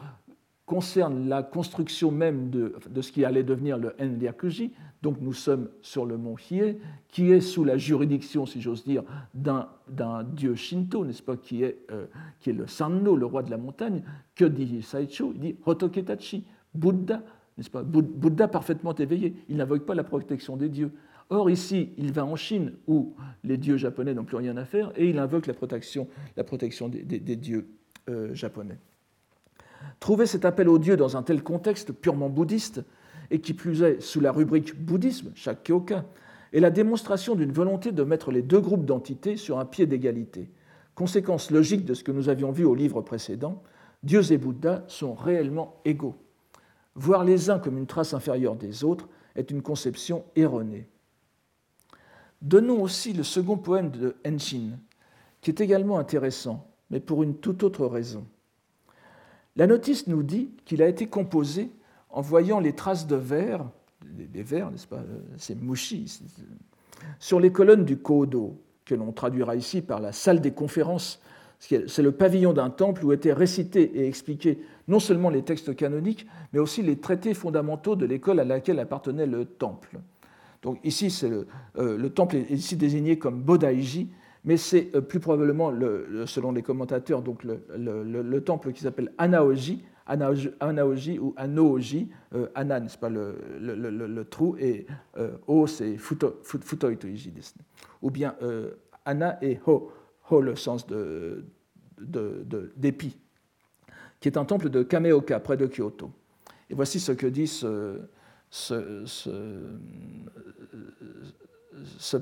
concerne 0.67 1.29
la 1.29 1.43
construction 1.43 2.11
même 2.11 2.49
de, 2.49 2.75
ce 3.01 3.13
qui 3.13 3.25
allait 3.25 3.43
devenir 3.43 3.77
le 3.77 3.95
Enryakuji, 4.01 4.73
donc 5.03 5.17
nous 5.21 5.35
sommes 5.35 5.69
sur 5.83 6.07
le 6.07 6.17
mont 6.17 6.37
Hiei, 6.51 6.79
qui 7.09 7.31
est 7.33 7.43
sous 7.43 7.65
la 7.65 7.77
juridiction, 7.77 8.47
si 8.47 8.63
j'ose 8.63 8.85
dire, 8.85 9.03
d'un 9.35 10.25
dieu 10.25 10.55
Shinto, 10.55 11.05
n'est-ce 11.05 11.23
pas, 11.23 11.37
qui 11.37 11.63
est, 11.63 11.79
euh, 11.91 12.07
qui 12.41 12.51
est 12.51 12.55
le 12.55 12.67
Sanno, 12.67 13.15
le 13.15 13.27
roi 13.27 13.43
de 13.43 13.51
la 13.51 13.59
montagne. 13.59 14.03
Que 14.35 14.47
dit 14.47 14.81
Saicho 14.83 15.33
Il 15.35 15.41
dit 15.41 15.57
Hotoketachi, 15.67 16.45
Bouddha, 16.75 17.23
n'est-ce 17.57 17.71
pas? 17.71 17.83
Bouddha 17.83 18.49
parfaitement 18.49 18.95
éveillé, 18.95 19.35
il 19.49 19.57
n'invoque 19.57 19.87
pas 19.87 19.95
la 19.95 20.05
protection 20.05 20.57
des 20.57 20.69
dieux. 20.69 20.91
Or, 21.31 21.49
ici, 21.49 21.91
il 21.97 22.13
va 22.13 22.25
en 22.25 22.37
Chine, 22.37 22.73
où 22.87 23.15
les 23.45 23.57
dieux 23.57 23.77
japonais 23.77 24.13
n'ont 24.15 24.25
plus 24.25 24.37
rien 24.37 24.57
à 24.57 24.65
faire, 24.65 24.93
et 24.97 25.09
il 25.09 25.19
invoque 25.19 25.47
la 25.47 25.55
protection, 25.55 26.09
des, 26.89 27.37
dieux 27.37 27.69
euh, 28.11 28.35
japonais. 28.35 28.79
Trouver 30.01 30.27
cet 30.27 30.45
appel 30.45 30.69
aux 30.69 30.79
dieux 30.79 30.97
dans 30.97 31.17
un 31.17 31.23
tel 31.23 31.43
contexte 31.43 31.93
purement 31.93 32.29
bouddhiste, 32.29 32.83
et 33.31 33.41
qui 33.41 33.55
plus 33.55 33.83
est 33.83 34.01
sous 34.01 34.21
la 34.21 34.33
rubrique 34.33 34.79
bouddhisme, 34.79 35.33
chaque 35.35 35.65
kyoka, 35.65 36.05
est 36.53 36.61
la 36.61 36.71
démonstration 36.71 37.35
d'une 37.35 37.53
volonté 37.53 37.91
de 37.91 38.03
mettre 38.03 38.31
les 38.31 38.43
deux 38.43 38.61
groupes 38.61 38.85
d'entités 38.85 39.37
sur 39.37 39.59
un 39.59 39.65
pied 39.65 39.87
d'égalité. 39.87 40.51
Conséquence 40.95 41.51
logique 41.51 41.85
de 41.85 41.95
ce 41.95 42.05
que 42.05 42.13
nous 42.13 42.29
avions 42.29 42.53
vu 42.53 42.65
au 42.65 42.75
livre 42.75 43.01
précédent, 43.01 43.63
dieux 44.03 44.31
et 44.31 44.39
Bouddha 44.39 44.85
sont 44.87 45.15
réellement 45.15 45.81
égaux. 45.85 46.15
Voir 46.95 47.25
les 47.25 47.51
uns 47.51 47.59
comme 47.59 47.79
une 47.79 47.87
trace 47.87 48.15
inférieure 48.15 48.57
des 48.57 48.85
autres 48.85 49.09
est 49.35 49.51
une 49.51 49.63
conception 49.63 50.25
erronée. 50.37 50.87
Donnons 52.41 52.83
aussi 52.83 53.13
le 53.13 53.23
second 53.23 53.57
poème 53.57 53.91
de 53.91 54.17
Henshin, 54.27 54.79
qui 55.41 55.51
est 55.51 55.61
également 55.61 55.99
intéressant, 55.99 56.69
mais 56.91 57.01
pour 57.01 57.23
une 57.23 57.37
toute 57.37 57.63
autre 57.63 57.87
raison. 57.87 58.27
La 59.57 59.67
notice 59.67 60.07
nous 60.07 60.23
dit 60.23 60.51
qu'il 60.65 60.83
a 60.83 60.89
été 60.89 61.07
composé 61.07 61.71
en 62.11 62.21
voyant 62.21 62.61
les 62.61 62.75
traces 62.75 63.07
de 63.07 63.17
verre, 63.17 63.65
des 64.05 64.43
vers, 64.43 64.71
n'est-ce 64.71 64.87
pas, 64.87 65.03
c'est 65.37 65.61
mushi, 65.61 66.21
sur 67.19 67.41
les 67.41 67.51
colonnes 67.51 67.85
du 67.85 67.97
Kodo, 67.97 68.61
que 68.85 68.95
l'on 68.95 69.13
traduira 69.13 69.57
ici 69.57 69.81
par 69.83 70.01
la 70.01 70.13
salle 70.13 70.41
des 70.41 70.53
conférences 70.53 71.21
c'est 71.87 72.03
le 72.03 72.13
pavillon 72.13 72.53
d'un 72.53 72.71
temple 72.71 73.05
où 73.05 73.13
étaient 73.13 73.33
récités 73.33 73.99
et 73.99 74.07
expliqués 74.07 74.59
non 74.87 75.01
seulement 75.01 75.31
les 75.31 75.43
textes 75.43 75.75
canoniques, 75.75 76.27
mais 76.53 76.59
aussi 76.59 76.83
les 76.83 76.97
traités 76.97 77.33
fondamentaux 77.33 77.97
de 77.97 78.05
l'école 78.05 78.41
à 78.41 78.45
laquelle 78.45 78.79
appartenait 78.79 79.27
le 79.27 79.45
temple. 79.47 79.99
Donc 80.63 80.79
ici, 80.85 81.13
le, 81.27 81.47
euh, 81.79 81.97
le, 81.97 82.11
temple 82.11 82.37
est 82.37 82.51
ici 82.51 82.77
désigné 82.77 83.19
comme 83.19 83.41
Bodaiji, 83.41 84.11
mais 84.45 84.57
c'est 84.57 84.91
euh, 84.95 85.01
plus 85.01 85.21
probablement, 85.21 85.71
le, 85.71 86.25
selon 86.27 86.53
les 86.53 86.63
commentateurs, 86.63 87.23
donc 87.23 87.45
le, 87.45 88.39
temple 88.41 88.73
qui 88.73 88.83
s'appelle 88.83 89.13
Anaoji, 89.19 89.85
anaoji 90.07 91.19
ou 91.19 91.35
anoji, 91.37 92.11
euh, 92.35 92.49
ana, 92.55 92.81
n'est-ce 92.81 92.99
pas, 92.99 93.09
le, 93.09 94.23
trou, 94.31 94.57
et 94.59 94.87
euh, 95.17 95.33
o, 95.47 95.67
c'est 95.67 95.97
futoi 95.97 96.95
toiji 96.97 97.33
Ou 98.03 98.11
bien 98.11 98.35
ana 99.05 99.39
et 99.43 99.59
ho, 99.67 99.91
ho, 100.31 100.41
le 100.41 100.57
sens 100.57 100.87
de, 100.87 101.45
d'épi, 102.77 103.09
de, 103.09 103.15
qui 104.21 104.29
est 104.29 104.37
un 104.37 104.45
temple 104.45 104.71
de 104.71 104.83
Kameoka, 104.83 105.41
près 105.41 105.57
de 105.57 105.67
Kyoto. 105.67 106.11
Et 106.71 106.75
voici 106.75 107.01
ce 107.01 107.13
que 107.13 107.27
dit 107.27 107.47
ce, 107.47 107.99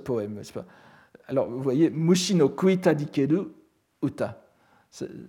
poème. 0.05 0.41
Pas? 0.53 0.65
Alors, 1.29 1.49
vous 1.49 1.63
voyez, 1.63 1.91
Mushino 1.91 2.49
Kuita 2.49 2.95
Dikeru 2.95 3.49
Uta. 4.03 4.39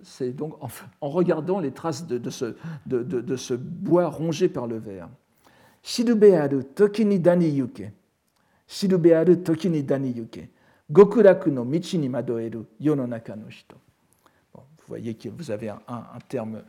C'est 0.02 0.32
donc 0.32 0.56
en, 0.60 1.08
regardant 1.08 1.58
les 1.58 1.70
traces 1.72 2.06
de, 2.06 2.18
de, 2.18 2.28
ce, 2.28 2.54
de, 2.84 3.36
ce, 3.36 3.54
bois 3.54 4.08
rongé 4.08 4.50
par 4.50 4.66
le 4.66 4.76
verre. 4.76 5.08
Shirubearu 5.82 6.64
tokini 6.64 7.18
dani 7.18 7.48
yuke. 7.48 7.90
Shirubearu 8.66 9.42
tokini 9.42 9.82
dani 9.82 10.10
yuke. 10.10 10.50
Gokuraku 10.90 11.50
no 11.50 11.64
michi 11.64 11.98
ni 11.98 12.08
madoeru 12.08 12.66
yononaka 12.80 13.36
no 13.36 13.48
hito. 13.48 13.76
Bon, 14.52 14.62
vous 14.78 14.84
voyez 14.86 15.14
que 15.14 15.28
vous 15.28 15.50
avez 15.50 15.70
un, 15.70 15.78
terme, 16.28 16.62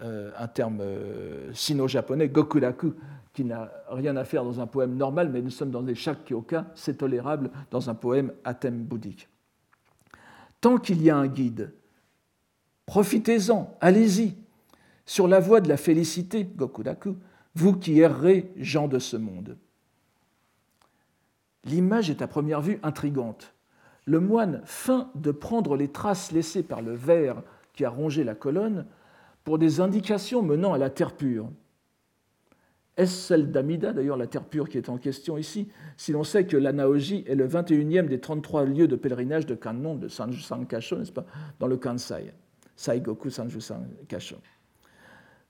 euh, 0.00 0.30
euh, 0.58 1.50
sino-japonais, 1.52 2.28
Gokuraku, 2.28 2.94
qui 3.32 3.44
n'a 3.44 3.70
rien 3.88 4.16
à 4.16 4.24
faire 4.24 4.44
dans 4.44 4.60
un 4.60 4.66
poème 4.66 4.96
normal, 4.96 5.30
mais 5.30 5.42
nous 5.42 5.50
sommes 5.50 5.70
dans 5.70 5.82
des 5.82 5.94
shakyoka, 5.94 6.66
c'est 6.74 6.98
tolérable 6.98 7.50
dans 7.70 7.90
un 7.90 7.94
poème 7.94 8.32
à 8.44 8.54
thème 8.54 8.82
bouddhique 8.84 9.28
tant 10.64 10.78
qu'il 10.78 11.02
y 11.02 11.10
a 11.10 11.16
un 11.18 11.26
guide. 11.26 11.74
Profitez-en, 12.86 13.76
allez-y, 13.82 14.34
sur 15.04 15.28
la 15.28 15.38
voie 15.38 15.60
de 15.60 15.68
la 15.68 15.76
félicité, 15.76 16.44
Gokudaku, 16.44 17.18
vous 17.54 17.74
qui 17.74 18.00
errez, 18.00 18.50
gens 18.56 18.88
de 18.88 18.98
ce 18.98 19.18
monde. 19.18 19.58
L'image 21.64 22.10
est 22.10 22.22
à 22.22 22.26
première 22.26 22.60
vue 22.60 22.78
intrigante. 22.82 23.54
Le 24.06 24.20
moine 24.20 24.60
feint 24.64 25.10
de 25.14 25.30
prendre 25.30 25.76
les 25.76 25.88
traces 25.88 26.30
laissées 26.30 26.62
par 26.62 26.82
le 26.82 26.94
ver 26.94 27.42
qui 27.72 27.84
a 27.84 27.90
rongé 27.90 28.22
la 28.22 28.34
colonne 28.34 28.86
pour 29.44 29.58
des 29.58 29.80
indications 29.80 30.42
menant 30.42 30.72
à 30.72 30.78
la 30.78 30.90
terre 30.90 31.16
pure. 31.16 31.48
Est-ce 32.96 33.28
celle 33.28 33.50
d'Amida, 33.50 33.92
d'ailleurs 33.92 34.16
la 34.16 34.28
terre 34.28 34.44
pure 34.44 34.68
qui 34.68 34.78
est 34.78 34.88
en 34.88 34.98
question 34.98 35.36
ici, 35.36 35.68
si 35.96 36.12
l'on 36.12 36.22
sait 36.22 36.46
que 36.46 36.56
l'Anaoji 36.56 37.24
est 37.26 37.34
le 37.34 37.48
21e 37.48 38.06
des 38.06 38.20
33 38.20 38.64
lieux 38.66 38.86
de 38.86 38.94
pèlerinage 38.94 39.46
de 39.46 39.54
Kannon, 39.54 39.96
de 39.96 40.06
Sanju 40.06 40.40
Sankasho, 40.40 40.98
n'est-ce 40.98 41.10
pas, 41.10 41.26
dans 41.58 41.66
le 41.66 41.76
Kansai, 41.76 42.32
Saigoku 42.76 43.30
Sanju 43.30 43.60
Sankasho. 43.60 44.36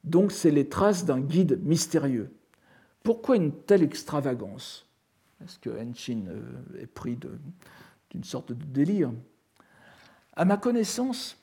Donc 0.04 0.32
c'est 0.32 0.50
les 0.50 0.68
traces 0.68 1.04
d'un 1.04 1.20
guide 1.20 1.60
mystérieux. 1.62 2.30
Pourquoi 3.02 3.36
une 3.36 3.52
telle 3.52 3.82
extravagance? 3.82 4.88
Est-ce 5.44 5.58
que 5.58 5.70
Henshin 5.70 6.24
euh, 6.28 6.82
est 6.82 6.86
pris 6.86 7.18
d'une 8.10 8.24
sorte 8.24 8.52
de 8.52 8.64
délire 8.64 9.12
À 10.34 10.44
ma 10.44 10.56
connaissance, 10.56 11.36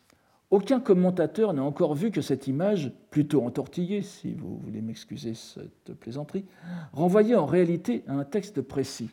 aucun 0.50 0.80
commentateur 0.80 1.54
n'a 1.54 1.64
encore 1.64 1.96
vu 1.96 2.12
que 2.12 2.22
cette 2.22 2.48
image, 2.48 2.92
plutôt 3.10 3.44
entortillée, 3.44 4.02
si 4.02 4.34
vous 4.34 4.58
voulez 4.58 4.82
m'excuser 4.82 5.34
cette 5.34 5.94
plaisanterie, 5.94 6.46
renvoyait 6.92 7.36
en 7.36 7.46
réalité 7.46 8.04
à 8.08 8.14
un 8.14 8.26
texte 8.26 8.62
précis. 8.62 9.10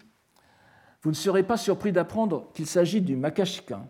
Vous 1.02 1.10
ne 1.10 1.14
serez 1.14 1.44
pas 1.44 1.56
surpris 1.56 1.92
d'apprendre 1.92 2.50
qu'il 2.54 2.66
s'agit 2.66 3.00
du 3.00 3.14
Makashikan 3.14 3.88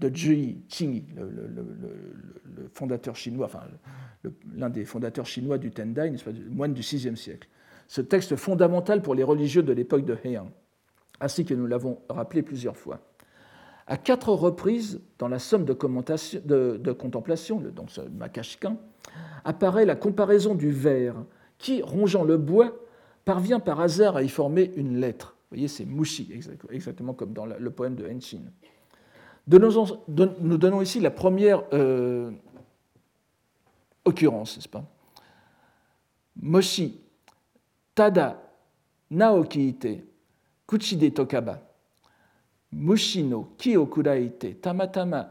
de 0.00 0.12
Zhi 0.12 0.64
Qingyi, 0.68 1.04
le, 1.14 2.68
fondateur 2.74 3.14
chinois, 3.14 3.46
enfin 3.46 3.62
l'un 4.54 4.68
des 4.68 4.84
fondateurs 4.84 5.26
chinois 5.26 5.58
du 5.58 5.70
Tendai, 5.70 6.10
le 6.10 6.50
moine 6.50 6.74
du 6.74 6.80
VIe 6.80 7.16
siècle. 7.16 7.48
Ce 7.92 8.00
texte 8.00 8.36
fondamental 8.36 9.02
pour 9.02 9.14
les 9.14 9.22
religieux 9.22 9.62
de 9.62 9.70
l'époque 9.70 10.06
de 10.06 10.16
Heian, 10.24 10.48
ainsi 11.20 11.44
que 11.44 11.52
nous 11.52 11.66
l'avons 11.66 11.98
rappelé 12.08 12.40
plusieurs 12.40 12.74
fois. 12.74 13.00
À 13.86 13.98
quatre 13.98 14.30
reprises, 14.30 15.02
dans 15.18 15.28
la 15.28 15.38
somme 15.38 15.66
de, 15.66 15.74
de 16.78 16.92
contemplation, 16.92 17.60
donc 17.60 17.90
ce 17.90 18.00
Makashkan, 18.00 18.78
apparaît 19.44 19.84
la 19.84 19.94
comparaison 19.94 20.54
du 20.54 20.70
verre 20.70 21.16
qui, 21.58 21.82
rongeant 21.82 22.24
le 22.24 22.38
bois, 22.38 22.72
parvient 23.26 23.60
par 23.60 23.78
hasard 23.78 24.16
à 24.16 24.22
y 24.22 24.30
former 24.30 24.72
une 24.76 24.98
lettre. 24.98 25.36
Vous 25.50 25.56
voyez, 25.56 25.68
c'est 25.68 25.84
Mushi, 25.84 26.32
exactement 26.70 27.12
comme 27.12 27.34
dans 27.34 27.44
le 27.44 27.70
poème 27.70 27.94
de 27.94 28.08
Henshin. 28.08 28.40
Nous 29.48 30.56
donnons 30.56 30.80
ici 30.80 30.98
la 30.98 31.10
première 31.10 31.62
euh, 31.74 32.30
occurrence, 34.06 34.56
n'est-ce 34.56 34.70
pas? 34.70 34.82
Moshi, 36.40 37.01
Tada, 37.94 38.42
Naoki 39.10 39.76
Kuchide 40.66 41.10
Tokaba 41.10 41.60
mushino 42.72 43.48
ki 43.58 43.76
o 43.76 43.86
kuraite 43.86 44.54
tamatama 44.60 45.28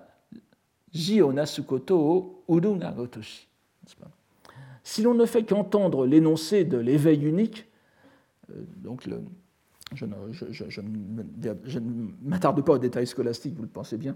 ji 0.93 1.21
o 1.21 1.31
nasu 1.31 1.63
koto 1.63 1.97
o 1.97 2.43
uru. 2.47 2.79
Si 4.83 5.01
l'on 5.01 5.13
ne 5.13 5.25
fait 5.25 5.43
qu'entendre 5.43 6.05
l'énoncé 6.05 6.63
de 6.63 6.77
l'éveil 6.77 7.23
unique, 7.25 7.67
euh, 8.51 8.63
donc 8.77 9.07
je 9.93 10.05
ne, 10.05 10.11
m'attarde 12.23 12.63
pas 12.63 12.73
aux 12.73 12.79
détails 12.79 13.07
scolastiques, 13.07 13.55
vous 13.55 13.63
le 13.63 13.67
pensez 13.67 13.97
bien. 13.97 14.15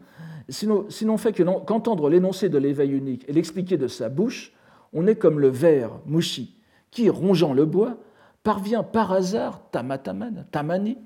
Si 0.49 0.65
l'on 0.65 1.17
fait 1.17 1.33
qu'entendre 1.33 2.09
l'énoncé 2.09 2.49
de 2.49 2.57
l'éveil 2.57 2.91
unique 2.91 3.25
et 3.27 3.33
l'expliquer 3.33 3.77
de 3.77 3.87
sa 3.87 4.09
bouche, 4.09 4.53
on 4.93 5.07
est 5.07 5.15
comme 5.15 5.39
le 5.39 5.49
ver, 5.49 5.91
mushi, 6.05 6.55
qui, 6.91 7.09
rongeant 7.09 7.53
le 7.53 7.65
bois, 7.65 7.97
parvient 8.45 8.83
par 8.83 9.11
hasard, 9.11 9.59
tamataman, 9.71 10.45
tamani, 10.51 10.99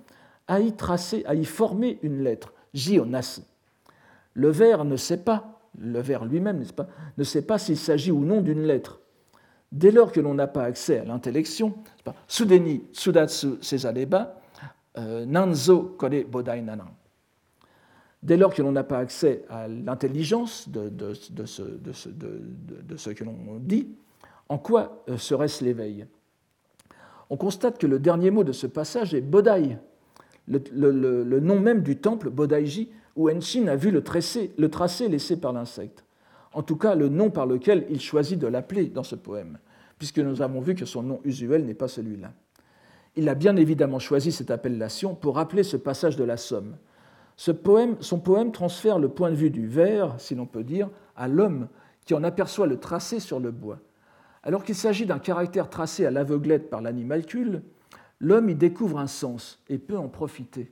à 0.48 0.60
y 0.60 0.76
tracer, 0.76 1.24
à 1.26 1.36
y 1.36 1.46
former 1.46 1.98
une 2.04 2.22
lettre, 2.22 2.54
Jionas. 2.74 3.40
Le 4.34 4.50
vers 4.50 4.84
ne 4.84 4.98
sait 4.98 5.24
pas, 5.24 5.62
le 5.80 6.02
vers 6.02 6.26
lui-même, 6.26 6.60
n'est-ce 6.60 6.74
pas, 6.74 6.88
ne 7.18 7.24
sait 7.24 7.44
pas 7.44 7.58
s'il 7.58 7.78
s'agit 7.78 8.12
ou 8.12 8.26
non 8.26 8.42
d'une 8.42 8.64
lettre. 8.64 9.00
Dès 9.72 9.92
lors 9.92 10.12
que 10.12 10.20
l'on 10.20 10.34
n'a 10.34 10.48
pas 10.48 10.64
accès 10.66 11.00
à 11.00 11.06
l'intellection, 11.06 11.76
Sudeni 12.28 12.84
Sudatsu 12.92 13.54
Sezaleba, 13.62 14.36
euh, 14.98 15.26
Nanzo 15.26 15.96
Kore 15.98 16.26
Bodai 16.30 16.62
Nanan. 16.62 16.90
Dès 18.22 18.36
lors 18.36 18.54
que 18.54 18.62
l'on 18.62 18.74
n'a 18.74 18.84
pas 18.84 18.98
accès 18.98 19.46
à 19.50 19.70
l'intelligence 19.70 20.68
de, 20.68 20.90
de, 20.90 21.14
de, 21.30 21.46
ce, 21.46 21.62
de, 21.62 22.98
ce, 22.98 23.10
que 23.12 23.24
l'on 23.24 23.60
dit, 23.62 23.96
en 24.50 24.58
quoi 24.58 25.04
euh, 25.08 25.18
serait-ce 25.18 25.64
l'éveil? 25.64 26.06
On 27.30 27.38
constate 27.38 27.78
que 27.78 27.88
le 27.88 28.00
dernier 28.00 28.32
mot 28.32 28.44
de 28.44 28.52
ce 28.52 28.68
passage 28.68 29.14
est 29.14 29.22
Bodai, 29.22 29.78
le, 30.50 31.40
nom 31.40 31.60
même 31.60 31.82
du 31.82 31.98
temple, 31.98 32.30
Bodaiji, 32.30 32.90
où 33.16 33.30
Enshin 33.30 33.68
a 33.68 33.76
vu 33.76 33.92
le 33.92 34.02
tracé, 34.02 35.08
laissé 35.08 35.38
par 35.40 35.54
l'insecte. 35.54 36.04
En 36.54 36.64
tout 36.64 36.76
cas, 36.76 36.96
le 36.96 37.10
nom 37.10 37.30
par 37.30 37.46
lequel 37.46 37.86
il 37.90 38.02
choisit 38.02 38.40
de 38.40 38.48
l'appeler 38.48 38.88
dans 38.88 39.04
ce 39.04 39.16
poème, 39.16 39.60
puisque 39.98 40.20
nous 40.20 40.42
avons 40.42 40.62
vu 40.62 40.74
que 40.74 40.86
son 40.86 41.04
nom 41.04 41.20
usuel 41.24 41.66
n'est 41.66 41.76
pas 41.76 41.88
celui-là. 41.88 42.34
Il 43.16 43.30
a 43.30 43.36
bien 43.36 43.56
évidemment 43.56 44.00
choisi 44.00 44.32
cette 44.32 44.52
appellation 44.52 45.14
pour 45.14 45.36
rappeler 45.36 45.64
ce 45.64 45.78
passage 45.78 46.16
de 46.16 46.24
la 46.24 46.38
Somme. 46.38 46.78
Son 47.36 47.54
poème 47.54 48.52
transfère 48.52 49.00
le 49.00 49.10
point 49.10 49.30
de 49.30 49.36
vue 49.36 49.50
du 49.50 49.68
ver, 49.68 50.16
si 50.20 50.36
l'on 50.36 50.46
peut 50.46 50.64
dire, 50.64 50.90
à 51.16 51.28
l'homme 51.28 51.68
qui 52.06 52.14
en 52.14 52.24
aperçoit 52.24 52.68
le 52.68 52.78
tracé 52.78 53.20
sur 53.20 53.40
le 53.40 53.52
bois. 53.52 53.80
Alors 54.44 54.64
qu'il 54.64 54.76
s'agit 54.76 55.06
d'un 55.06 55.20
caractère 55.20 55.70
tracé 55.70 56.06
à 56.06 56.12
l'aveuglette 56.12 56.70
par 56.70 56.82
l'animalcule, 56.82 57.62
l'homme 58.20 58.50
y 58.50 58.56
découvre 58.56 59.00
un 59.00 59.08
sens 59.08 59.62
et 59.70 59.78
peut 59.78 59.98
en 59.98 60.08
profiter. 60.08 60.72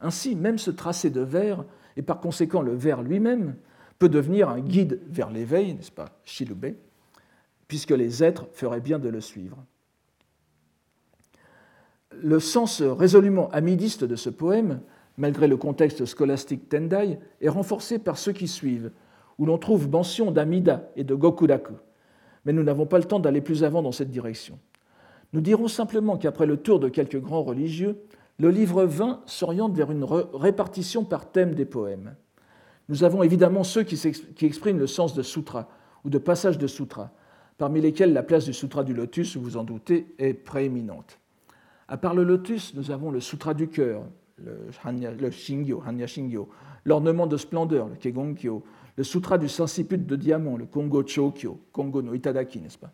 Ainsi, 0.00 0.36
même 0.36 0.58
ce 0.58 0.70
tracé 0.70 1.10
de 1.10 1.20
vers, 1.20 1.64
et 1.96 2.02
par 2.02 2.20
conséquent 2.20 2.62
le 2.62 2.74
vers 2.74 3.02
lui-même, 3.02 3.56
peut 3.98 4.08
devenir 4.08 4.48
un 4.48 4.60
guide 4.60 5.00
vers 5.08 5.30
l'éveil, 5.30 5.74
n'est-ce 5.74 5.90
pas, 5.90 6.20
Shilube, 6.24 6.76
puisque 7.66 7.90
les 7.90 8.22
êtres 8.22 8.46
feraient 8.52 8.80
bien 8.80 8.98
de 8.98 9.08
le 9.08 9.20
suivre. 9.20 9.64
Le 12.20 12.40
sens 12.40 12.80
résolument 12.82 13.48
amidiste 13.50 14.04
de 14.04 14.16
ce 14.16 14.30
poème, 14.30 14.80
malgré 15.16 15.48
le 15.48 15.56
contexte 15.56 16.04
scolastique 16.04 16.68
Tendai, 16.68 17.18
est 17.40 17.48
renforcé 17.48 17.98
par 17.98 18.18
ceux 18.18 18.32
qui 18.32 18.48
suivent, 18.48 18.92
où 19.38 19.46
l'on 19.46 19.58
trouve 19.58 19.88
mention 19.88 20.30
d'Amida 20.30 20.90
et 20.96 21.04
de 21.04 21.14
Gokuraku. 21.14 21.74
Mais 22.48 22.54
nous 22.54 22.62
n'avons 22.62 22.86
pas 22.86 22.96
le 22.96 23.04
temps 23.04 23.20
d'aller 23.20 23.42
plus 23.42 23.62
avant 23.62 23.82
dans 23.82 23.92
cette 23.92 24.10
direction. 24.10 24.58
Nous 25.34 25.42
dirons 25.42 25.68
simplement 25.68 26.16
qu'après 26.16 26.46
le 26.46 26.56
tour 26.56 26.80
de 26.80 26.88
quelques 26.88 27.20
grands 27.20 27.42
religieux, 27.42 27.98
le 28.38 28.48
livre 28.48 28.86
20 28.86 29.20
s'oriente 29.26 29.76
vers 29.76 29.90
une 29.90 30.02
répartition 30.02 31.04
par 31.04 31.30
thème 31.30 31.54
des 31.54 31.66
poèmes. 31.66 32.14
Nous 32.88 33.04
avons 33.04 33.22
évidemment 33.22 33.64
ceux 33.64 33.82
qui, 33.82 34.00
expriment 34.46 34.78
le 34.78 34.86
sens 34.86 35.12
de 35.12 35.22
sutra 35.22 35.68
ou 36.06 36.08
de 36.08 36.16
passage 36.16 36.56
de 36.56 36.66
sutra, 36.66 37.10
parmi 37.58 37.82
lesquels 37.82 38.14
la 38.14 38.22
place 38.22 38.46
du 38.46 38.54
sutra 38.54 38.82
du 38.82 38.94
lotus, 38.94 39.36
vous 39.36 39.42
vous 39.42 39.56
en 39.58 39.64
doutez, 39.64 40.06
est 40.16 40.32
prééminente. 40.32 41.18
À 41.86 41.98
part 41.98 42.14
le 42.14 42.24
lotus, 42.24 42.72
nous 42.74 42.90
avons 42.90 43.10
le 43.10 43.20
sutra 43.20 43.52
du 43.52 43.68
cœur, 43.68 44.04
le, 44.38 45.30
Shingyo, 45.30 45.82
Hanya 45.86 46.06
Shingyo, 46.06 46.48
l'ornement 46.86 47.26
de 47.26 47.36
splendeur, 47.36 47.88
le 47.88 47.96
Kegongkyo, 47.96 48.64
le 48.98 49.04
Sutra 49.04 49.38
du 49.38 49.48
Sansiput 49.48 49.96
de 49.96 50.16
diamant, 50.16 50.56
le 50.56 50.66
Kongo 50.66 51.04
Chokyo, 51.06 51.60
Kongo 51.70 52.02
no 52.02 52.14
Itadaki, 52.14 52.58
n'est-ce 52.58 52.78
pas? 52.78 52.90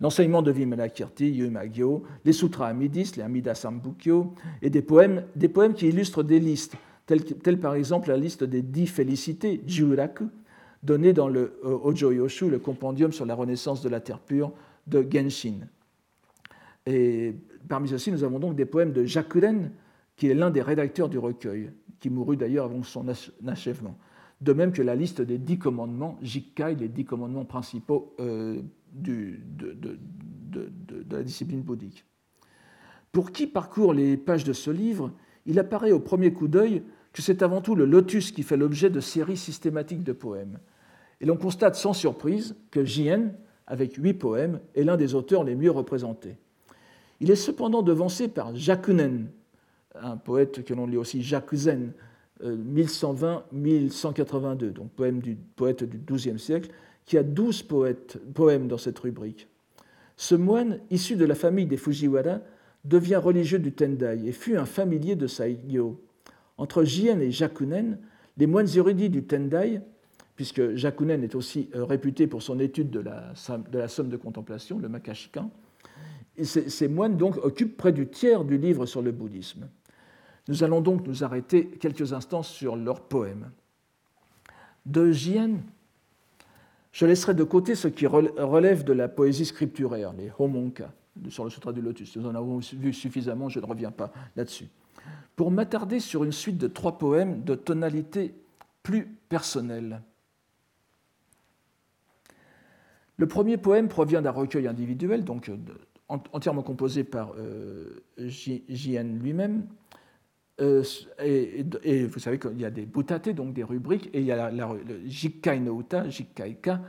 L'enseignement 0.00 0.42
de 0.42 0.50
Vimalakirti, 0.50 1.30
Yumagyo, 1.30 2.02
les 2.24 2.32
Sutras 2.32 2.66
Amidis, 2.66 3.12
les 3.16 3.22
Amida 3.22 3.54
Sambukyo, 3.54 4.34
et 4.62 4.68
des 4.68 4.82
poèmes, 4.82 5.22
des 5.36 5.48
poèmes 5.48 5.74
qui 5.74 5.86
illustrent 5.86 6.24
des 6.24 6.40
listes, 6.40 6.74
telles, 7.06 7.60
par 7.60 7.76
exemple 7.76 8.08
la 8.08 8.16
liste 8.16 8.42
des 8.42 8.62
dix 8.62 8.88
félicités, 8.88 9.62
Juraku, 9.64 10.24
donnée 10.82 11.12
dans 11.12 11.28
le 11.28 11.56
euh, 11.64 11.78
Ojo 11.84 12.10
Yoshu, 12.10 12.50
le 12.50 12.58
compendium 12.58 13.12
sur 13.12 13.24
la 13.24 13.36
renaissance 13.36 13.80
de 13.80 13.88
la 13.88 14.00
terre 14.00 14.18
pure 14.18 14.50
de 14.88 15.06
Genshin. 15.08 15.60
Et 16.84 17.32
parmi 17.68 17.88
ceux-ci, 17.88 18.10
nous 18.10 18.24
avons 18.24 18.40
donc 18.40 18.56
des 18.56 18.66
poèmes 18.66 18.92
de 18.92 19.04
Jakuren, 19.04 19.70
qui 20.16 20.28
est 20.28 20.34
l'un 20.34 20.50
des 20.50 20.62
rédacteurs 20.62 21.08
du 21.08 21.18
recueil, 21.18 21.70
qui 22.00 22.10
mourut 22.10 22.36
d'ailleurs 22.36 22.64
avant 22.64 22.82
son 22.82 23.06
achèvement 23.46 23.96
de 24.44 24.52
même 24.52 24.72
que 24.72 24.82
la 24.82 24.94
liste 24.94 25.22
des 25.22 25.38
dix 25.38 25.58
commandements, 25.58 26.18
Jikkai, 26.20 26.74
les 26.74 26.88
dix 26.88 27.06
commandements 27.06 27.46
principaux 27.46 28.14
euh, 28.20 28.60
de, 28.92 29.38
la 31.10 31.22
discipline 31.22 31.62
bouddhique. 31.62 32.04
Pour 33.10 33.32
qui 33.32 33.46
parcourt 33.46 33.94
les 33.94 34.18
pages 34.18 34.44
de 34.44 34.52
ce 34.52 34.70
livre, 34.70 35.12
il 35.46 35.58
apparaît 35.58 35.92
au 35.92 36.00
premier 36.00 36.32
coup 36.32 36.46
d'œil 36.46 36.82
que 37.12 37.22
c'est 37.22 37.42
avant 37.42 37.62
tout 37.62 37.74
le 37.74 37.86
lotus 37.86 38.32
qui 38.32 38.42
fait 38.42 38.56
l'objet 38.56 38.90
de 38.90 39.00
séries 39.00 39.36
systématiques 39.36 40.02
de 40.02 40.12
poèmes. 40.12 40.58
Et 41.20 41.26
l'on 41.26 41.36
constate 41.36 41.74
sans 41.74 41.94
surprise 41.94 42.54
que 42.70 42.84
Jien, 42.84 43.30
avec 43.66 43.94
huit 43.94 44.14
poèmes, 44.14 44.60
est 44.74 44.84
l'un 44.84 44.98
des 44.98 45.14
auteurs 45.14 45.44
les 45.44 45.54
mieux 45.54 45.70
représentés. 45.70 46.36
Il 47.20 47.30
est 47.30 47.36
cependant 47.36 47.82
devancé 47.82 48.28
par 48.28 48.54
Jakunen, 48.54 49.30
un 49.94 50.16
poète 50.18 50.64
que 50.64 50.74
l'on 50.74 50.86
lit 50.86 50.98
aussi 50.98 51.22
Jakuzen, 51.22 51.92
1120-1182, 52.44 54.64
euh, 54.64 54.70
donc 54.70 54.90
poème 54.92 55.20
du, 55.20 55.34
poète 55.34 55.84
du 55.84 55.98
XIIe 55.98 56.38
siècle, 56.38 56.70
qui 57.04 57.18
a 57.18 57.22
douze 57.22 57.62
poèmes 58.34 58.68
dans 58.68 58.78
cette 58.78 58.98
rubrique. 58.98 59.48
Ce 60.16 60.34
moine, 60.34 60.80
issu 60.90 61.16
de 61.16 61.24
la 61.24 61.34
famille 61.34 61.66
des 61.66 61.76
Fujiwara, 61.76 62.40
devient 62.84 63.16
religieux 63.16 63.58
du 63.58 63.72
Tendai 63.72 64.20
et 64.26 64.32
fut 64.32 64.56
un 64.56 64.66
familier 64.66 65.16
de 65.16 65.26
Saigyo. 65.26 66.00
Entre 66.56 66.84
Jien 66.84 67.18
et 67.20 67.30
Jakunen, 67.30 67.98
les 68.36 68.46
moines 68.46 68.68
érudits 68.76 69.10
du 69.10 69.24
Tendai, 69.24 69.80
puisque 70.36 70.74
Jakunen 70.74 71.22
est 71.22 71.34
aussi 71.34 71.70
euh, 71.74 71.84
réputé 71.84 72.26
pour 72.26 72.42
son 72.42 72.60
étude 72.60 72.90
de 72.90 73.00
la, 73.00 73.88
somme 73.88 74.08
de 74.08 74.16
contemplation, 74.16 74.78
le 74.78 74.88
Makashikan, 74.88 75.50
ces 76.42 76.88
moines 76.88 77.16
donc 77.16 77.36
occupent 77.44 77.76
près 77.76 77.92
du 77.92 78.08
tiers 78.08 78.44
du 78.44 78.58
livre 78.58 78.86
sur 78.86 79.02
le 79.02 79.12
bouddhisme. 79.12 79.68
Nous 80.48 80.62
allons 80.62 80.80
donc 80.80 81.06
nous 81.06 81.24
arrêter 81.24 81.68
quelques 81.68 82.12
instants 82.12 82.42
sur 82.42 82.76
leurs 82.76 83.00
poèmes. 83.00 83.50
De 84.84 85.10
Jien, 85.10 85.60
je 86.92 87.06
laisserai 87.06 87.34
de 87.34 87.44
côté 87.44 87.74
ce 87.74 87.88
qui 87.88 88.06
relève 88.06 88.84
de 88.84 88.92
la 88.92 89.08
poésie 89.08 89.46
scripturaire, 89.46 90.12
les 90.12 90.30
homonka, 90.38 90.92
sur 91.28 91.44
le 91.44 91.50
Sutra 91.50 91.72
du 91.72 91.80
Lotus. 91.80 92.16
Nous 92.16 92.26
en 92.26 92.34
avons 92.34 92.58
vu 92.58 92.92
suffisamment, 92.92 93.48
je 93.48 93.60
ne 93.60 93.66
reviens 93.66 93.90
pas 93.90 94.12
là-dessus. 94.36 94.68
Pour 95.36 95.50
m'attarder 95.50 95.98
sur 95.98 96.24
une 96.24 96.32
suite 96.32 96.58
de 96.58 96.68
trois 96.68 96.98
poèmes 96.98 97.42
de 97.42 97.54
tonalité 97.54 98.34
plus 98.82 99.06
personnelle. 99.28 100.02
Le 103.16 103.26
premier 103.26 103.56
poème 103.56 103.88
provient 103.88 104.22
d'un 104.22 104.30
recueil 104.30 104.66
individuel, 104.66 105.24
donc 105.24 105.50
entièrement 106.08 106.62
composé 106.62 107.04
par 107.04 107.32
euh, 107.38 108.02
Jien 108.18 109.04
lui-même, 109.04 109.66
euh, 110.60 110.84
et, 111.18 112.06
vous 112.06 112.18
savez 112.20 112.38
qu'il 112.38 112.60
y 112.60 112.64
a 112.64 112.70
des 112.70 112.86
butates, 112.86 113.28
donc 113.30 113.54
des 113.54 113.64
rubriques, 113.64 114.08
et 114.12 114.20
il 114.20 114.26
y 114.26 114.32
a 114.32 114.50
la, 114.50 114.72
le 114.72 115.00
Jikkai 115.04 115.58
no 115.58 115.80
Uta, 115.80 116.08
Jikkaika, 116.08 116.80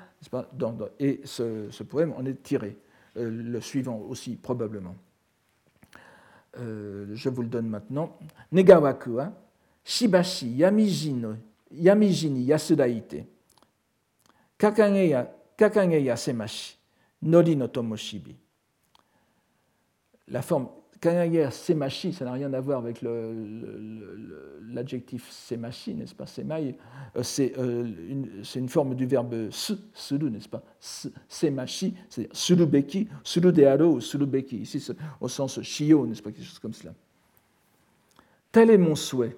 et 0.99 1.21
ce, 1.23 1.83
poème 1.83 2.13
en 2.15 2.25
est 2.25 2.43
tiré. 2.43 2.77
Euh, 3.17 3.29
le 3.29 3.61
suivant 3.61 3.97
aussi, 3.97 4.35
probablement. 4.35 4.95
Euh, 6.57 7.07
je 7.13 7.29
vous 7.29 7.41
le 7.41 7.47
donne 7.47 7.67
maintenant. 7.67 8.17
Negawaku 8.51 9.11
wa 9.11 9.31
Shibashi 9.83 10.47
Yamijini, 11.71 12.43
Yasudaite. 12.43 13.25
Kakage 14.57 16.03
ya 16.03 16.15
Semashi. 16.17 16.77
Nori 17.21 17.55
no 17.55 17.67
Tomoshibi. 17.67 18.35
La 20.27 20.41
forme 20.41 20.67
Kanagère 21.05 21.53
semachi, 21.53 22.13
ça 22.13 22.25
n'a 22.25 22.31
rien 22.31 22.51
à 22.51 22.59
voir 22.59 22.79
avec 22.79 23.03
l'adjectif 24.73 25.29
semachi, 25.29 25.93
n'est-ce 25.93 26.15
pas 26.15 26.25
Semaï, 26.25 26.75
euh, 27.15 27.21
euh, 27.59 27.91
c'est 28.43 28.57
une, 28.57 28.69
forme 28.69 28.95
du 28.95 29.05
verbe 29.05 29.51
sulu, 29.51 30.31
n'est-ce 30.31 30.49
pas 30.49 30.63
Semachi, 31.29 31.93
c'est 32.09 32.27
sulubeki, 32.35 33.07
suludearo 33.23 33.85
ou 33.85 34.01
sulubeki, 34.01 34.57
ici 34.57 34.83
au 35.21 35.27
sens 35.27 35.61
shio, 35.61 36.07
n'est-ce 36.07 36.23
pas 36.23 36.31
Quelque 36.31 36.47
chose 36.47 36.57
comme 36.57 36.73
cela. 36.73 36.95
Tel 38.51 38.71
est 38.71 38.79
mon 38.79 38.95
souhait. 38.95 39.37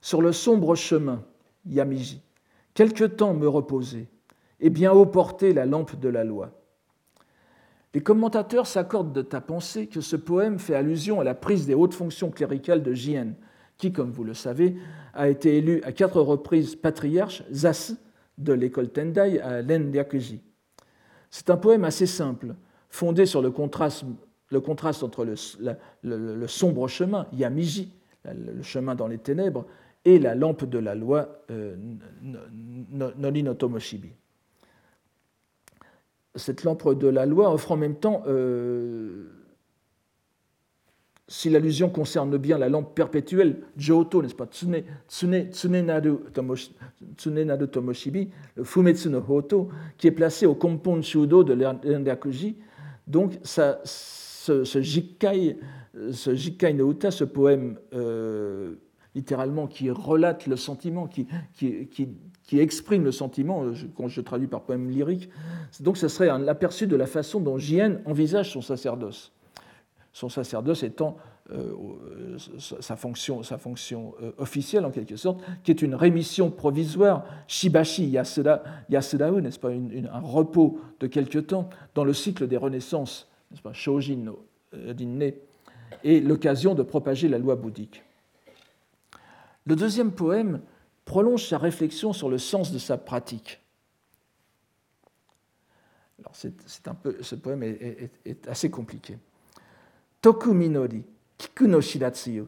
Sur 0.00 0.22
le 0.22 0.32
sombre 0.32 0.74
chemin, 0.74 1.22
Yamiji, 1.66 2.22
quelque 2.72 3.04
temps 3.04 3.34
me 3.34 3.46
reposer, 3.46 4.08
et 4.60 4.70
bien 4.70 4.90
haut 4.92 5.04
porter 5.04 5.52
la 5.52 5.66
lampe 5.66 6.00
de 6.00 6.08
la 6.08 6.24
loi 6.24 6.50
les 7.94 8.02
commentateurs 8.02 8.66
s'accordent 8.66 9.12
de 9.12 9.22
ta 9.22 9.40
pensée 9.40 9.86
que 9.86 10.00
ce 10.00 10.16
poème 10.16 10.58
fait 10.58 10.74
allusion 10.74 11.20
à 11.20 11.24
la 11.24 11.34
prise 11.34 11.66
des 11.66 11.74
hautes 11.74 11.94
fonctions 11.94 12.30
cléricales 12.30 12.82
de 12.82 12.92
Jien, 12.92 13.34
qui, 13.78 13.92
comme 13.92 14.10
vous 14.10 14.24
le 14.24 14.34
savez, 14.34 14.76
a 15.14 15.28
été 15.28 15.56
élu 15.56 15.82
à 15.82 15.92
quatre 15.92 16.20
reprises 16.20 16.76
patriarche 16.76 17.42
Zas 17.52 17.94
de 18.38 18.52
l'école 18.52 18.90
Tendai 18.90 19.40
à 19.40 19.62
Lendyakuji. 19.62 20.42
C'est 21.30 21.50
un 21.50 21.56
poème 21.56 21.84
assez 21.84 22.06
simple, 22.06 22.54
fondé 22.88 23.26
sur 23.26 23.42
le 23.42 23.50
contraste, 23.50 24.04
entre 25.02 25.26
le, 26.02 26.46
sombre 26.46 26.88
chemin, 26.88 27.26
Yamiji, 27.32 27.92
le 28.24 28.62
chemin 28.62 28.94
dans 28.94 29.08
les 29.08 29.18
ténèbres, 29.18 29.66
et 30.04 30.18
la 30.18 30.34
lampe 30.34 30.64
de 30.64 30.78
la 30.78 30.94
loi, 30.94 31.42
euh, 31.50 31.76
Tomoshibi 33.58 34.12
cette 36.36 36.64
lampe 36.64 36.98
de 36.98 37.08
la 37.08 37.26
loi 37.26 37.52
offre 37.52 37.72
en 37.72 37.76
même 37.76 37.96
temps, 37.96 38.22
euh, 38.26 39.24
si 41.28 41.50
l'allusion 41.50 41.90
concerne 41.90 42.36
bien 42.38 42.56
la 42.56 42.68
lampe 42.68 42.94
perpétuelle, 42.94 43.62
Joto, 43.76 44.22
n'est-ce 44.22 44.34
pas, 44.34 44.46
Tsune, 44.46 44.84
tsune, 45.08 45.50
Tomoshibi, 47.72 48.30
le 48.54 48.64
Fumetsu 48.64 49.08
no 49.08 49.24
Hoto, 49.28 49.70
qui 49.98 50.06
est 50.06 50.12
placé 50.12 50.46
au 50.46 50.54
Kompon 50.54 51.02
Shudo 51.02 51.42
de 51.42 51.54
l'Endakuji. 51.54 52.56
Donc, 53.08 53.38
ce, 53.42 53.74
ce, 53.84 54.80
Jikkai, 54.80 55.58
ce 56.12 56.34
Jikkai 56.34 56.74
no 56.74 56.92
Uta, 56.92 57.10
ce 57.10 57.24
poème 57.24 57.78
euh, 57.92 58.76
littéralement 59.16 59.66
qui 59.66 59.90
relate 59.90 60.46
le 60.46 60.56
sentiment, 60.56 61.08
qui, 61.08 61.26
qui 62.46 62.60
exprime 62.60 63.04
le 63.04 63.12
sentiment, 63.12 63.64
euh, 63.64 63.74
quand 63.96 64.08
je 64.08 64.20
traduis 64.20 64.46
par 64.46 64.62
poème 64.62 64.90
lyrique. 64.90 65.28
Donc 65.80 65.96
ce 65.96 66.08
serait 66.08 66.28
un 66.28 66.46
aperçu 66.48 66.86
de 66.86 66.96
la 66.96 67.06
façon 67.06 67.40
dont 67.40 67.58
Jien 67.58 67.98
envisage 68.06 68.52
son 68.52 68.62
sacerdoce. 68.62 69.32
Son 70.12 70.28
sacerdoce 70.28 70.82
étant 70.82 71.18
euh, 71.52 72.38
sa 72.80 72.96
fonction, 72.96 73.42
sa 73.42 73.58
fonction 73.58 74.14
euh, 74.22 74.32
officielle 74.38 74.84
en 74.84 74.90
quelque 74.90 75.16
sorte, 75.16 75.40
qui 75.62 75.70
est 75.70 75.82
une 75.82 75.94
rémission 75.94 76.50
provisoire, 76.50 77.24
shibashi 77.46 78.06
yasuda, 78.08 78.62
n'est-ce 78.88 79.58
pas, 79.58 79.70
un 79.70 80.20
repos 80.20 80.80
de 81.00 81.06
quelque 81.06 81.38
temps 81.38 81.68
dans 81.94 82.04
le 82.04 82.14
cycle 82.14 82.46
des 82.46 82.56
renaissances, 82.56 83.28
n'est-ce 83.50 83.62
pas, 83.62 83.72
shojin 83.72 84.16
no 84.16 84.40
et 86.04 86.20
l'occasion 86.20 86.74
de 86.74 86.82
propager 86.82 87.28
la 87.28 87.38
loi 87.38 87.56
bouddhique. 87.56 88.02
Le 89.66 89.76
deuxième 89.76 90.12
poème 90.12 90.60
prolonge 91.06 91.48
sa 91.48 91.56
réflexion 91.56 92.12
sur 92.12 92.28
le 92.28 92.36
sens 92.36 92.72
de 92.72 92.78
sa 92.78 92.98
pratique. 92.98 93.60
Alors 96.18 96.34
c'est, 96.34 96.88
un 96.88 96.94
peu, 96.94 97.16
ce 97.22 97.34
poème 97.36 97.62
est, 97.62 98.48
assez 98.48 98.70
compliqué. 98.70 99.16
Toku 100.20 100.52
minori, 100.52 101.04
kiku 101.38 101.68
no 101.68 101.80
shiratsuyu, 101.80 102.46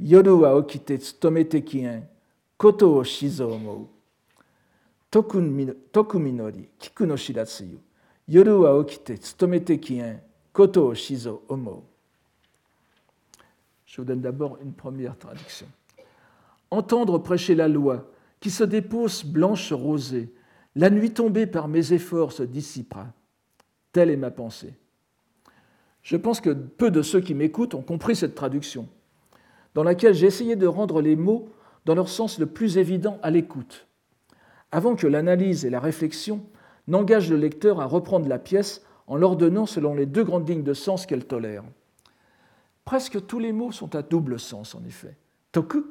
yoru 0.00 0.42
wa 0.42 0.54
okite 0.56 0.98
tsutomete 0.98 1.62
kien, 1.62 2.02
koto 2.58 2.96
o 2.96 3.04
shizo 3.04 3.52
omou. 3.52 3.88
Toku 5.10 6.18
minori, 6.18 6.68
kiku 6.78 7.06
no 7.06 7.16
shiratsuyu, 7.16 7.78
yoru 8.28 8.62
wa 8.64 8.74
okite 8.74 9.18
tsutomete 9.18 9.78
kien, 9.78 10.18
koto 10.52 10.88
o 10.88 10.94
shizo 10.94 11.42
omou. 11.48 11.84
Je 13.86 14.00
vous 14.00 14.06
donne 14.06 14.22
d'abord 14.22 14.58
une 14.60 14.72
première 14.72 15.16
traduction 15.16 15.68
entendre 16.72 17.18
prêcher 17.18 17.54
la 17.54 17.68
loi, 17.68 18.10
qui 18.40 18.50
se 18.50 18.64
dépose 18.64 19.24
blanche 19.24 19.72
rosée, 19.72 20.32
la 20.74 20.88
nuit 20.90 21.12
tombée 21.12 21.46
par 21.46 21.68
mes 21.68 21.92
efforts 21.92 22.32
se 22.32 22.42
dissipera. 22.42 23.08
Telle 23.92 24.10
est 24.10 24.16
ma 24.16 24.30
pensée. 24.30 24.74
Je 26.02 26.16
pense 26.16 26.40
que 26.40 26.50
peu 26.50 26.90
de 26.90 27.02
ceux 27.02 27.20
qui 27.20 27.34
m'écoutent 27.34 27.74
ont 27.74 27.82
compris 27.82 28.16
cette 28.16 28.34
traduction, 28.34 28.88
dans 29.74 29.82
laquelle 29.82 30.14
j'ai 30.14 30.26
essayé 30.26 30.56
de 30.56 30.66
rendre 30.66 31.02
les 31.02 31.14
mots 31.14 31.50
dans 31.84 31.94
leur 31.94 32.08
sens 32.08 32.38
le 32.38 32.46
plus 32.46 32.78
évident 32.78 33.18
à 33.22 33.30
l'écoute. 33.30 33.86
avant 34.72 34.96
que 34.96 35.06
l'analyse 35.06 35.64
et 35.66 35.70
la 35.70 35.80
réflexion 35.80 36.42
n'engagent 36.88 37.30
le 37.30 37.36
lecteur 37.36 37.80
à 37.80 37.84
reprendre 37.84 38.26
la 38.26 38.38
pièce 38.38 38.82
en 39.06 39.16
l'ordonnant 39.16 39.66
selon 39.66 39.94
les 39.94 40.06
deux 40.06 40.24
grandes 40.24 40.48
lignes 40.48 40.62
de 40.62 40.74
sens 40.74 41.04
qu'elle 41.06 41.26
tolère. 41.26 41.62
Presque 42.84 43.26
tous 43.26 43.38
les 43.38 43.52
mots 43.52 43.70
sont 43.70 43.94
à 43.94 44.02
double 44.02 44.40
sens, 44.40 44.74
en 44.74 44.82
effet. 44.84 45.16
Toku 45.52 45.84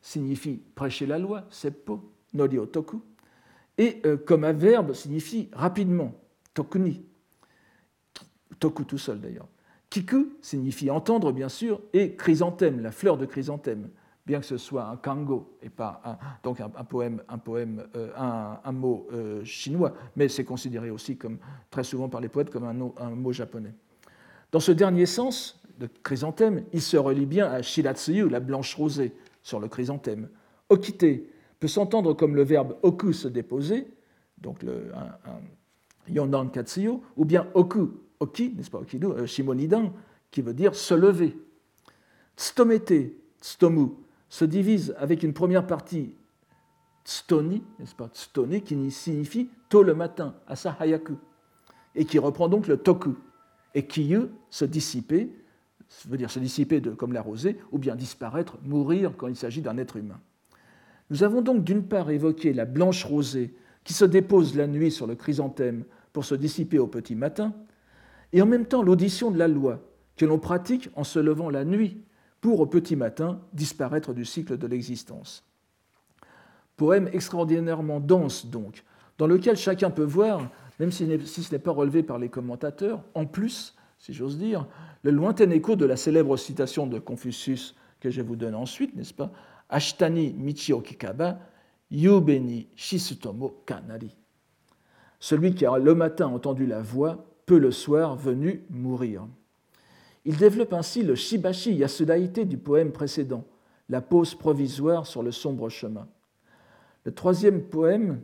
signifie 0.00 0.62
prêcher 0.74 1.06
la 1.06 1.18
loi, 1.18 1.44
seppo, 1.50 2.12
norio 2.32 2.66
toku, 2.66 3.02
et 3.78 4.00
euh, 4.04 4.16
comme 4.16 4.44
un 4.44 4.52
verbe 4.52 4.92
signifie 4.92 5.48
rapidement, 5.52 6.12
tokuni, 6.54 7.04
toku 8.58 8.84
tout 8.84 8.98
seul 8.98 9.20
d'ailleurs. 9.20 9.48
Kiku 9.90 10.36
signifie 10.40 10.88
entendre, 10.88 11.32
bien 11.32 11.48
sûr, 11.48 11.80
et 11.92 12.14
chrysanthème, 12.14 12.80
la 12.80 12.92
fleur 12.92 13.16
de 13.16 13.26
chrysanthème, 13.26 13.90
bien 14.24 14.38
que 14.38 14.46
ce 14.46 14.56
soit 14.56 14.84
un 14.84 14.96
kango 14.96 15.56
et 15.62 15.68
pas 15.68 16.00
un, 16.04 16.16
donc 16.44 16.60
un, 16.60 16.68
poème, 16.84 17.22
un, 17.28 17.38
poème, 17.38 17.84
euh, 17.96 18.12
un, 18.16 18.72
mot 18.72 19.08
euh, 19.12 19.44
chinois, 19.44 19.94
mais 20.14 20.28
c'est 20.28 20.44
considéré 20.44 20.90
aussi 20.90 21.16
comme 21.16 21.38
très 21.70 21.82
souvent 21.82 22.08
par 22.08 22.20
les 22.20 22.28
poètes 22.28 22.50
comme 22.50 22.64
un, 22.64 23.10
mot 23.10 23.32
japonais. 23.32 23.74
Dans 24.52 24.60
ce 24.60 24.70
dernier 24.70 25.06
sens, 25.06 25.60
de 25.78 25.88
chrysanthème, 26.04 26.62
il 26.72 26.82
se 26.82 26.96
relie 26.96 27.26
bien 27.26 27.50
à 27.50 27.62
shiratsuyu, 27.62 28.28
la 28.28 28.38
blanche 28.38 28.76
rosée, 28.76 29.12
sur 29.42 29.60
le 29.60 29.68
chrysanthème. 29.68 30.28
Okite 30.68 31.06
peut 31.58 31.68
s'entendre 31.68 32.14
comme 32.14 32.34
le 32.34 32.42
verbe 32.42 32.76
oku 32.82 33.12
se 33.12 33.28
déposer, 33.28 33.86
donc 34.38 34.62
le, 34.62 34.92
un, 34.94 35.40
yondan 36.08 36.48
katsuyu, 36.48 37.00
ou 37.16 37.24
bien 37.24 37.46
oku, 37.54 37.90
oki, 38.20 38.54
n'est-ce 38.56 38.70
pas, 38.70 38.78
okidu, 38.78 39.06
euh, 39.06 39.26
shimonidan, 39.26 39.92
qui 40.30 40.42
veut 40.42 40.54
dire 40.54 40.74
se 40.74 40.94
lever. 40.94 41.36
Stomete, 42.36 43.12
stomu, 43.40 43.88
se 44.28 44.44
divise 44.44 44.94
avec 44.98 45.22
une 45.22 45.32
première 45.32 45.66
partie 45.66 46.14
stoni, 47.04 47.62
n'est-ce 47.78 47.94
pas, 47.94 48.08
stoni, 48.12 48.62
qui 48.62 48.90
signifie 48.90 49.50
tôt 49.68 49.82
le 49.82 49.94
matin, 49.94 50.34
asa 50.46 50.76
hayaku, 50.78 51.14
et 51.94 52.04
qui 52.04 52.18
reprend 52.18 52.48
donc 52.48 52.66
le 52.68 52.76
toku, 52.76 53.16
et 53.74 53.86
kiyu, 53.86 54.28
se 54.48 54.64
dissiper, 54.64 55.30
veut 56.06 56.16
dire 56.16 56.30
se 56.30 56.38
dissiper 56.38 56.80
comme 56.80 57.12
la 57.12 57.22
rosée, 57.22 57.58
ou 57.72 57.78
bien 57.78 57.96
disparaître, 57.96 58.58
mourir 58.64 59.12
quand 59.16 59.28
il 59.28 59.36
s'agit 59.36 59.62
d'un 59.62 59.78
être 59.78 59.96
humain. 59.96 60.20
Nous 61.10 61.24
avons 61.24 61.42
donc 61.42 61.64
d'une 61.64 61.84
part 61.84 62.10
évoqué 62.10 62.52
la 62.52 62.64
blanche 62.64 63.04
rosée 63.04 63.54
qui 63.84 63.92
se 63.92 64.04
dépose 64.04 64.56
la 64.56 64.66
nuit 64.66 64.90
sur 64.90 65.06
le 65.06 65.16
chrysanthème 65.16 65.84
pour 66.12 66.24
se 66.24 66.34
dissiper 66.34 66.78
au 66.78 66.86
petit 66.86 67.14
matin, 67.14 67.52
et 68.32 68.42
en 68.42 68.46
même 68.46 68.66
temps 68.66 68.82
l'audition 68.82 69.30
de 69.30 69.38
la 69.38 69.48
loi 69.48 69.80
que 70.16 70.24
l'on 70.24 70.38
pratique 70.38 70.90
en 70.94 71.04
se 71.04 71.18
levant 71.18 71.50
la 71.50 71.64
nuit 71.64 72.02
pour 72.40 72.60
au 72.60 72.66
petit 72.66 72.96
matin 72.96 73.40
disparaître 73.52 74.12
du 74.12 74.24
cycle 74.24 74.56
de 74.58 74.66
l'existence. 74.66 75.44
Poème 76.76 77.08
extraordinairement 77.12 78.00
dense 78.00 78.46
donc, 78.46 78.84
dans 79.18 79.26
lequel 79.26 79.56
chacun 79.56 79.90
peut 79.90 80.04
voir, 80.04 80.48
même 80.78 80.92
si 80.92 81.06
ce 81.26 81.52
n'est 81.52 81.58
pas 81.58 81.72
relevé 81.72 82.02
par 82.02 82.18
les 82.18 82.28
commentateurs, 82.28 83.02
en 83.14 83.26
plus, 83.26 83.74
si 84.00 84.14
j'ose 84.14 84.38
dire, 84.38 84.66
le 85.02 85.10
lointain 85.10 85.50
écho 85.50 85.76
de 85.76 85.84
la 85.84 85.96
célèbre 85.96 86.38
citation 86.38 86.86
de 86.86 86.98
Confucius 86.98 87.76
que 88.00 88.08
je 88.08 88.22
vous 88.22 88.34
donne 88.34 88.54
ensuite, 88.54 88.96
n'est-ce 88.96 89.12
pas? 89.12 89.30
Ashtani 89.68 90.32
Michio 90.32 90.80
Kikaba, 90.80 91.38
Yubeni 91.90 92.66
Shisutomo 92.74 93.62
Kanari. 93.66 94.16
Celui 95.18 95.54
qui 95.54 95.66
a 95.66 95.76
le 95.76 95.94
matin 95.94 96.28
entendu 96.28 96.64
la 96.64 96.80
voix 96.80 97.26
peut 97.44 97.58
le 97.58 97.70
soir 97.70 98.16
venu 98.16 98.64
mourir. 98.70 99.28
Il 100.24 100.38
développe 100.38 100.72
ainsi 100.72 101.02
le 101.02 101.14
Shibashi 101.14 101.74
Yasudaite 101.74 102.48
du 102.48 102.56
poème 102.56 102.92
précédent, 102.92 103.44
la 103.90 104.00
pause 104.00 104.34
provisoire 104.34 105.06
sur 105.06 105.22
le 105.22 105.30
sombre 105.30 105.68
chemin. 105.68 106.08
Le 107.04 107.12
troisième 107.12 107.62
poème 107.62 108.22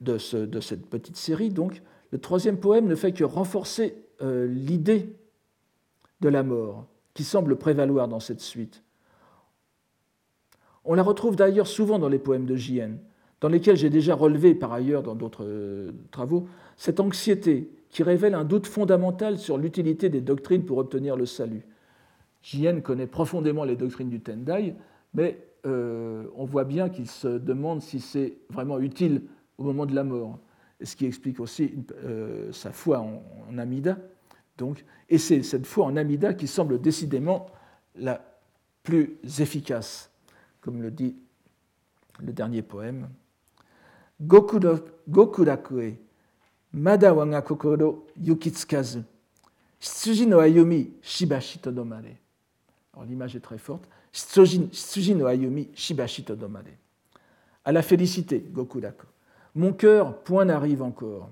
de, 0.00 0.18
cette 0.18 0.86
petite 0.86 1.16
série, 1.16 1.50
donc, 1.50 1.82
le 2.14 2.20
troisième 2.20 2.58
poème 2.58 2.86
ne 2.86 2.94
fait 2.94 3.10
que 3.10 3.24
renforcer 3.24 3.96
euh, 4.22 4.46
l'idée 4.46 5.16
de 6.20 6.28
la 6.28 6.44
mort 6.44 6.86
qui 7.12 7.24
semble 7.24 7.56
prévaloir 7.56 8.06
dans 8.06 8.20
cette 8.20 8.40
suite. 8.40 8.84
On 10.84 10.94
la 10.94 11.02
retrouve 11.02 11.34
d'ailleurs 11.34 11.66
souvent 11.66 11.98
dans 11.98 12.08
les 12.08 12.20
poèmes 12.20 12.46
de 12.46 12.54
J.N., 12.54 13.00
dans 13.40 13.48
lesquels 13.48 13.76
j'ai 13.76 13.90
déjà 13.90 14.14
relevé 14.14 14.54
par 14.54 14.72
ailleurs 14.72 15.02
dans 15.02 15.16
d'autres 15.16 15.44
euh, 15.44 15.90
travaux 16.12 16.46
cette 16.76 17.00
anxiété 17.00 17.68
qui 17.90 18.04
révèle 18.04 18.36
un 18.36 18.44
doute 18.44 18.68
fondamental 18.68 19.36
sur 19.36 19.58
l'utilité 19.58 20.08
des 20.08 20.20
doctrines 20.20 20.64
pour 20.64 20.78
obtenir 20.78 21.16
le 21.16 21.26
salut. 21.26 21.66
J.N. 22.42 22.82
connaît 22.82 23.08
profondément 23.08 23.64
les 23.64 23.74
doctrines 23.74 24.08
du 24.08 24.20
Tendai, 24.20 24.76
mais 25.14 25.44
euh, 25.66 26.26
on 26.36 26.44
voit 26.44 26.62
bien 26.62 26.90
qu'il 26.90 27.08
se 27.08 27.38
demande 27.38 27.82
si 27.82 27.98
c'est 27.98 28.36
vraiment 28.50 28.78
utile 28.78 29.22
au 29.58 29.64
moment 29.64 29.84
de 29.84 29.96
la 29.96 30.04
mort, 30.04 30.38
ce 30.84 30.96
qui 30.96 31.06
explique 31.06 31.40
aussi 31.40 31.72
euh, 32.04 32.52
sa 32.52 32.72
foi 32.72 33.00
en, 33.00 33.58
Amida. 33.58 33.96
Donc, 34.58 34.84
et 35.08 35.18
c'est 35.18 35.42
cette 35.42 35.66
foi 35.66 35.86
en 35.86 35.96
Amida 35.96 36.34
qui 36.34 36.46
semble 36.46 36.80
décidément 36.80 37.46
la 37.96 38.24
plus 38.82 39.18
efficace 39.40 40.10
comme 40.60 40.82
le 40.82 40.90
dit 40.90 41.16
le 42.20 42.32
dernier 42.32 42.62
poème. 42.62 43.08
Gokurakue, 44.20 45.98
mada 46.72 47.12
wanga 47.12 47.42
kokoro 47.42 48.06
yukitsukazu, 48.16 49.02
shitsuji 49.80 50.26
no 50.26 50.38
ayumi 50.38 50.92
shibashi 51.02 51.58
todomare. 51.58 52.16
Alors 52.92 53.04
l'image 53.04 53.36
est 53.36 53.40
très 53.40 53.58
forte. 53.58 53.88
Shitsuji 54.12 55.14
no 55.14 55.26
ayumi 55.26 55.68
shibashi 55.74 56.24
todomare. 56.24 56.78
À 57.64 57.72
la 57.72 57.82
félicité, 57.82 58.38
Gokuraku. 58.38 59.06
Mon 59.54 59.72
cœur, 59.72 60.22
point 60.22 60.44
n'arrive 60.44 60.82
encore. 60.82 61.30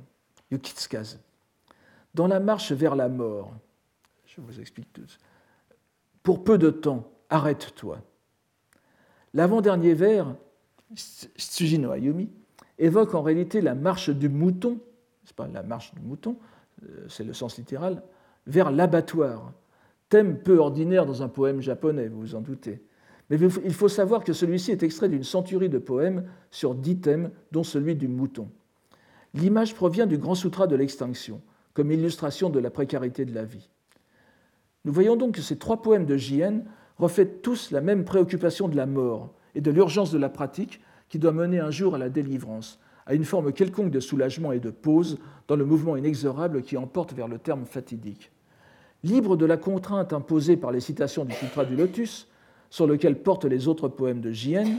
Yukitsukazu. 0.50 1.16
Dans 2.14 2.26
la 2.26 2.40
marche 2.40 2.72
vers 2.72 2.94
la 2.94 3.08
mort, 3.08 3.52
je 4.26 4.40
vous 4.40 4.60
explique 4.60 4.92
tout. 4.92 5.02
Pour 6.22 6.44
peu 6.44 6.58
de 6.58 6.70
temps, 6.70 7.10
arrête-toi. 7.30 8.00
L'avant-dernier 9.34 9.94
vers, 9.94 10.34
Tsuji 10.94 11.78
no 11.78 11.90
Ayumi, 11.90 12.30
évoque 12.78 13.14
en 13.14 13.22
réalité 13.22 13.60
la 13.60 13.74
marche 13.74 14.10
du 14.10 14.28
mouton, 14.28 14.78
c'est 15.24 15.34
pas 15.34 15.48
la 15.48 15.62
marche 15.62 15.94
du 15.94 16.02
mouton, 16.02 16.36
euh, 16.84 17.06
c'est 17.08 17.24
le 17.24 17.32
sens 17.32 17.56
littéral, 17.56 18.02
vers 18.46 18.70
l'abattoir, 18.70 19.52
thème 20.08 20.38
peu 20.38 20.58
ordinaire 20.58 21.06
dans 21.06 21.22
un 21.22 21.28
poème 21.28 21.60
japonais, 21.60 22.08
vous 22.08 22.20
vous 22.20 22.34
en 22.34 22.40
doutez. 22.40 22.84
Mais 23.30 23.38
il 23.38 23.72
faut 23.72 23.88
savoir 23.88 24.24
que 24.24 24.32
celui-ci 24.32 24.72
est 24.72 24.82
extrait 24.82 25.08
d'une 25.08 25.24
centurie 25.24 25.68
de 25.68 25.78
poèmes 25.78 26.24
sur 26.50 26.74
dix 26.74 26.98
thèmes, 26.98 27.30
dont 27.50 27.64
celui 27.64 27.94
du 27.94 28.08
mouton. 28.08 28.48
L'image 29.34 29.74
provient 29.74 30.06
du 30.06 30.18
Grand 30.18 30.34
Sutra 30.34 30.66
de 30.66 30.76
l'extinction, 30.76 31.40
comme 31.72 31.90
illustration 31.90 32.50
de 32.50 32.58
la 32.58 32.70
précarité 32.70 33.24
de 33.24 33.34
la 33.34 33.44
vie. 33.44 33.70
Nous 34.84 34.92
voyons 34.92 35.16
donc 35.16 35.36
que 35.36 35.42
ces 35.42 35.56
trois 35.56 35.80
poèmes 35.80 36.04
de 36.04 36.16
J.N 36.16 36.64
reflètent 36.98 37.42
tous 37.42 37.70
la 37.70 37.80
même 37.80 38.04
préoccupation 38.04 38.68
de 38.68 38.76
la 38.76 38.86
mort 38.86 39.32
et 39.54 39.60
de 39.60 39.70
l'urgence 39.70 40.10
de 40.10 40.18
la 40.18 40.28
pratique 40.28 40.80
qui 41.08 41.18
doit 41.18 41.32
mener 41.32 41.60
un 41.60 41.70
jour 41.70 41.94
à 41.94 41.98
la 41.98 42.08
délivrance, 42.08 42.78
à 43.06 43.14
une 43.14 43.24
forme 43.24 43.52
quelconque 43.52 43.90
de 43.90 44.00
soulagement 44.00 44.52
et 44.52 44.60
de 44.60 44.70
pause 44.70 45.18
dans 45.48 45.56
le 45.56 45.64
mouvement 45.64 45.96
inexorable 45.96 46.62
qui 46.62 46.76
emporte 46.76 47.12
vers 47.12 47.28
le 47.28 47.38
terme 47.38 47.64
fatidique. 47.64 48.30
Libre 49.04 49.36
de 49.36 49.46
la 49.46 49.56
contrainte 49.56 50.12
imposée 50.12 50.56
par 50.56 50.70
les 50.70 50.80
citations 50.80 51.24
du 51.24 51.34
Sutra 51.34 51.64
du 51.64 51.76
Lotus, 51.76 52.28
sur 52.72 52.86
lequel 52.86 53.22
portent 53.22 53.44
les 53.44 53.68
autres 53.68 53.88
poèmes 53.88 54.22
de 54.22 54.32
Jien, 54.32 54.78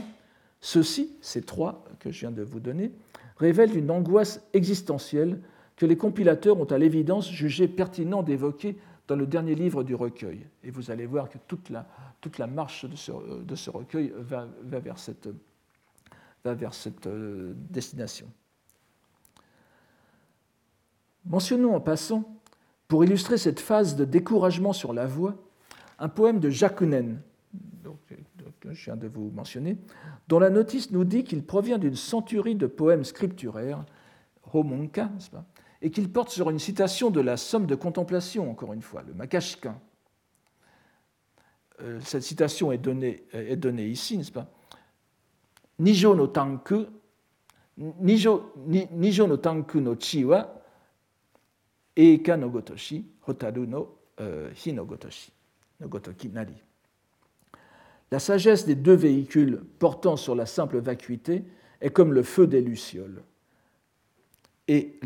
ceux-ci, 0.60 1.12
ces 1.20 1.42
trois 1.42 1.84
que 2.00 2.10
je 2.10 2.18
viens 2.18 2.32
de 2.32 2.42
vous 2.42 2.58
donner, 2.58 2.90
révèlent 3.36 3.78
une 3.78 3.88
angoisse 3.88 4.44
existentielle 4.52 5.40
que 5.76 5.86
les 5.86 5.96
compilateurs 5.96 6.58
ont 6.58 6.64
à 6.64 6.76
l'évidence 6.76 7.30
jugé 7.30 7.68
pertinent 7.68 8.24
d'évoquer 8.24 8.76
dans 9.06 9.14
le 9.14 9.28
dernier 9.28 9.54
livre 9.54 9.84
du 9.84 9.94
recueil. 9.94 10.44
Et 10.64 10.72
vous 10.72 10.90
allez 10.90 11.06
voir 11.06 11.28
que 11.28 11.38
toute 11.46 11.70
la, 11.70 11.86
marche 12.48 12.84
de 12.84 12.96
ce, 12.96 13.70
recueil 13.70 14.12
va, 14.18 14.48
vers 14.64 14.98
cette, 14.98 15.28
euh, 17.06 17.52
destination. 17.70 18.26
Mentionnons 21.26 21.76
en 21.76 21.80
passant, 21.80 22.40
pour 22.88 23.04
illustrer 23.04 23.38
cette 23.38 23.60
phase 23.60 23.94
de 23.94 24.04
découragement 24.04 24.72
sur 24.72 24.92
la 24.92 25.06
voie, 25.06 25.36
un 26.00 26.08
poème 26.08 26.40
de 26.40 26.50
Jakunen, 27.84 28.24
que 28.60 28.72
je 28.72 28.84
viens 28.84 28.96
de 28.96 29.08
vous 29.08 29.30
mentionner, 29.30 29.76
dont 30.28 30.38
la 30.38 30.50
notice 30.50 30.90
nous 30.90 31.04
dit 31.04 31.24
qu'il 31.24 31.44
provient 31.44 31.78
d'une 31.78 31.96
centurie 31.96 32.54
de 32.54 32.66
poèmes 32.66 33.04
scripturaires, 33.04 33.84
Homonka, 34.52 35.06
n'est-ce 35.06 35.30
pas, 35.30 35.44
et 35.82 35.90
qu'il 35.90 36.10
porte 36.10 36.30
sur 36.30 36.50
une 36.50 36.58
citation 36.58 37.10
de 37.10 37.20
la 37.20 37.36
somme 37.36 37.66
de 37.66 37.74
contemplation, 37.74 38.50
encore 38.50 38.72
une 38.72 38.82
fois, 38.82 39.02
le 39.02 39.14
Makashkin. 39.14 39.78
Euh, 41.80 42.00
cette 42.00 42.22
citation 42.22 42.72
est 42.72 42.78
donnée, 42.78 43.26
ici, 43.88 44.16
n'est-ce 44.16 44.32
pas 44.32 44.50
Nijo 45.76 46.14
no 46.14 46.28
tanku, 46.28 46.86
nijo, 47.76 48.52
no 49.26 49.36
tanku 49.38 49.80
no 49.80 49.96
eika 51.96 52.36
no 52.36 52.50
gotoshi, 52.50 53.04
hotaru 53.26 53.66
no 53.66 53.88
euh, 54.20 54.52
hi 54.54 54.72
no 54.72 54.84
gotoshi, 54.84 55.30
no 55.80 55.88
gotoki 55.88 56.28
nari. 56.28 56.54
La 58.10 58.18
sagesse 58.18 58.66
des 58.66 58.74
deux 58.74 58.94
véhicules 58.94 59.62
portant 59.78 60.16
sur 60.16 60.34
la 60.34 60.46
simple 60.46 60.78
vacuité 60.78 61.44
est 61.80 61.90
comme 61.90 62.12
le 62.12 62.22
feu 62.22 62.46
des 62.46 62.60
lucioles. 62.60 63.22
Et 64.66 64.98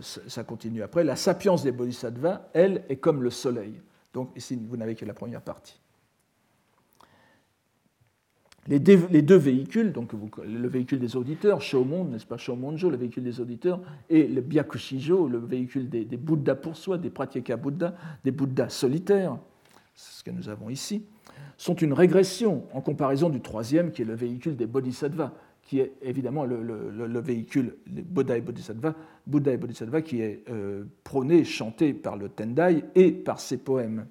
ça 0.00 0.44
continue 0.44 0.82
après. 0.82 1.04
La 1.04 1.16
sapience 1.16 1.62
des 1.62 1.72
bodhisattvas, 1.72 2.48
elle, 2.54 2.84
est 2.88 2.96
comme 2.96 3.22
le 3.22 3.30
soleil. 3.30 3.80
Donc 4.14 4.30
ici, 4.36 4.58
vous 4.68 4.76
n'avez 4.76 4.94
que 4.94 5.04
la 5.04 5.14
première 5.14 5.42
partie. 5.42 5.78
Les, 8.66 8.78
deux 8.78 9.36
véhicules, 9.36 9.92
donc 9.92 10.12
le 10.42 10.68
véhicule 10.68 10.98
des 10.98 11.16
auditeurs, 11.16 11.60
Shomon, 11.60 12.04
n'est-ce 12.04 12.24
pas, 12.24 12.38
Shomonjo, 12.38 12.88
le 12.88 12.96
véhicule 12.96 13.24
des 13.24 13.38
auditeurs, 13.38 13.82
et 14.08 14.26
le 14.26 14.40
Byakushijo, 14.40 15.28
le 15.28 15.36
véhicule 15.36 15.90
des, 15.90 16.04
Bouddhas 16.16 16.54
pour 16.54 16.74
soi, 16.74 16.96
des 16.96 17.10
Pratyeka 17.10 17.58
Bouddhas, 17.58 17.92
des 18.24 18.30
Bouddhas 18.30 18.70
solitaires, 18.70 19.36
c'est 19.94 20.20
ce 20.20 20.24
que 20.24 20.30
nous 20.30 20.48
avons 20.48 20.70
ici, 20.70 21.04
sont 21.56 21.74
une 21.74 21.92
régression 21.92 22.64
en 22.72 22.80
comparaison 22.80 23.28
du 23.28 23.40
troisième, 23.40 23.92
qui 23.92 24.02
est 24.02 24.06
le 24.06 24.14
véhicule 24.14 24.56
des 24.56 24.66
Bodhisattvas, 24.66 25.32
qui 25.62 25.80
est 25.80 25.92
évidemment 26.02 26.44
le, 26.44 27.20
véhicule 27.20 27.76
des 27.86 28.02
Bouddha 28.02 28.36
et 28.36 28.40
Bodhisattva, 28.40 28.94
Bodhisattva 29.26 30.02
qui 30.02 30.20
est 30.20 30.44
euh, 30.50 30.84
prôné, 31.04 31.44
chanté 31.44 31.94
par 31.94 32.16
le 32.16 32.28
Tendai 32.28 32.84
et 32.94 33.12
par 33.12 33.40
ses 33.40 33.56
poèmes. 33.56 34.06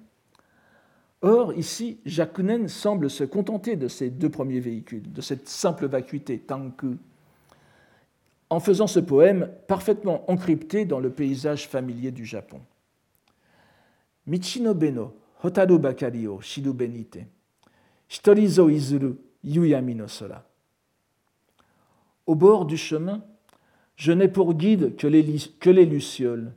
Or, 1.22 1.54
ici, 1.54 2.00
Jakunen 2.04 2.68
semble 2.68 3.08
se 3.08 3.24
contenter 3.24 3.76
de 3.76 3.88
ces 3.88 4.10
deux 4.10 4.28
premiers 4.28 4.60
véhicules, 4.60 5.10
de 5.10 5.20
cette 5.20 5.48
simple 5.48 5.86
vacuité, 5.86 6.38
tanku, 6.38 6.98
en 8.50 8.60
faisant 8.60 8.86
ce 8.86 9.00
poème 9.00 9.48
parfaitement 9.66 10.30
encrypté 10.30 10.84
dans 10.84 11.00
le 11.00 11.10
paysage 11.10 11.66
familier 11.68 12.10
du 12.10 12.26
Japon. 12.26 12.60
Michino 14.26 14.74
beno, 14.74 15.14
Au 22.26 22.34
bord 22.34 22.64
du 22.64 22.78
chemin, 22.78 23.22
je 23.96 24.12
n'ai 24.12 24.28
pour 24.28 24.54
guide 24.54 24.96
que 24.96 25.06
les, 25.06 25.84
lucioles. 25.84 26.54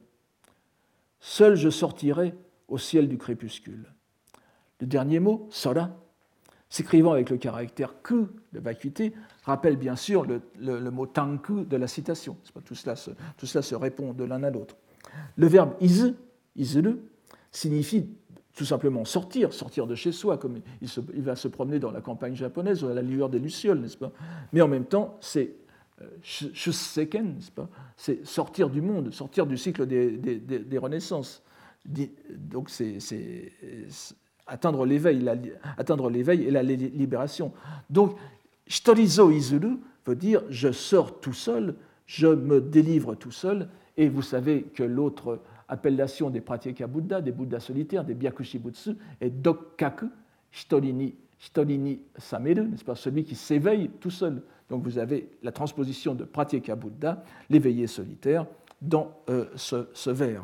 Seul 1.20 1.56
je 1.56 1.70
sortirai 1.70 2.34
au 2.70 2.78
ciel 2.78 3.10
du 3.10 3.18
crépuscule. 3.18 3.92
Le 4.80 4.88
dernier 4.88 5.20
mot, 5.20 5.50
sola, 5.52 5.94
s'écrivant 6.70 7.12
avec 7.12 7.30
le 7.30 7.36
caractère 7.36 8.02
ku 8.02 8.28
de 8.54 8.60
vacuité, 8.62 9.12
rappelle 9.44 9.76
bien 9.76 9.98
sûr 9.98 10.26
le, 10.26 10.92
mot 10.92 11.08
tanku 11.08 11.66
de 11.66 11.76
la 11.76 11.88
citation. 11.88 12.38
tout, 12.64 12.76
cela 12.76 12.96
se, 12.96 13.12
tout 13.36 13.48
cela 13.48 13.62
se 13.62 13.76
répond 13.76 14.14
de 14.14 14.24
l'un 14.24 14.44
à 14.44 14.50
l'autre. 14.50 14.78
Le 15.36 15.48
verbe 15.48 15.74
izu, 15.82 16.14
izuru, 16.56 17.00
signifie 17.52 18.08
tout 18.58 18.66
simplement 18.66 19.05
sortir, 19.05 19.53
sortir 19.53 19.86
de 19.86 19.93
chez 19.93 20.12
soi, 20.12 20.38
comme 20.38 20.62
il, 20.82 21.22
va 21.22 21.36
se 21.36 21.47
promener 21.47 21.78
dans 21.78 21.91
la 21.91 22.01
campagne 22.01 22.36
japonaise 22.36 22.84
à 22.84 22.91
la 22.91 23.03
lueur 23.03 23.30
des 23.30 23.38
lucioles, 23.38 23.80
n'est-ce 23.80 23.97
pas? 23.97 24.12
Mais 24.51 24.62
en 24.62 24.68
même 24.68 24.86
temps, 24.86 25.16
c'est 25.22 25.53
euh, 26.01 26.05
shuseken, 26.24 27.36
n'est-ce 27.36 27.51
pas? 27.51 27.70
C'est 27.95 28.26
sortir 28.26 28.72
du 28.72 28.82
monde, 28.82 29.14
sortir 29.14 29.45
du 29.45 29.58
cycle 29.58 29.86
des, 29.86 30.18
des, 30.18 30.39
des 30.39 30.78
renaissances. 30.80 31.43
Donc 31.86 32.72
c'est 32.72 32.97
atteindre 34.47 34.88
l'éveil, 34.88 35.30
atteindre 35.78 36.10
l'éveil 36.10 36.43
et 36.43 36.51
la 36.51 36.64
libération. 36.64 37.53
Donc, 37.91 38.18
Shitorizo 38.66 39.30
Izuru 39.30 39.78
veut 40.08 40.16
dire 40.16 40.41
je 40.49 40.72
sors 40.72 41.20
tout 41.20 41.34
seul, 41.34 41.76
je 42.08 42.28
me 42.28 42.60
délivre 42.60 43.14
tout 43.14 43.32
seul, 43.32 43.70
et 43.97 44.10
vous 44.10 44.24
savez 44.24 44.64
que 44.64 44.84
l'autre 44.84 45.41
appellation 45.68 46.30
des 46.30 46.41
Pratyeka 46.41 46.88
Bouddha, 46.88 47.22
des 47.22 47.32
Bouddhas 47.32 47.59
solitaires, 47.59 48.03
des 48.03 48.13
Byakushibutsu, 48.13 48.95
est 49.22 49.30
Dokkaku, 49.30 50.07
Shitorini, 50.51 51.15
Shitorini 51.38 52.01
Sameru, 52.18 52.68
n'est-ce 52.68 52.86
pas, 52.86 52.95
celui 52.95 53.24
qui 53.24 53.36
s'éveille 53.36 53.89
tout 53.99 54.09
seul. 54.09 54.41
Donc 54.70 54.84
vous 54.84 54.97
avez 54.97 55.30
la 55.43 55.51
transposition 55.51 56.15
de 56.15 56.24
Pratyeka 56.24 56.76
Bouddha, 56.76 57.24
l'éveillé 57.49 57.88
solitaire, 57.88 58.45
dans 58.82 59.11
euh, 59.30 59.45
ce, 59.55 59.88
ce 59.93 60.09
vers 60.09 60.43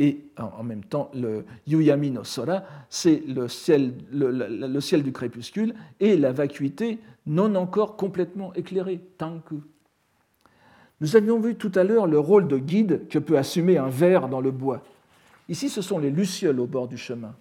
et 0.00 0.24
en 0.38 0.62
même 0.62 0.82
temps 0.82 1.10
le 1.14 1.44
Yuyami 1.66 2.10
no 2.10 2.24
Sora, 2.24 2.64
c'est 2.88 3.22
le 3.28 3.48
ciel, 3.48 3.92
le, 4.10 4.80
ciel 4.80 5.02
du 5.02 5.12
crépuscule 5.12 5.74
et 6.00 6.16
la 6.16 6.32
vacuité 6.32 6.98
non 7.26 7.54
encore 7.54 7.96
complètement 7.96 8.52
éclairée, 8.54 9.00
Tanku. 9.18 9.62
Nous 11.00 11.16
avions 11.16 11.40
vu 11.40 11.54
tout 11.54 11.72
à 11.74 11.84
l'heure 11.84 12.06
le 12.06 12.18
rôle 12.18 12.48
de 12.48 12.58
guide 12.58 13.08
que 13.08 13.18
peut 13.18 13.38
assumer 13.38 13.78
un 13.78 13.88
ver 13.88 14.28
dans 14.28 14.40
le 14.40 14.50
bois. 14.50 14.82
Ici, 15.48 15.68
ce 15.68 15.82
sont 15.82 15.98
les 15.98 16.10
lucioles 16.10 16.60
au 16.60 16.66
bord 16.66 16.88
du 16.88 16.96
chemin, 16.96 17.34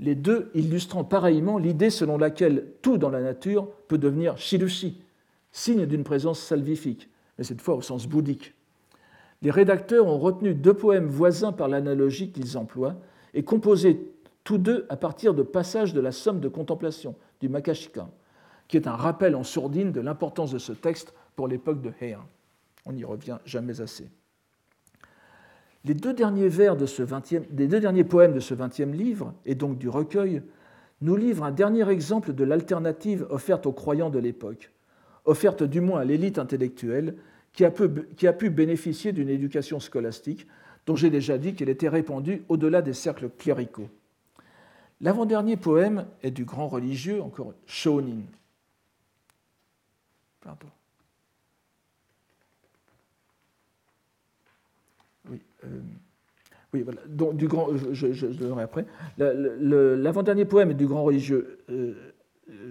les 0.00 0.14
deux 0.14 0.50
illustrant 0.54 1.04
pareillement 1.04 1.58
l'idée 1.58 1.90
selon 1.90 2.18
laquelle 2.18 2.66
tout 2.82 2.98
dans 2.98 3.10
la 3.10 3.20
nature 3.20 3.68
peut 3.88 3.98
devenir 3.98 4.38
shirushi, 4.38 5.00
signe 5.52 5.86
d'une 5.86 6.04
présence 6.04 6.40
salvifique, 6.40 7.08
mais 7.38 7.44
cette 7.44 7.60
fois 7.60 7.74
au 7.76 7.82
sens 7.82 8.06
bouddhique 8.06 8.56
les 9.42 9.50
rédacteurs 9.50 10.06
ont 10.06 10.18
retenu 10.18 10.54
deux 10.54 10.74
poèmes 10.74 11.08
voisins 11.08 11.52
par 11.52 11.68
l'analogie 11.68 12.30
qu'ils 12.30 12.56
emploient 12.56 12.96
et 13.34 13.44
composés 13.44 14.12
tous 14.44 14.58
deux 14.58 14.86
à 14.88 14.96
partir 14.96 15.34
de 15.34 15.42
passages 15.42 15.92
de 15.92 16.00
la 16.00 16.12
Somme 16.12 16.40
de 16.40 16.48
contemplation 16.48 17.14
du 17.40 17.48
Makashika, 17.48 18.08
qui 18.68 18.76
est 18.76 18.86
un 18.86 18.96
rappel 18.96 19.34
en 19.36 19.44
sourdine 19.44 19.92
de 19.92 20.00
l'importance 20.00 20.52
de 20.52 20.58
ce 20.58 20.72
texte 20.72 21.14
pour 21.34 21.48
l'époque 21.48 21.82
de 21.82 21.92
Heian. 22.00 22.24
On 22.86 22.92
n'y 22.92 23.04
revient 23.04 23.38
jamais 23.44 23.80
assez. 23.80 24.08
Les 25.84 25.94
deux 25.94 26.14
derniers 26.14 26.48
vers 26.48 26.76
de 26.76 26.86
ce 26.86 27.02
20e, 27.02 27.44
des 27.50 27.68
deux 27.68 27.80
derniers 27.80 28.04
poèmes 28.04 28.32
de 28.32 28.40
ce 28.40 28.54
XXe 28.54 28.96
livre, 28.96 29.34
et 29.44 29.54
donc 29.54 29.78
du 29.78 29.88
recueil, 29.88 30.42
nous 31.00 31.16
livrent 31.16 31.44
un 31.44 31.52
dernier 31.52 31.88
exemple 31.88 32.32
de 32.32 32.44
l'alternative 32.44 33.26
offerte 33.30 33.66
aux 33.66 33.72
croyants 33.72 34.10
de 34.10 34.18
l'époque, 34.18 34.72
offerte 35.24 35.62
du 35.62 35.80
moins 35.80 36.00
à 36.00 36.04
l'élite 36.04 36.38
intellectuelle, 36.38 37.16
qui 37.52 37.64
a, 37.64 37.70
pu, 37.70 38.50
bénéficier 38.50 39.12
d'une 39.12 39.30
éducation 39.30 39.80
scolastique 39.80 40.46
dont 40.84 40.94
j'ai 40.94 41.08
déjà 41.08 41.38
dit 41.38 41.54
qu'elle 41.54 41.70
était 41.70 41.88
répandue 41.88 42.42
au-delà 42.48 42.82
des 42.82 42.92
cercles 42.92 43.30
cléricaux. 43.30 43.88
L'avant-dernier 45.00 45.56
poème 45.56 46.06
est 46.22 46.30
du 46.30 46.44
grand 46.44 46.68
religieux, 46.68 47.22
encore 47.22 47.54
Shonin. 47.66 48.22
Pardon. 50.40 50.68
Oui, 56.72 56.80
euh, 56.80 56.82
oui 56.82 56.82
voilà. 56.82 57.00
Je, 57.92 58.26
donnerai 58.26 58.62
après. 58.62 58.86
L'avant-dernier 59.18 60.44
poème 60.44 60.70
est 60.70 60.74
du 60.74 60.86
grand 60.86 61.04
religieux 61.04 61.58
euh, 61.70 61.94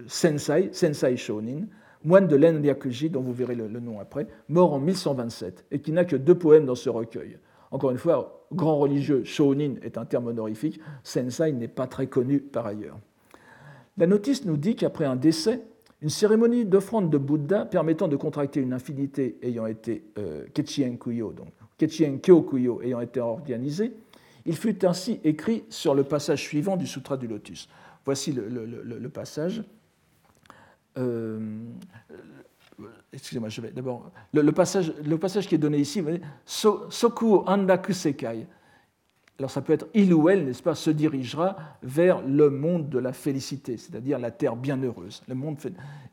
Sensai, 0.07 0.69
Sensai 0.71 1.17
Shonin, 1.17 1.65
moine 2.03 2.27
de 2.27 2.35
l'Enryakuji, 2.35 3.09
dont 3.09 3.21
vous 3.21 3.33
verrez 3.33 3.55
le, 3.55 3.67
nom 3.67 3.99
après, 3.99 4.27
mort 4.47 4.73
en 4.73 4.79
1127, 4.79 5.65
et 5.71 5.79
qui 5.79 5.91
n'a 5.91 6.05
que 6.05 6.15
deux 6.15 6.35
poèmes 6.35 6.65
dans 6.65 6.75
ce 6.75 6.89
recueil. 6.89 7.37
Encore 7.71 7.91
une 7.91 7.97
fois, 7.97 8.47
grand 8.53 8.77
religieux, 8.77 9.23
shonin 9.23 9.75
est 9.81 9.97
un 9.97 10.05
terme 10.05 10.27
honorifique, 10.27 10.79
sensai 11.03 11.51
n'est 11.51 11.67
pas 11.67 11.87
très 11.87 12.07
connu 12.07 12.39
par 12.39 12.67
ailleurs. 12.67 12.99
La 13.97 14.07
notice 14.07 14.45
nous 14.45 14.57
dit 14.57 14.75
qu'après 14.75 15.05
un 15.05 15.15
décès, 15.15 15.61
une 16.01 16.09
cérémonie 16.09 16.65
d'offrande 16.65 17.09
de 17.09 17.17
Bouddha 17.17 17.65
permettant 17.65 18.07
de 18.07 18.15
contracter 18.15 18.59
une 18.59 18.73
infinité 18.73 19.37
ayant 19.41 19.65
été 19.65 20.03
euh, 20.19 20.45
Kechien 20.53 20.97
Kuyo, 20.97 21.33
donc 21.33 21.47
Kechien 21.77 22.17
Kyokuyo 22.17 22.81
ayant 22.81 23.01
été 23.01 23.19
organisée, 23.19 23.93
il 24.45 24.55
fut 24.55 24.85
ainsi 24.85 25.19
écrit 25.23 25.63
sur 25.69 25.95
le 25.95 26.03
passage 26.03 26.41
suivant 26.41 26.77
du 26.77 26.87
Sutra 26.87 27.17
du 27.17 27.27
Lotus. 27.27 27.67
Voici 28.05 28.31
le 28.31 29.09
passage. 29.09 29.63
Euh, 30.97 31.39
excusez-moi, 33.13 33.49
je 33.49 33.61
vais 33.61 33.71
d'abord. 33.71 34.11
Le, 34.33 34.51
passage, 34.51 34.93
le 35.03 35.17
passage 35.17 35.47
qui 35.47 35.55
est 35.55 35.59
donné 35.59 35.79
ici, 35.79 36.03
Soku 36.45 37.43
Andaku 37.45 37.93
Sekai. 37.93 38.47
Alors 39.37 39.51
ça 39.51 39.61
peut 39.61 39.73
être 39.73 39.87
il 39.93 40.13
ou 40.13 40.29
elle, 40.29 40.45
n'est-ce 40.45 40.63
pas, 40.63 40.75
se 40.75 40.89
dirigera 40.89 41.57
vers 41.83 42.21
le 42.21 42.49
monde 42.49 42.87
de 42.87 42.99
la 42.99 43.11
félicité, 43.11 43.75
c'est-à-dire 43.75 44.17
la 44.17 44.31
terre 44.31 44.55
bienheureuse. 44.55 45.23
Le 45.27 45.35
monde 45.35 45.57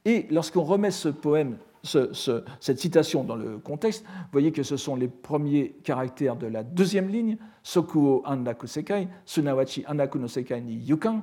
Et 0.05 0.27
lorsqu'on 0.31 0.65
remet 0.65 0.91
ce 0.91 1.09
poème, 1.09 1.57
cette 1.83 2.79
citation 2.79 3.25
dans 3.25 3.35
le 3.37 3.59
contexte, 3.59 4.05
vous 4.05 4.33
voyez 4.33 4.53
que 4.53 4.63
ce 4.63 4.77
sont 4.77 4.95
les 4.95 5.09
premiers 5.09 5.71
caractères 5.83 6.37
de 6.37 6.47
la 6.47 6.63
deuxième 6.63 7.09
ligne, 7.09 7.37
Sokuo 7.63 8.23
Andaku 8.25 8.67
Sekai, 8.67 9.09
Sunawachi 9.25 9.85
Andaku 9.89 10.19
no 10.19 10.29
Sekai 10.29 10.61
ni 10.61 10.75
Yukan, 10.75 11.23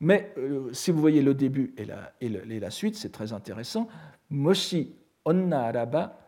mais 0.00 0.32
euh, 0.38 0.72
si 0.72 0.90
vous 0.90 1.00
voyez 1.00 1.22
le 1.22 1.34
début 1.34 1.74
et 1.78 1.86
la, 2.60 2.70
suite, 2.70 2.96
c'est 2.96 3.10
très 3.10 3.32
intéressant. 3.32 3.88
Moshi 4.30 4.94
onna 5.24 5.64
araba, 5.64 6.18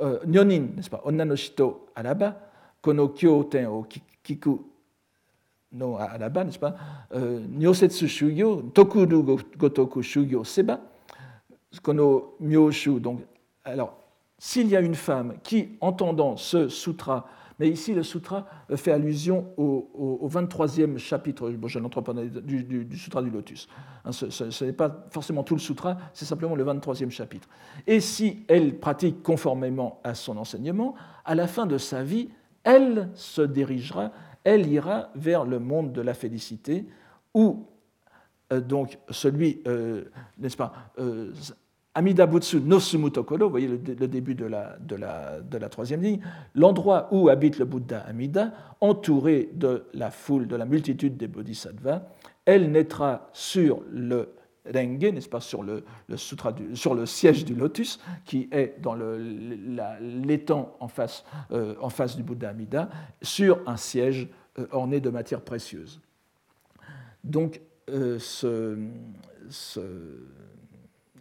euh, 0.00 0.18
nyonin, 0.26 0.68
n'est-ce 0.76 0.90
pas, 0.90 1.00
onna 1.04 1.24
no 1.24 1.36
shito 1.36 1.86
araba, 1.94 2.36
kono 2.82 3.08
kyoten 3.08 3.66
o 3.66 3.86
kiku 4.22 4.60
no 5.72 5.96
araba, 5.96 6.44
n'est-ce 6.44 6.58
pas, 6.58 6.74
euh, 7.14 7.40
nyosetsu 7.48 8.08
shugyo, 8.08 8.62
tokuru 8.74 9.22
gotoku 9.56 10.02
shugyo 10.02 10.44
seba, 10.44 10.80
kono 11.82 12.34
myoshu. 12.40 13.00
Alors, 13.64 13.96
s'il 14.38 14.68
y 14.68 14.76
a 14.76 14.80
une 14.80 14.94
femme 14.94 15.34
qui, 15.42 15.70
entendant 15.80 16.36
ce 16.36 16.68
sutra, 16.68 17.26
mais 17.58 17.68
ici 17.68 17.94
le 17.94 18.02
sutra 18.02 18.46
fait 18.74 18.90
allusion 18.90 19.46
au, 19.56 20.28
23e 20.28 20.98
chapitre, 20.98 21.52
je 21.66 21.78
n'entre 21.78 22.00
pas 22.00 22.12
du, 22.12 22.64
du, 22.64 22.98
sutra 22.98 23.22
du 23.22 23.30
lotus. 23.30 23.68
Hein, 24.04 24.10
ce, 24.12 24.64
n'est 24.64 24.72
pas 24.72 25.06
forcément 25.10 25.44
tout 25.44 25.54
le 25.54 25.60
sutra, 25.60 25.96
c'est 26.12 26.24
simplement 26.24 26.56
le 26.56 26.64
23e 26.64 27.10
chapitre. 27.10 27.48
Et 27.86 28.00
si 28.00 28.44
elle 28.48 28.78
pratique 28.78 29.22
conformément 29.22 30.00
à 30.02 30.14
son 30.14 30.36
enseignement, 30.36 30.94
à 31.24 31.34
la 31.34 31.46
fin 31.46 31.66
de 31.66 31.78
sa 31.78 32.02
vie, 32.02 32.30
elle 32.64 33.10
se 33.14 33.42
dirigera, 33.42 34.10
elle 34.42 34.66
ira 34.66 35.10
vers 35.14 35.44
le 35.44 35.60
monde 35.60 35.92
de 35.92 36.00
la 36.00 36.14
félicité, 36.14 36.86
où 37.34 37.66
euh, 38.52 38.60
donc 38.60 38.98
celui, 39.10 39.62
euh, 39.66 40.04
n'est-ce 40.38 40.56
pas, 40.56 40.72
euh, 40.98 41.32
Amida 41.94 42.26
Butsu 42.26 42.60
no 42.60 42.80
Sumutokoro, 42.80 43.44
vous 43.44 43.50
voyez 43.50 43.68
le, 43.68 43.78
début 43.78 44.34
de 44.34 44.46
la, 44.46 45.68
troisième 45.70 46.02
ligne, 46.02 46.20
l'endroit 46.54 47.08
où 47.12 47.28
habite 47.28 47.58
le 47.58 47.64
Bouddha 47.64 48.00
Amida, 48.00 48.52
entouré 48.80 49.50
de 49.54 49.84
la 49.94 50.10
foule, 50.10 50.48
de 50.48 50.56
la 50.56 50.64
multitude 50.64 51.16
des 51.16 51.28
bodhisattvas, 51.28 52.02
elle 52.44 52.70
naîtra 52.72 53.30
sur 53.32 53.82
le 53.90 54.34
Renge, 54.66 55.12
n'est-ce 55.12 55.28
pas, 55.28 55.40
sur 55.40 55.62
le, 55.62 55.84
siège 57.06 57.44
du 57.44 57.54
lotus, 57.54 58.00
qui 58.24 58.48
est 58.50 58.80
dans 58.80 58.96
l'étang 60.00 60.74
en, 60.80 60.88
face, 60.88 61.24
en 61.50 61.90
face 61.90 62.16
du 62.16 62.22
Bouddha 62.22 62.48
Amida, 62.48 62.88
sur 63.20 63.60
un 63.66 63.76
siège 63.76 64.26
orné 64.72 65.00
de 65.00 65.10
matières 65.10 65.42
précieuses. 65.42 66.00
Donc, 67.22 67.60
euh, 67.90 68.18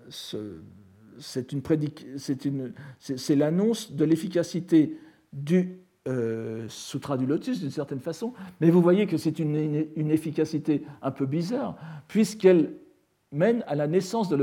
c'est 0.10 1.36
l'annonce 3.36 3.91
de 3.91 4.06
l'efficacité 4.06 4.97
du 5.32 5.80
euh, 6.08 6.66
Sutra 6.68 7.18
du 7.18 7.26
Lotus 7.26 7.62
d'une 7.62 7.72
certaine 7.72 8.01
façon, 8.01 8.34
mais 8.60 8.70
vous 8.70 8.82
voyez 8.82 9.08
que 9.08 9.16
c'est 9.18 9.39
une, 9.39 9.88
efficacité 10.12 10.84
un 11.01 11.12
peu 11.12 11.26
bizarre, 11.26 11.78
puisqu'elle 12.08 12.74
mène 13.34 13.64
à 13.68 13.76
la 13.76 13.88
naissance 13.88 14.30
dans, 14.30 14.38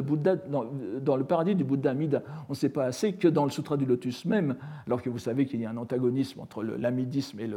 le 1.17 1.25
paradis 1.25 1.55
du 1.55 1.65
Bouddha 1.65 1.93
Amida. 1.93 2.23
On 2.49 2.53
ne 2.53 2.57
sait 2.57 2.69
pas 2.69 2.85
assez 2.85 3.15
que 3.15 3.29
dans 3.29 3.45
le 3.45 3.51
Sutra 3.51 3.77
du 3.77 3.87
Lotus 3.87 4.25
même, 4.25 4.57
alors 4.87 5.01
que 5.01 5.09
vous 5.09 5.19
savez 5.19 5.47
qu'il 5.47 5.61
y 5.61 5.65
a 5.65 5.71
un 5.71 5.77
antagonisme 5.77 6.41
entre 6.41 6.63
l'amidisme 6.63 7.39
et 7.41 7.49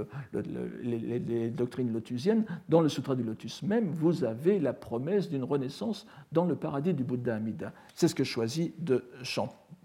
les, 0.84 1.50
doctrines 1.50 1.92
lotusiennes, 1.92 2.46
dans 2.70 2.82
le 2.82 2.90
Sutra 2.90 3.16
du 3.16 3.24
Lotus 3.24 3.64
même, 3.64 3.90
vous 3.92 4.24
avez 4.24 4.60
la 4.60 4.74
promesse 4.74 5.30
d'une 5.30 5.44
renaissance 5.44 6.06
dans 6.32 6.46
le 6.46 6.56
paradis 6.56 6.94
du 6.94 7.04
Bouddha 7.04 7.36
Amida. 7.36 7.74
C'est 7.96 8.08
ce 8.08 8.16
que 8.16 8.24
choisit 8.24 8.82
de, 8.84 9.04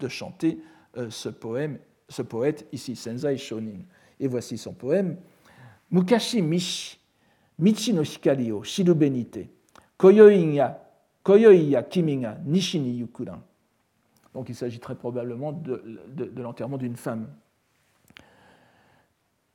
chanter 0.09 0.61
euh, 0.97 1.09
ce, 1.09 1.29
poème, 1.29 1.79
ce 2.07 2.21
poète 2.21 2.67
ici, 2.71 2.95
Senzai 2.95 3.37
Shonin. 3.37 3.81
Et 4.19 4.27
voici 4.27 4.57
son 4.57 4.73
poème 4.73 5.17
Mukashi 5.91 6.41
Mishi, 6.41 6.99
Michi 7.57 7.93
no 7.93 8.03
Hikari 8.03 8.51
o 8.51 8.63
shiru 8.63 8.93
benite, 8.93 9.49
Koyoi 11.23 11.51
Koyoiya 11.53 11.83
Kiminga 11.83 12.37
Nishini 12.45 12.97
Yukuran. 12.97 13.41
Donc 14.33 14.49
il 14.49 14.55
s'agit 14.55 14.79
très 14.79 14.95
probablement 14.95 15.51
de, 15.51 16.31
l'enterrement 16.37 16.77
d'une 16.77 16.95
femme. 16.95 17.27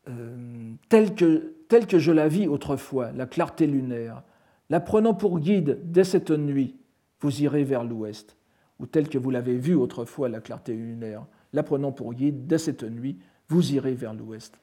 Euh, 0.09 0.75
telle, 0.89 1.15
que, 1.15 1.99
je 1.99 2.12
la 2.12 2.29
vis 2.29 2.47
autrefois, 2.47 3.12
la 3.12 3.27
clarté 3.27 3.67
lunaire, 3.67 4.23
la 4.69 4.81
prenant 4.81 5.15
pour 5.15 5.39
guide 5.39 5.81
dès 5.85 6.05
cette 6.05 6.31
nuit, 6.31 6.77
vous 7.21 7.43
irez 7.43 7.65
vers 7.65 7.85
l'ouest, 7.85 8.37
ou 8.79 8.87
telle 8.87 9.09
que 9.09 9.17
vous 9.17 9.31
l'avez 9.31 9.57
vue 9.57 9.75
autrefois, 9.75 10.29
la 10.29 10.41
clarté 10.41 10.75
lunaire, 10.75 11.25
la 11.55 11.62
prenant 11.62 11.93
pour 11.93 12.12
guide 12.12 12.47
dès 12.47 12.59
cette 12.59 12.83
nuit, 12.83 13.19
vous 13.49 13.73
irez 13.73 13.95
vers 13.95 14.12
l'ouest. 14.12 14.59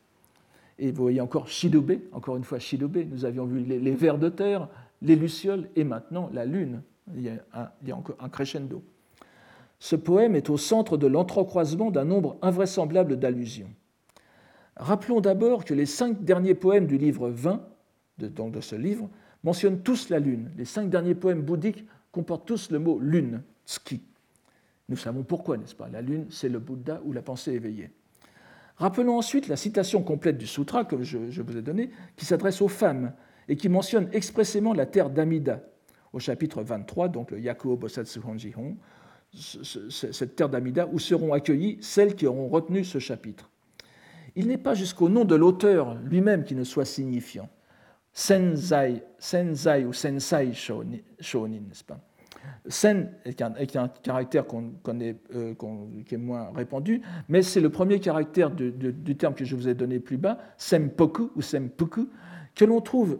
Et 0.78 0.92
vous 0.92 1.02
voyez 1.02 1.22
encore 1.22 1.48
Shidube, 1.48 2.02
encore 2.12 2.38
une 2.38 2.44
fois 2.44 2.60
Shidube, 2.60 2.98
nous 3.10 3.26
avions 3.26 3.46
vu 3.46 3.62
les 3.62 3.96
vers 3.96 4.20
de 4.20 4.30
terre, 4.30 4.68
les 5.02 5.16
lucioles, 5.16 5.70
et 5.76 5.84
maintenant 5.84 6.30
la 6.34 6.46
lune 6.46 6.82
il 7.16 7.24
y 7.24 7.30
a 7.30 7.44
un, 7.54 8.04
un 8.20 8.30
crescendo. 8.30 8.84
Ce 9.80 9.96
poème 9.96 10.36
est 10.36 10.50
au 10.50 10.58
centre 10.58 10.96
de 10.96 11.08
l'entrecroisement 11.08 11.90
d'un 11.90 12.06
nombre 12.06 12.38
invraisemblable 12.42 13.18
d'allusions. 13.18 13.72
Rappelons 14.76 15.22
d'abord 15.22 15.66
que 15.66 15.74
les 15.74 15.88
cinq 15.88 16.24
derniers 16.24 16.56
poèmes 16.56 16.86
du 16.86 16.98
livre 16.98 17.30
20, 17.30 17.62
de, 18.20 18.28
donc 18.28 18.54
de 18.54 18.62
ce 18.62 18.76
livre, 18.76 19.10
mentionnent 19.44 19.82
tous 19.82 20.10
la 20.10 20.20
lune. 20.20 20.52
Les 20.56 20.66
cinq 20.66 20.90
derniers 20.90 21.16
poèmes 21.16 21.42
bouddhiques 21.42 21.86
comportent 22.12 22.48
tous 22.48 22.70
le 22.72 22.80
mot 22.80 23.00
lune, 23.00 23.42
tsuki. 23.66 24.02
Nous 24.88 24.98
savons 24.98 25.24
pourquoi, 25.24 25.58
n'est-ce 25.58 25.76
pas? 25.76 25.90
La 25.90 26.02
lune, 26.02 26.28
c'est 26.30 26.50
le 26.50 26.60
Bouddha 26.60 27.02
ou 27.06 27.14
la 27.14 27.22
pensée 27.22 27.54
éveillée. 27.54 27.92
Rappelons 28.76 29.18
ensuite 29.18 29.48
la 29.48 29.56
citation 29.56 30.04
complète 30.04 30.38
du 30.38 30.48
sutra 30.48 30.84
que 30.86 31.02
je, 31.02 31.30
je 31.30 31.42
vous 31.42 31.58
ai 31.58 31.62
donné, 31.62 31.92
qui 32.18 32.26
s'adresse 32.26 32.62
aux 32.62 32.68
femmes 32.68 33.14
et 33.48 33.56
qui 33.56 33.70
mentionne 33.70 34.10
expressément 34.12 34.74
la 34.74 34.86
terre 34.86 35.10
d'Amida, 35.10 35.62
au 36.14 36.20
chapitre 36.20 36.64
23, 36.64 37.10
donc 37.10 37.32
le 37.32 37.40
Yakuo 37.40 37.78
Bosatsu 37.78 38.20
Honjihon, 38.26 38.76
cette 39.34 40.36
terre 40.36 40.50
d'Amida, 40.50 40.88
où 40.92 41.00
seront 41.00 41.34
accueillies 41.34 41.78
celles 41.82 42.16
qui 42.16 42.28
auront 42.28 42.50
retenu 42.50 42.84
ce 42.84 43.00
chapitre. 43.00 43.50
Il 44.36 44.48
n'est 44.48 44.58
pas 44.58 44.74
jusqu'au 44.74 45.10
nom 45.10 45.26
de 45.26 45.36
l'auteur 45.36 45.96
lui-même 46.04 46.44
qui 46.44 46.56
ne 46.56 46.64
soit 46.64 46.86
signifiant. 46.86 47.50
Senzai, 48.14 49.04
senzai 49.20 49.86
ou 49.86 49.94
sensai 49.94 50.52
shonin, 50.54 50.98
n'est-ce 51.24 51.84
pas? 51.84 52.00
Sen 52.68 53.12
est 53.24 53.42
un, 53.42 53.88
caractère 53.88 54.46
qu'on 54.46 54.72
connaît, 54.84 55.16
euh, 55.36 55.54
qui 56.06 56.16
est 56.16 56.18
moins 56.18 56.52
répandu, 56.54 57.02
mais 57.30 57.42
c'est 57.42 57.62
le 57.62 57.70
premier 57.70 58.00
caractère 58.00 58.52
du 58.52 59.16
terme 59.18 59.36
que 59.36 59.46
je 59.46 59.56
vous 59.56 59.68
ai 59.68 59.76
donné 59.76 60.00
plus 60.00 60.18
bas, 60.18 60.40
sempoku 60.58 61.32
ou 61.36 61.42
sempuku, 61.42 62.10
que 62.56 62.66
l'on 62.66 62.82
trouve 62.82 63.20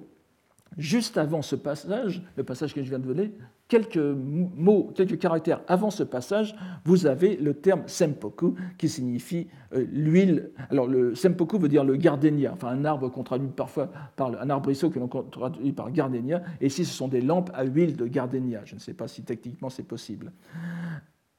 juste 0.78 1.18
avant 1.18 1.42
ce 1.42 1.56
passage, 1.56 2.24
le 2.36 2.44
passage 2.44 2.74
que 2.74 2.84
je 2.84 2.90
viens 2.90 3.00
de 3.00 3.06
donner, 3.06 3.34
quelques 3.68 3.98
mots, 3.98 4.92
quelques 4.96 5.18
caractères 5.18 5.62
avant 5.68 5.92
ce 5.92 6.04
passage, 6.04 6.56
vous 6.84 7.06
avez 7.06 7.38
le 7.38 7.54
terme 7.54 7.84
sempoku 7.88 8.56
qui 8.78 8.90
signifie 8.90 9.48
euh, 9.74 9.86
l'huile. 9.92 10.52
Alors 10.70 10.88
le 10.88 11.16
sempoku 11.16 11.58
veut 11.58 11.70
dire 11.70 11.84
le 11.84 11.96
gardenia, 11.96 12.52
enfin 12.54 12.70
un 12.70 12.86
arbre 12.86 13.10
qu'on 13.10 13.24
traduit 13.24 13.48
parfois 13.48 13.90
par 14.16 14.42
un 14.42 14.50
arbrisseau 14.50 14.90
que 14.90 15.00
l'on 15.00 15.08
traduit 15.08 15.72
par 15.72 15.92
gardenia, 15.92 16.42
et 16.60 16.68
ici 16.68 16.86
ce 16.86 16.94
sont 16.94 17.08
des 17.08 17.22
lampes 17.22 17.52
à 17.54 17.64
huile 17.64 17.96
de 17.96 18.08
gardenia. 18.08 18.62
Je 18.66 18.76
ne 18.76 18.80
sais 18.80 18.94
pas 18.94 19.08
si 19.08 19.24
techniquement 19.24 19.70
c'est 19.70 19.84
possible. 19.84 20.32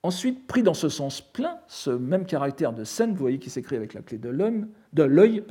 Ensuite, 0.04 0.48
pris 0.48 0.64
dans 0.64 0.74
ce 0.74 0.88
sens 0.88 1.20
plein, 1.20 1.58
ce 1.68 1.90
même 1.90 2.26
caractère 2.26 2.72
de 2.72 2.82
sen, 2.82 3.10
vous 3.10 3.16
voyez 3.16 3.38
qui 3.38 3.50
s'écrit 3.50 3.76
avec 3.76 3.94
la 3.94 4.02
clé 4.02 4.18
de 4.18 4.28
l'œil, 4.30 5.44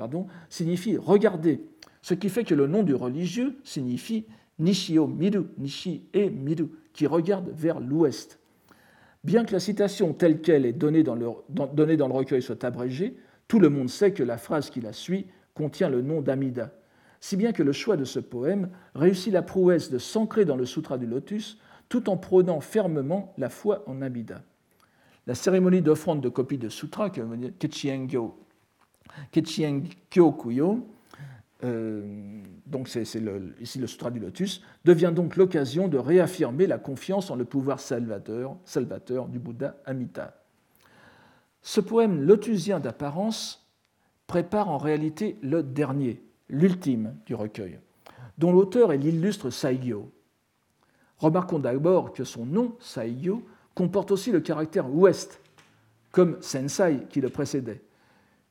signifie 0.50 0.98
regarder 0.98 1.64
ce 2.02 2.14
qui 2.14 2.30
fait 2.30 2.44
que 2.44 2.56
le 2.56 2.68
nom 2.68 2.84
du 2.84 2.96
religieux 2.96 3.58
signifie 3.64 4.26
Nishio 4.60 5.08
Miru, 5.08 5.46
Nishi 5.58 6.06
et 6.14 6.30
Miru, 6.30 6.70
qui 6.94 7.08
regarde 7.08 7.50
vers 7.54 7.80
l'ouest. 7.80 8.40
Bien 9.24 9.46
que 9.46 9.54
la 9.54 9.60
citation 9.60 10.14
telle 10.14 10.42
qu'elle 10.42 10.66
est 10.66 10.74
donnée 10.74 11.04
dans, 11.04 11.16
le, 11.16 11.28
recueil 11.28 12.42
soit 12.42 12.64
abrégée, 12.64 13.16
tout 13.48 13.60
le 13.60 13.70
monde 13.70 13.90
sait 13.90 14.14
que 14.14 14.24
la 14.24 14.38
phrase 14.38 14.70
qui 14.70 14.82
la 14.82 14.94
suit 14.94 15.28
contient 15.54 15.90
le 15.90 16.02
nom 16.02 16.22
d'Amida, 16.22 16.72
si 17.20 17.38
bien 17.38 17.52
que 17.52 17.62
le 17.62 17.72
choix 17.72 17.98
de 17.98 18.06
ce 18.06 18.20
poème 18.20 18.70
réussit 18.96 19.32
la 19.32 19.44
prouesse 19.44 19.92
de 19.92 20.00
s'ancrer 20.00 20.46
dans 20.46 20.56
le 20.56 20.66
Sutra 20.66 20.98
du 20.98 21.06
Lotus 21.06 21.60
tout 21.90 22.10
en 22.10 22.18
prônant 22.18 22.62
fermement 22.62 23.34
la 23.38 23.50
foi 23.50 23.84
en 23.86 24.02
Amida. 24.02 24.42
La 25.28 25.36
cérémonie 25.36 25.82
d'offrande 25.82 26.22
de 26.22 26.30
copie 26.30 26.58
de 26.58 26.70
sutra, 26.70 27.10
que 27.10 27.22
Kechiengyo 27.60 28.34
Kuyo, 30.32 30.88
euh, 31.64 32.42
donc 32.66 32.88
c'est 32.88 33.04
ici 33.04 33.20
le 33.80 33.88
Sutra 33.88 34.12
du 34.12 34.20
Lotus, 34.20 34.62
devient 34.86 35.12
donc 35.14 35.36
l'occasion 35.36 35.88
de 35.88 35.98
réaffirmer 35.98 36.68
la 36.68 36.78
confiance 36.78 37.30
en 37.30 37.36
le 37.36 37.46
pouvoir 37.46 37.80
salvateur, 37.80 38.58
du 39.30 39.40
Bouddha 39.40 39.78
Amita. 39.86 40.42
Ce 41.62 41.82
poème 41.82 42.22
lotusien 42.22 42.80
d'apparence 42.80 43.70
prépare 44.26 44.70
en 44.70 44.78
réalité 44.78 45.38
le 45.42 45.62
dernier, 45.62 46.24
l'ultime 46.50 47.16
du 47.26 47.36
recueil, 47.36 47.80
dont 48.38 48.52
l'auteur 48.52 48.92
est 48.94 48.98
l'illustre 48.98 49.50
Saigyo. 49.50 50.12
Remarquons 51.18 51.60
d'abord 51.60 52.14
que 52.14 52.24
son 52.24 52.46
nom, 52.46 52.76
Saigyo, 52.80 53.46
comporte 53.76 54.12
aussi 54.12 54.32
le 54.32 54.40
caractère 54.40 54.92
ouest, 54.94 55.40
comme 56.12 56.42
Sensai 56.42 57.06
qui 57.10 57.22
le 57.22 57.30
précédait. 57.30 57.82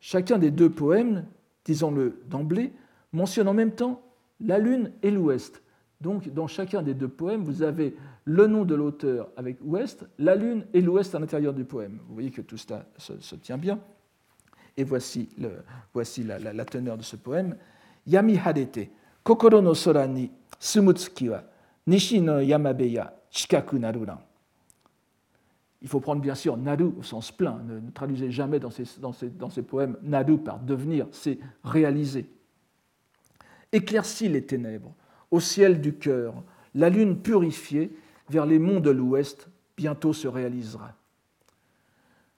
Chacun 0.00 0.38
des 0.38 0.50
deux 0.50 0.70
poèmes, 0.70 1.26
disons-le 1.64 2.20
d'emblée, 2.26 2.72
mentionne 3.12 3.48
en 3.48 3.54
même 3.54 3.72
temps 3.72 4.02
la 4.40 4.58
Lune 4.58 4.92
et 5.02 5.10
l'Ouest. 5.10 5.62
Donc, 6.00 6.32
dans 6.32 6.46
chacun 6.46 6.82
des 6.82 6.94
deux 6.94 7.08
poèmes, 7.08 7.44
vous 7.44 7.62
avez 7.62 7.94
le 8.24 8.46
nom 8.46 8.64
de 8.64 8.74
l'auteur 8.74 9.28
avec 9.36 9.58
Ouest, 9.62 10.06
la 10.18 10.34
Lune 10.34 10.64
et 10.72 10.80
l'Ouest 10.80 11.14
à 11.14 11.18
l'intérieur 11.18 11.52
du 11.52 11.64
poème. 11.64 11.98
Vous 12.08 12.14
voyez 12.14 12.30
que 12.30 12.40
tout 12.40 12.56
cela 12.56 12.86
se, 12.96 13.34
tient 13.36 13.58
bien. 13.58 13.78
Et 14.76 14.84
voici, 14.84 15.28
la, 16.26 16.64
teneur 16.64 16.96
de 16.96 17.02
ce 17.02 17.16
poème. 17.16 17.56
Yami 18.06 18.38
harete, 18.38 18.88
kokoro 19.22 19.60
no 19.60 19.74
sora 19.74 20.06
ni 20.06 20.30
sumutsuki 20.58 21.28
wa, 21.28 21.44
nishi 21.86 22.20
no 22.20 22.40
yamabeya 22.40 23.12
chikaku 23.30 23.78
naruran. 23.78 24.18
Il 25.82 25.88
faut 25.88 26.00
prendre 26.00 26.20
bien 26.20 26.34
sûr 26.34 26.56
Nadu 26.56 26.84
au 26.98 27.02
sens 27.02 27.30
plein. 27.30 27.60
Ne, 27.64 27.90
traduisez 27.90 28.30
jamais 28.30 28.58
dans 28.58 28.70
ces, 28.70 28.84
dans, 29.00 29.12
ces, 29.50 29.62
poèmes 29.62 29.96
Nadu 30.02 30.38
par 30.38 30.60
devenir, 30.60 31.06
c'est 31.12 31.38
réaliser. 31.64 32.26
Éclaircis 33.72 34.28
les 34.28 34.42
ténèbres, 34.42 34.94
au 35.30 35.40
ciel 35.40 35.80
du 35.80 35.94
cœur, 35.94 36.42
la 36.74 36.90
lune 36.90 37.20
purifiée 37.20 37.90
vers 38.28 38.46
les 38.46 38.58
monts 38.58 38.80
de 38.80 38.90
l'ouest 38.90 39.48
bientôt 39.76 40.12
se 40.12 40.28
réalisera. 40.28 40.94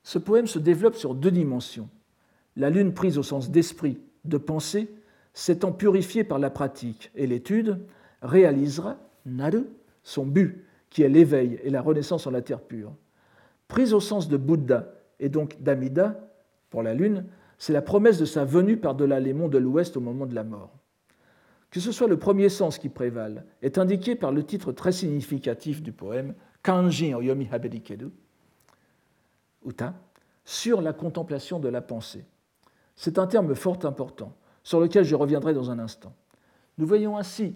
Ce 0.03 0.19
poème 0.19 0.47
se 0.47 0.59
développe 0.59 0.97
sur 0.97 1.15
deux 1.15 1.31
dimensions. 1.31 1.89
La 2.57 2.71
lune 2.71 2.93
prise 2.93 3.19
au 3.19 3.23
sens 3.23 3.51
d'esprit, 3.51 3.99
de 4.25 4.37
pensée, 4.37 4.89
s'étant 5.33 5.73
purifiée 5.73 6.25
par 6.25 6.39
la 6.39 6.51
pratique 6.51 7.11
et 7.15 7.27
l'étude, 7.27 7.79
réalisera, 8.21 8.99
Nadu, 9.25 9.65
son 10.03 10.27
but, 10.27 10.65
qui 10.91 11.03
est 11.03 11.09
l'éveil 11.09 11.59
et 11.63 11.71
la 11.71 11.81
renaissance 11.81 12.27
en 12.27 12.31
la 12.31 12.43
terre 12.43 12.61
pure. 12.61 12.93
Prise 13.69 13.95
au 13.95 14.01
sens 14.01 14.29
de 14.29 14.37
Bouddha 14.37 14.93
et 15.21 15.29
donc 15.29 15.63
d'Amida, 15.63 16.29
pour 16.69 16.83
la 16.83 16.95
lune, 16.95 17.25
c'est 17.57 17.73
la 17.73 17.83
promesse 17.83 18.19
de 18.19 18.25
sa 18.25 18.45
venue 18.45 18.77
par-delà 18.77 19.21
les 19.21 19.33
monts 19.33 19.49
de 19.49 19.59
l'ouest 19.59 19.97
au 19.97 20.01
moment 20.01 20.27
de 20.27 20.35
la 20.35 20.45
mort. 20.45 20.82
Que 21.73 21.81
ce 21.81 21.91
soit 21.91 22.07
le 22.07 22.19
premier 22.19 22.51
sens 22.51 22.79
qui 22.79 22.91
prévale 22.91 23.47
est 23.63 23.79
indiqué 23.79 24.15
par 24.15 24.31
le 24.31 24.45
titre 24.45 24.73
très 24.73 24.93
significatif 24.93 25.83
du 25.83 25.91
poème 25.91 26.35
Kanjin 26.63 27.17
Oyomi 27.17 27.49
Habedikedu, 27.51 28.11
Uta, 29.67 29.95
sur 30.45 30.83
la 30.83 30.93
contemplation 30.93 31.59
de 31.59 31.69
la 31.69 31.81
pensée. 31.81 32.27
C'est 32.95 33.19
un 33.19 33.27
terme 33.27 33.55
fort 33.55 33.79
important, 33.85 34.37
sur 34.63 34.81
lequel 34.81 35.05
je 35.05 35.15
reviendrai 35.15 35.55
dans 35.55 35.71
un 35.71 35.79
instant. 35.79 36.15
Nous 36.77 36.87
voyons 36.87 37.17
ainsi 37.17 37.55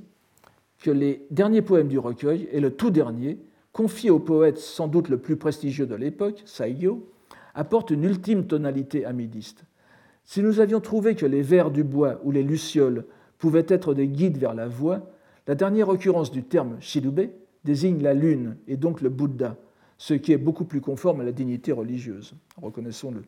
que 0.79 0.91
les 0.91 1.27
derniers 1.31 1.63
poèmes 1.63 1.89
du 1.89 1.99
recueil, 1.99 2.49
et 2.53 2.61
le 2.61 2.75
tout 2.75 2.91
dernier, 2.91 3.39
confié 3.73 4.09
au 4.09 4.19
poète 4.19 4.57
sans 4.57 4.89
doute 4.89 5.11
le 5.11 5.19
plus 5.19 5.37
prestigieux 5.37 5.87
de 5.87 5.95
l'époque, 5.95 6.43
Saigyo, 6.47 7.13
apportent 7.55 7.91
une 7.91 8.05
ultime 8.05 8.47
tonalité 8.47 9.05
amidiste. 9.05 9.65
Si 10.25 10.43
nous 10.43 10.59
avions 10.59 10.81
trouvé 10.81 11.15
que 11.15 11.27
les 11.27 11.43
vers 11.43 11.71
du 11.71 11.85
bois 11.85 12.19
ou 12.25 12.31
les 12.31 12.43
lucioles 12.43 13.05
pouvaient 13.39 13.67
être 13.69 13.95
des 13.95 14.09
guides 14.09 14.39
vers 14.39 14.55
la 14.55 14.69
voie, 14.69 15.11
la 15.47 15.55
dernière 15.55 15.89
occurrence 15.89 16.31
du 16.31 16.43
terme 16.43 16.77
shirube 16.81 17.31
désigne 17.65 18.03
la 18.03 18.15
lune 18.15 18.57
et 18.67 18.77
donc 18.77 19.01
le 19.01 19.09
Bouddha, 19.09 19.57
ce 19.99 20.15
qui 20.15 20.33
est 20.33 20.39
beaucoup 20.39 20.65
plus 20.65 20.81
conforme 20.81 21.21
à 21.21 21.25
la 21.25 21.33
dignité 21.33 21.73
religieuse, 21.73 22.35
reconnaissons-le. 22.61 23.23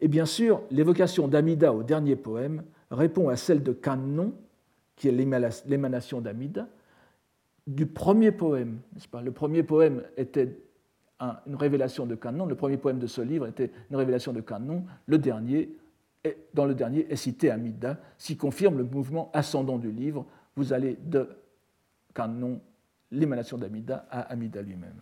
Et 0.00 0.08
bien 0.08 0.26
sûr, 0.26 0.62
l'évocation 0.70 1.28
d'Amida 1.28 1.72
au 1.72 1.82
dernier 1.82 2.16
poème 2.16 2.62
répond 2.90 3.28
à 3.28 3.36
celle 3.36 3.62
de 3.62 3.72
Kannon, 3.72 4.32
qui 4.96 5.08
est 5.08 5.12
l'émanation 5.66 6.20
d'Amida, 6.20 6.68
du 7.66 7.86
premier 7.86 8.30
poème. 8.30 8.78
Pas? 9.10 9.22
Le 9.22 9.32
premier 9.32 9.62
poème 9.62 10.02
était 10.16 10.58
une 11.20 11.56
révélation 11.56 12.06
de 12.06 12.14
Kannon, 12.14 12.46
le 12.46 12.54
premier 12.54 12.76
poème 12.76 12.98
de 12.98 13.06
ce 13.06 13.20
livre 13.20 13.46
était 13.46 13.70
une 13.90 13.96
révélation 13.96 14.32
de 14.32 14.40
Kannon, 14.40 14.84
le 15.06 15.18
dernier, 15.18 15.76
dans 16.54 16.64
le 16.64 16.74
dernier 16.74 17.06
est 17.10 17.16
cité 17.16 17.50
Amida, 17.50 17.98
qui 18.18 18.36
confirme 18.36 18.78
le 18.78 18.84
mouvement 18.84 19.30
ascendant 19.32 19.78
du 19.78 19.90
livre. 19.90 20.26
Vous 20.56 20.72
allez 20.72 20.96
de 21.04 21.28
Kannon, 22.14 22.60
l'émanation 23.10 23.58
d'Amida, 23.58 24.06
à 24.10 24.20
Amida 24.20 24.62
lui-même. 24.62 25.00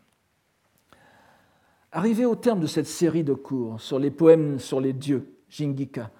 Arrivé 1.92 2.24
au 2.24 2.34
terme 2.34 2.60
de 2.60 2.66
cette 2.66 2.86
série 2.86 3.22
de 3.22 3.34
cours 3.34 3.80
sur 3.80 3.98
les 3.98 4.10
poèmes 4.10 4.58
sur 4.58 4.80
les 4.80 4.94
dieux, 4.94 5.36
Jingika, 5.50 6.10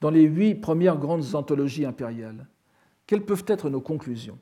dans 0.00 0.10
les 0.10 0.22
huit 0.22 0.54
premières 0.54 0.96
grandes 0.96 1.34
anthologies 1.34 1.84
impériales, 1.84 2.46
quelles 3.06 3.24
peuvent 3.24 3.44
être 3.46 3.68
nos 3.68 3.80
conclusions? 3.80 4.38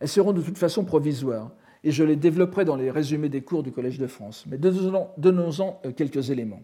Elles 0.00 0.08
seront 0.08 0.32
de 0.32 0.42
toute 0.42 0.58
façon 0.58 0.84
provisoires, 0.84 1.50
et 1.82 1.90
je 1.90 2.02
les 2.02 2.16
développerai 2.16 2.64
dans 2.64 2.76
les 2.76 2.90
résumés 2.90 3.28
des 3.28 3.42
cours 3.42 3.62
du 3.62 3.72
Collège 3.72 3.98
de 3.98 4.06
France, 4.06 4.46
mais 4.48 4.56
donnons-en 4.56 5.80
euh, 5.84 5.92
quelques 5.92 6.30
éléments. 6.30 6.62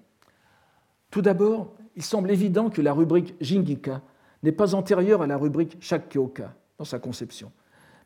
Tout 1.11 1.23
d'abord, 1.23 1.75
il 1.97 2.03
semble 2.03 2.31
évident 2.31 2.71
que 2.71 2.83
la 2.83 2.93
rubrique 2.93 3.35
Jingika 3.41 4.03
n'est 4.43 4.53
pas 4.53 4.75
antérieure 4.75 5.23
à 5.23 5.27
la 5.27 5.37
rubrique 5.37 5.77
Shakkyoka 5.81 6.55
dans 6.79 6.85
sa 6.85 6.99
conception, 6.99 7.51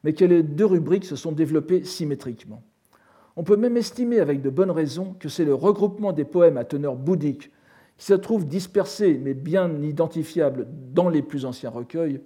mais 0.02 0.14
que 0.14 0.24
les 0.24 0.42
deux 0.42 0.66
rubriques 0.66 1.04
se 1.04 1.16
sont 1.16 1.32
développées 1.32 1.84
symétriquement. 1.84 2.62
On 3.36 3.44
peut 3.44 3.56
même 3.56 3.76
estimer 3.76 4.20
avec 4.20 4.42
de 4.42 4.50
bonnes 4.50 4.70
raisons 4.70 5.14
que 5.18 5.28
c'est 5.28 5.44
le 5.44 5.54
regroupement 5.54 6.12
des 6.12 6.24
poèmes 6.24 6.56
à 6.56 6.64
teneur 6.64 6.96
bouddhique 6.96 7.50
qui 7.98 8.06
se 8.06 8.14
trouvent 8.14 8.46
dispersés 8.46 9.20
mais 9.22 9.34
bien 9.34 9.82
identifiables 9.82 10.66
dans 10.92 11.08
les 11.08 11.22
plus 11.22 11.44
anciens 11.44 11.70
recueils 11.70 12.20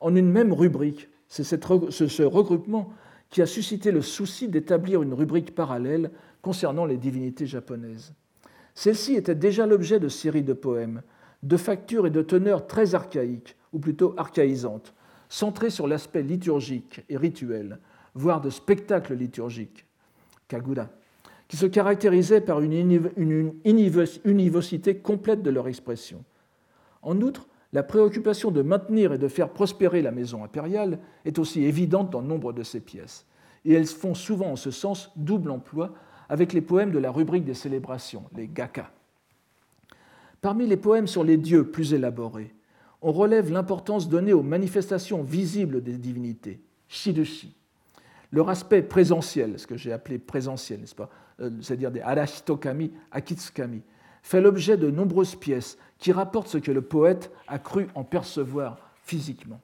en 0.00 0.14
une 0.14 0.30
même 0.30 0.52
rubrique. 0.52 1.08
C'est 1.28 1.44
ce 1.44 2.22
regroupement 2.22 2.92
qui 3.30 3.42
a 3.42 3.46
suscité 3.46 3.90
le 3.90 4.02
souci 4.02 4.48
d'établir 4.48 5.02
une 5.02 5.14
rubrique 5.14 5.54
parallèle 5.54 6.10
concernant 6.42 6.84
les 6.84 6.96
divinités 6.96 7.46
japonaises. 7.46 8.14
Celle-ci 8.76 9.14
était 9.14 9.34
déjà 9.34 9.66
l'objet 9.66 9.98
de 9.98 10.08
séries 10.08 10.44
de 10.44 10.52
poèmes, 10.52 11.02
de 11.42 11.56
factures 11.56 12.06
et 12.06 12.10
de 12.10 12.20
teneurs 12.20 12.66
très 12.66 12.94
archaïques, 12.94 13.56
ou 13.72 13.78
plutôt 13.78 14.14
archaïsantes, 14.18 14.92
centrées 15.30 15.70
sur 15.70 15.88
l'aspect 15.88 16.22
liturgique 16.22 17.02
et 17.08 17.16
rituel, 17.16 17.80
voire 18.14 18.42
de 18.42 18.50
spectacles 18.50 19.14
liturgiques. 19.14 19.86
Kagura, 20.46 20.88
qui 21.48 21.56
se 21.56 21.64
caractérisaient 21.64 22.42
par 22.42 22.60
une 22.60 23.54
univocité 23.64 24.96
complète 24.98 25.42
de 25.42 25.50
leur 25.50 25.68
expression. 25.68 26.22
En 27.00 27.20
outre, 27.22 27.48
la 27.72 27.82
préoccupation 27.82 28.50
de 28.50 28.60
maintenir 28.60 29.14
et 29.14 29.18
de 29.18 29.28
faire 29.28 29.48
prospérer 29.48 30.02
la 30.02 30.12
maison 30.12 30.44
impériale 30.44 30.98
est 31.24 31.38
aussi 31.38 31.64
évidente 31.64 32.10
dans 32.10 32.22
nombre 32.22 32.52
de 32.52 32.62
ces 32.62 32.80
pièces, 32.80 33.24
et 33.64 33.72
elles 33.72 33.86
font 33.86 34.14
souvent 34.14 34.52
en 34.52 34.56
ce 34.56 34.70
sens 34.70 35.12
double 35.16 35.50
emploi 35.50 35.94
avec 36.28 36.52
les 36.52 36.60
poèmes 36.60 36.90
de 36.90 36.98
la 36.98 37.10
rubrique 37.10 37.44
des 37.44 37.54
célébrations, 37.54 38.24
les 38.34 38.48
gaka. 38.48 38.90
Parmi 40.40 40.66
les 40.66 40.76
poèmes 40.76 41.06
sur 41.06 41.24
les 41.24 41.36
dieux 41.36 41.64
plus 41.64 41.94
élaborés, 41.94 42.54
on 43.02 43.12
relève 43.12 43.52
l'importance 43.52 44.08
donnée 44.08 44.32
aux 44.32 44.42
manifestations 44.42 45.22
visibles 45.22 45.82
des 45.82 45.98
divinités, 45.98 46.60
shidushi, 46.88 47.54
leur 48.32 48.50
aspect 48.50 48.82
présentiel, 48.82 49.58
ce 49.58 49.66
que 49.66 49.76
j'ai 49.76 49.92
appelé 49.92 50.18
présentiel, 50.18 50.80
n'est-ce 50.80 50.94
pas 50.94 51.10
euh, 51.40 51.50
C'est-à-dire 51.60 51.90
des 51.90 52.00
arashitokami, 52.00 52.92
akitsukami, 53.12 53.82
fait 54.22 54.40
l'objet 54.40 54.76
de 54.76 54.90
nombreuses 54.90 55.36
pièces 55.36 55.78
qui 55.98 56.12
rapportent 56.12 56.48
ce 56.48 56.58
que 56.58 56.72
le 56.72 56.82
poète 56.82 57.30
a 57.46 57.58
cru 57.58 57.86
en 57.94 58.04
percevoir 58.04 58.90
physiquement. 59.02 59.60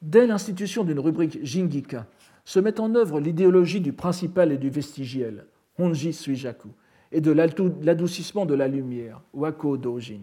Dès 0.00 0.26
l'institution 0.26 0.84
d'une 0.84 0.98
rubrique 0.98 1.38
Jingika, 1.42 2.06
se 2.44 2.60
met 2.60 2.80
en 2.80 2.94
œuvre 2.94 3.20
l'idéologie 3.20 3.80
du 3.80 3.92
principal 3.92 4.52
et 4.52 4.58
du 4.58 4.70
vestigiel, 4.70 5.46
Honji 5.78 6.12
Suijaku, 6.12 6.68
et 7.12 7.20
de 7.20 7.30
l'adoucissement 7.30 8.44
de 8.44 8.54
la 8.54 8.68
lumière, 8.68 9.20
Wako 9.32 9.76
Dojin. 9.76 10.20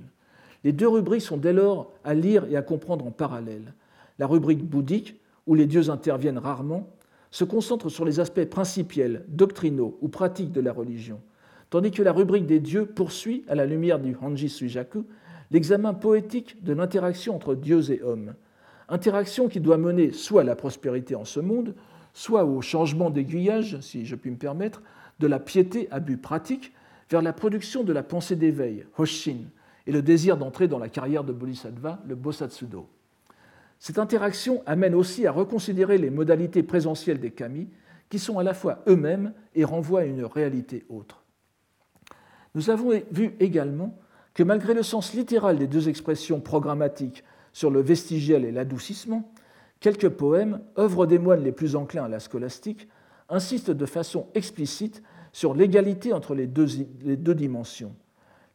Les 0.64 0.74
deux 0.74 0.88
rubriques 0.88 1.22
sont 1.22 1.38
dès 1.38 1.54
lors 1.54 1.92
à 2.04 2.14
lire 2.14 2.46
et 2.50 2.56
à 2.56 2.62
comprendre 2.62 3.06
en 3.06 3.12
parallèle. 3.12 3.74
La 4.20 4.28
rubrique 4.28 4.64
bouddhique, 4.64 5.16
où 5.48 5.56
les 5.56 5.66
dieux 5.66 5.90
interviennent 5.90 6.38
rarement, 6.38 6.90
se 7.32 7.44
concentre 7.44 7.90
sur 7.90 8.06
les 8.06 8.20
aspects 8.20 8.46
principiels, 8.46 9.26
doctrinaux 9.30 9.98
ou 10.02 10.10
pratiques 10.10 10.52
de 10.52 10.62
la 10.62 10.74
religion, 10.74 11.20
tandis 11.70 11.92
que 11.92 12.04
la 12.04 12.12
rubrique 12.12 12.46
des 12.46 12.60
dieux 12.60 12.86
poursuit, 12.86 13.44
à 13.48 13.56
la 13.56 13.66
lumière 13.66 14.00
du 14.00 14.16
Hanji 14.22 14.50
Suijaku, 14.50 15.06
l'examen 15.50 15.94
poétique 15.94 16.64
de 16.64 16.74
l'interaction 16.74 17.36
entre 17.36 17.56
dieux 17.56 17.90
et 17.92 18.04
hommes, 18.04 18.36
interaction 18.90 19.48
qui 19.48 19.62
doit 19.62 19.78
mener 19.78 20.12
soit 20.12 20.42
à 20.42 20.44
la 20.44 20.56
prospérité 20.56 21.16
en 21.16 21.26
ce 21.26 21.40
monde, 21.40 21.74
soit 22.14 22.46
au 22.46 22.62
changement 22.62 23.10
d'aiguillage, 23.10 23.80
si 23.82 24.06
je 24.06 24.16
puis 24.16 24.32
me 24.32 24.38
permettre, 24.38 24.82
de 25.20 25.28
la 25.28 25.40
piété 25.40 25.88
à 25.92 26.00
but 26.00 26.18
pratique 26.18 26.74
vers 27.10 27.22
la 27.22 27.34
production 27.34 27.84
de 27.84 27.94
la 27.94 28.04
pensée 28.04 28.36
d'éveil, 28.36 28.86
Hoshin, 28.98 29.38
et 29.88 29.92
le 29.92 30.02
désir 30.02 30.38
d'entrer 30.38 30.68
dans 30.68 30.80
la 30.80 30.90
carrière 30.90 31.24
de 31.24 31.34
Bodhisattva, 31.34 32.00
le 32.08 32.16
Bosatsudo. 32.16 32.88
Cette 33.80 33.98
interaction 33.98 34.62
amène 34.66 34.94
aussi 34.94 35.26
à 35.26 35.32
reconsidérer 35.32 35.98
les 35.98 36.12
modalités 36.12 36.64
présentielles 36.64 37.20
des 37.20 37.32
kami, 37.32 37.68
qui 38.10 38.20
sont 38.20 38.38
à 38.38 38.44
la 38.44 38.54
fois 38.54 38.84
eux-mêmes 38.88 39.34
et 39.56 39.64
renvoient 39.64 40.02
à 40.02 40.06
une 40.06 40.26
réalité 40.26 40.86
autre. 40.90 41.24
Nous 42.54 42.70
avons 42.70 42.92
vu 43.12 43.34
également 43.40 43.98
que 44.34 44.44
malgré 44.44 44.74
le 44.74 44.84
sens 44.84 45.14
littéral 45.14 45.58
des 45.58 45.68
deux 45.68 45.90
expressions 45.90 46.40
programmatiques 46.40 47.24
sur 47.54 47.72
le 47.72 47.82
vestigiel 47.82 48.46
et 48.46 48.52
l'adoucissement, 48.52 49.32
quelques 49.82 50.10
poèmes, 50.10 50.62
œuvres 50.78 51.06
des 51.06 51.20
moines 51.20 51.44
les 51.44 51.52
plus 51.52 51.76
enclins 51.76 52.06
à 52.06 52.08
la 52.08 52.22
scolastique, 52.22 52.88
insistent 53.28 53.72
de 53.72 53.86
façon 53.86 54.28
explicite 54.34 55.04
sur 55.34 55.54
l'égalité 55.54 56.14
entre 56.14 56.36
les 56.36 56.48
deux, 56.48 56.68
les 57.02 57.18
deux, 57.18 57.36
dimensions. 57.36 57.94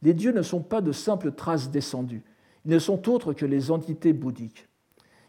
Les 0.03 0.15
dieux 0.15 0.33
ne 0.33 0.43
sont 0.43 0.63
pas 0.63 0.81
de 0.81 0.93
simples 0.93 1.33
traces 1.33 1.71
descendues, 1.71 2.23
ils 2.65 2.71
ne 2.71 2.79
sont 2.79 3.09
autres 3.11 3.33
que 3.33 3.45
les 3.45 3.71
entités 3.71 4.13
bouddhiques. 4.13 4.69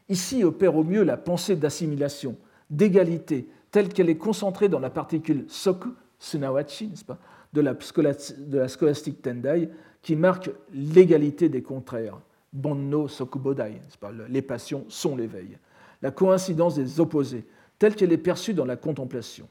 Ici 0.09 0.43
opère 0.43 0.75
au 0.75 0.83
mieux 0.83 1.03
la 1.03 1.17
pensée 1.17 1.55
d'assimilation, 1.55 2.37
d'égalité, 2.69 3.49
telle 3.71 3.89
qu'elle 3.89 4.09
est 4.09 4.17
concentrée 4.17 4.69
dans 4.69 4.79
la 4.79 4.89
particule 4.89 5.45
soku, 5.47 5.89
sunawachi, 6.19 6.91
pas, 7.05 7.17
de 7.53 7.61
la, 7.61 7.73
de 7.73 8.57
la 8.57 8.67
scolastique 8.67 9.21
Tendai, 9.21 9.69
qui 10.01 10.15
marque 10.15 10.49
l'égalité 10.73 11.49
des 11.49 11.61
contraires. 11.61 12.19
Bonno 12.53 13.07
sokubodai, 13.07 13.81
pas, 13.99 14.11
les 14.29 14.41
passions 14.41 14.85
sont 14.89 15.15
l'éveil. 15.15 15.57
La 16.01 16.11
coïncidence 16.11 16.75
des 16.75 16.99
opposés, 16.99 17.45
telle 17.79 17.95
qu'elle 17.95 18.11
est 18.11 18.17
perçue 18.17 18.53
dans 18.53 18.65
la 18.65 18.75
contemplation. 18.75 19.47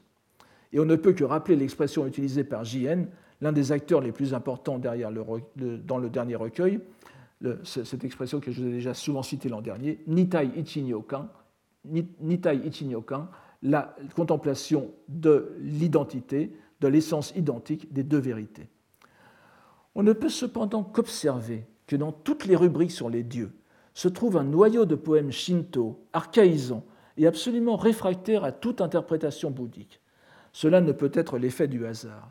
Et 0.73 0.79
on 0.79 0.85
ne 0.85 0.95
peut 0.95 1.13
que 1.13 1.23
rappeler 1.23 1.55
l'expression 1.55 2.05
utilisée 2.05 2.43
par 2.43 2.63
JN, 2.65 3.05
l'un 3.41 3.51
des 3.51 3.71
acteurs 3.71 4.01
les 4.01 4.11
plus 4.11 4.33
importants 4.33 4.79
dans 4.79 5.97
le 5.97 6.09
dernier 6.09 6.35
recueil, 6.35 6.79
cette 7.63 8.03
expression 8.03 8.39
que 8.39 8.51
je 8.51 8.61
vous 8.61 8.67
ai 8.67 8.71
déjà 8.71 8.93
souvent 8.93 9.23
citée 9.23 9.49
l'an 9.49 9.61
dernier, 9.61 10.03
Nitai 10.07 10.49
Ichinyokan, 10.57 11.29
Nitai 11.85 12.61
la 13.63 13.95
contemplation 14.15 14.91
de 15.07 15.55
l'identité, 15.59 16.55
de 16.81 16.87
l'essence 16.87 17.33
identique 17.35 17.91
des 17.91 18.03
deux 18.03 18.19
vérités. 18.19 18.67
On 19.95 20.03
ne 20.03 20.13
peut 20.13 20.29
cependant 20.29 20.83
qu'observer 20.83 21.65
que 21.87 21.95
dans 21.95 22.11
toutes 22.11 22.45
les 22.45 22.55
rubriques 22.55 22.91
sur 22.91 23.09
les 23.09 23.23
dieux 23.23 23.51
se 23.97 24.07
trouve 24.07 24.37
un 24.37 24.43
noyau 24.43 24.85
de 24.85 24.93
poèmes 24.93 25.31
shinto, 25.31 25.99
archaïsants 26.13 26.85
et 27.17 27.25
absolument 27.25 27.77
réfractaires 27.77 28.43
à 28.43 28.51
toute 28.51 28.79
interprétation 28.79 29.49
bouddhique. 29.49 30.01
Cela 30.53 30.81
ne 30.81 30.91
peut 30.91 31.09
être 31.15 31.39
l'effet 31.39 31.67
du 31.67 31.83
hasard. 31.83 32.29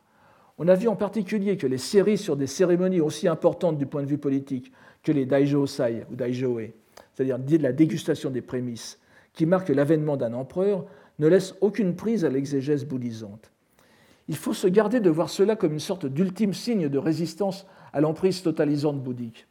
On 0.59 0.69
a 0.69 0.77
vu 0.77 0.87
en 0.87 0.95
particulier 0.95 1.57
que 1.57 1.67
les 1.67 1.77
séries 1.77 2.19
sur 2.19 2.37
des 2.37 2.47
cérémonies 2.47 3.01
aussi 3.01 3.27
importantes 3.27 3.79
du 3.79 3.87
point 3.87 4.05
de 4.05 4.07
vue 4.07 4.17
politique 4.17 4.71
que 5.03 5.11
les 5.11 5.27
Daijōsai 5.27 6.05
ou 6.09 6.15
Daijoe, 6.15 6.71
c'est-à-dire 7.15 7.61
la 7.61 7.73
dégustation 7.73 8.31
des 8.31 8.43
prémices, 8.43 9.01
qui 9.33 9.45
marquent 9.45 9.71
l'avènement 9.71 10.17
d'un 10.17 10.35
empereur, 10.35 10.85
ne 11.19 11.27
laissent 11.27 11.57
aucune 11.63 11.97
prise 11.97 12.25
à 12.25 12.29
l'exégèse 12.29 12.85
bouddhisante. 12.85 13.51
Il 14.29 14.37
faut 14.37 14.55
se 14.55 14.69
garder 14.69 15.01
de 15.01 15.11
voir 15.11 15.31
cela 15.31 15.57
comme 15.57 15.73
une 15.73 15.81
sorte 15.81 16.07
d'ultime 16.07 16.55
signe 16.55 16.89
de 16.89 16.99
résistance 16.99 17.67
à 17.93 18.01
l'emprise 18.01 18.41
totalisante 18.41 19.03
bouddhique. 19.03 19.49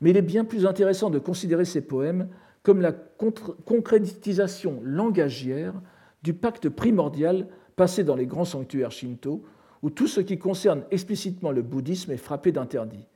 Mais 0.00 0.10
il 0.10 0.16
est 0.16 0.22
bien 0.22 0.44
plus 0.44 0.66
intéressant 0.66 1.10
de 1.10 1.18
considérer 1.18 1.64
ces 1.64 1.80
poèmes 1.80 2.28
comme 2.62 2.80
la 2.80 2.92
concrétisation 2.92 4.80
langagière 4.84 5.74
du 6.22 6.34
pacte 6.34 6.68
primordial 6.68 7.48
passé 7.76 8.04
dans 8.04 8.16
les 8.16 8.26
grands 8.26 8.44
sanctuaires 8.44 8.92
shinto, 8.92 9.42
où 9.82 9.90
tout 9.90 10.06
ce 10.06 10.20
qui 10.20 10.38
concerne 10.38 10.84
explicitement 10.90 11.50
le 11.50 11.62
bouddhisme 11.62 12.12
est 12.12 12.16
frappé 12.16 12.52
d'interdit. 12.52 13.06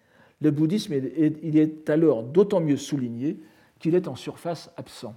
Le 0.41 0.51
bouddhisme, 0.51 0.93
est 0.93 1.89
alors 1.89 2.23
d'autant 2.23 2.61
mieux 2.61 2.77
souligné 2.77 3.39
qu'il 3.79 3.95
est 3.95 4.09
en 4.09 4.17
surface 4.17 4.71
absent. 4.77 5.15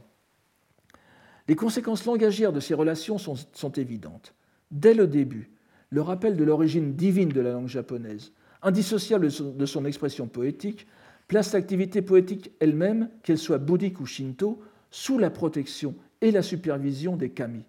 Les 1.47 1.55
conséquences 1.55 2.05
langagières 2.05 2.53
de 2.53 2.59
ces 2.59 2.75
relations 2.75 3.17
sont 3.17 3.71
évidentes. 3.71 4.35
Dès 4.69 4.93
le 4.93 5.07
début, 5.07 5.49
le 5.89 6.01
rappel 6.01 6.37
de 6.37 6.43
l'origine 6.43 6.93
divine 6.93 7.29
de 7.29 7.41
la 7.41 7.53
langue 7.53 7.67
japonaise, 7.67 8.31
indissociable 8.61 9.29
de 9.29 9.65
son 9.65 9.85
expression 9.85 10.27
poétique, 10.27 10.85
place 11.29 11.53
l'activité 11.53 12.01
poétique 12.01 12.51
elle-même, 12.59 13.09
qu'elle 13.23 13.37
soit 13.37 13.59
bouddhique 13.59 14.01
ou 14.01 14.05
shinto, 14.07 14.59
sous 14.89 15.19
la 15.19 15.29
protection 15.29 15.95
et 16.21 16.31
la 16.31 16.41
supervision 16.41 17.15
des 17.15 17.29
kami. 17.29 17.63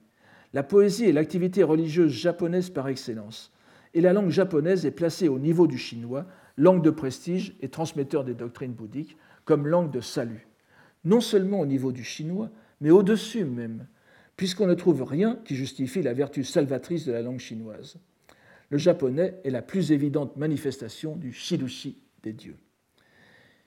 La 0.54 0.62
poésie 0.62 1.04
est 1.04 1.12
l'activité 1.12 1.62
religieuse 1.62 2.10
japonaise 2.10 2.70
par 2.70 2.88
excellence, 2.88 3.52
et 3.92 4.00
la 4.00 4.14
langue 4.14 4.30
japonaise 4.30 4.86
est 4.86 4.90
placée 4.90 5.28
au 5.28 5.38
niveau 5.38 5.66
du 5.66 5.76
chinois, 5.76 6.26
langue 6.56 6.82
de 6.82 6.90
prestige 6.90 7.54
et 7.60 7.68
transmetteur 7.68 8.24
des 8.24 8.34
doctrines 8.34 8.72
bouddhiques, 8.72 9.18
comme 9.44 9.66
langue 9.66 9.92
de 9.92 10.00
salut. 10.00 10.48
Non 11.04 11.20
seulement 11.20 11.60
au 11.60 11.66
niveau 11.66 11.92
du 11.92 12.02
chinois, 12.02 12.50
mais 12.80 12.90
au-dessus 12.90 13.44
même, 13.44 13.86
puisqu'on 14.36 14.66
ne 14.66 14.74
trouve 14.74 15.02
rien 15.02 15.38
qui 15.44 15.54
justifie 15.54 16.00
la 16.00 16.14
vertu 16.14 16.44
salvatrice 16.44 17.04
de 17.04 17.12
la 17.12 17.20
langue 17.20 17.40
chinoise. 17.40 17.98
Le 18.70 18.78
japonais 18.78 19.38
est 19.44 19.50
la 19.50 19.60
plus 19.60 19.92
évidente 19.92 20.38
manifestation 20.38 21.14
du 21.14 21.30
shirushi 21.30 21.98
des 22.22 22.32
dieux. 22.32 22.56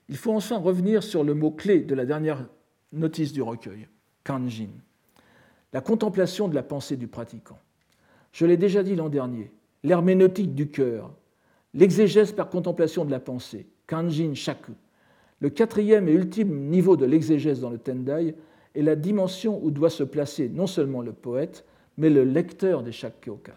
Il 0.08 0.16
faut 0.16 0.32
enfin 0.32 0.58
revenir 0.58 1.02
sur 1.02 1.24
le 1.24 1.34
mot-clé 1.34 1.80
de 1.80 1.94
la 1.94 2.04
dernière 2.04 2.46
notice 2.92 3.32
du 3.32 3.42
recueil, 3.42 3.88
kanjin, 4.24 4.70
la 5.72 5.80
contemplation 5.80 6.48
de 6.48 6.54
la 6.54 6.62
pensée 6.62 6.96
du 6.96 7.08
pratiquant. 7.08 7.58
Je 8.32 8.46
l'ai 8.46 8.56
déjà 8.56 8.82
dit 8.82 8.96
l'an 8.96 9.08
dernier, 9.08 9.50
l'herméneutique 9.82 10.54
du 10.54 10.68
cœur, 10.68 11.10
l'exégèse 11.72 12.32
par 12.32 12.50
contemplation 12.50 13.04
de 13.04 13.10
la 13.10 13.20
pensée, 13.20 13.66
kanjin 13.86 14.34
shaku. 14.34 14.72
Le 15.40 15.50
quatrième 15.50 16.08
et 16.08 16.12
ultime 16.12 16.68
niveau 16.68 16.96
de 16.96 17.04
l'exégèse 17.04 17.60
dans 17.60 17.70
le 17.70 17.78
Tendai 17.78 18.34
est 18.74 18.82
la 18.82 18.96
dimension 18.96 19.62
où 19.62 19.70
doit 19.70 19.90
se 19.90 20.04
placer 20.04 20.48
non 20.48 20.66
seulement 20.66 21.02
le 21.02 21.12
poète, 21.12 21.64
mais 21.96 22.10
le 22.10 22.24
lecteur 22.24 22.82
des 22.82 22.92
Shakkyoka. 22.92 23.52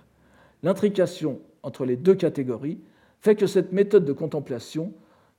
L'intrication 0.63 1.39
entre 1.63 1.85
les 1.85 1.95
deux 1.95 2.15
catégories 2.15 2.79
fait 3.19 3.35
que 3.35 3.47
cette 3.47 3.71
méthode 3.71 4.05
de 4.05 4.13
contemplation 4.13 4.93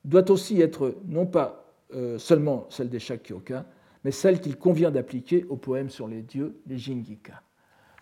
doit 0.08 0.30
aussi 0.30 0.60
être 0.60 0.96
non 1.06 1.26
pas 1.26 1.66
euh, 1.94 2.18
seulement 2.18 2.66
celle 2.70 2.88
des 2.88 2.98
Shakkyoka, 2.98 3.66
mais 4.04 4.10
celle 4.10 4.40
qu'il 4.40 4.56
convient 4.56 4.90
d'appliquer 4.90 5.44
au 5.50 5.56
poème 5.56 5.90
sur 5.90 6.08
les 6.08 6.22
dieux, 6.22 6.60
les 6.66 6.78
Jingika. 6.78 7.42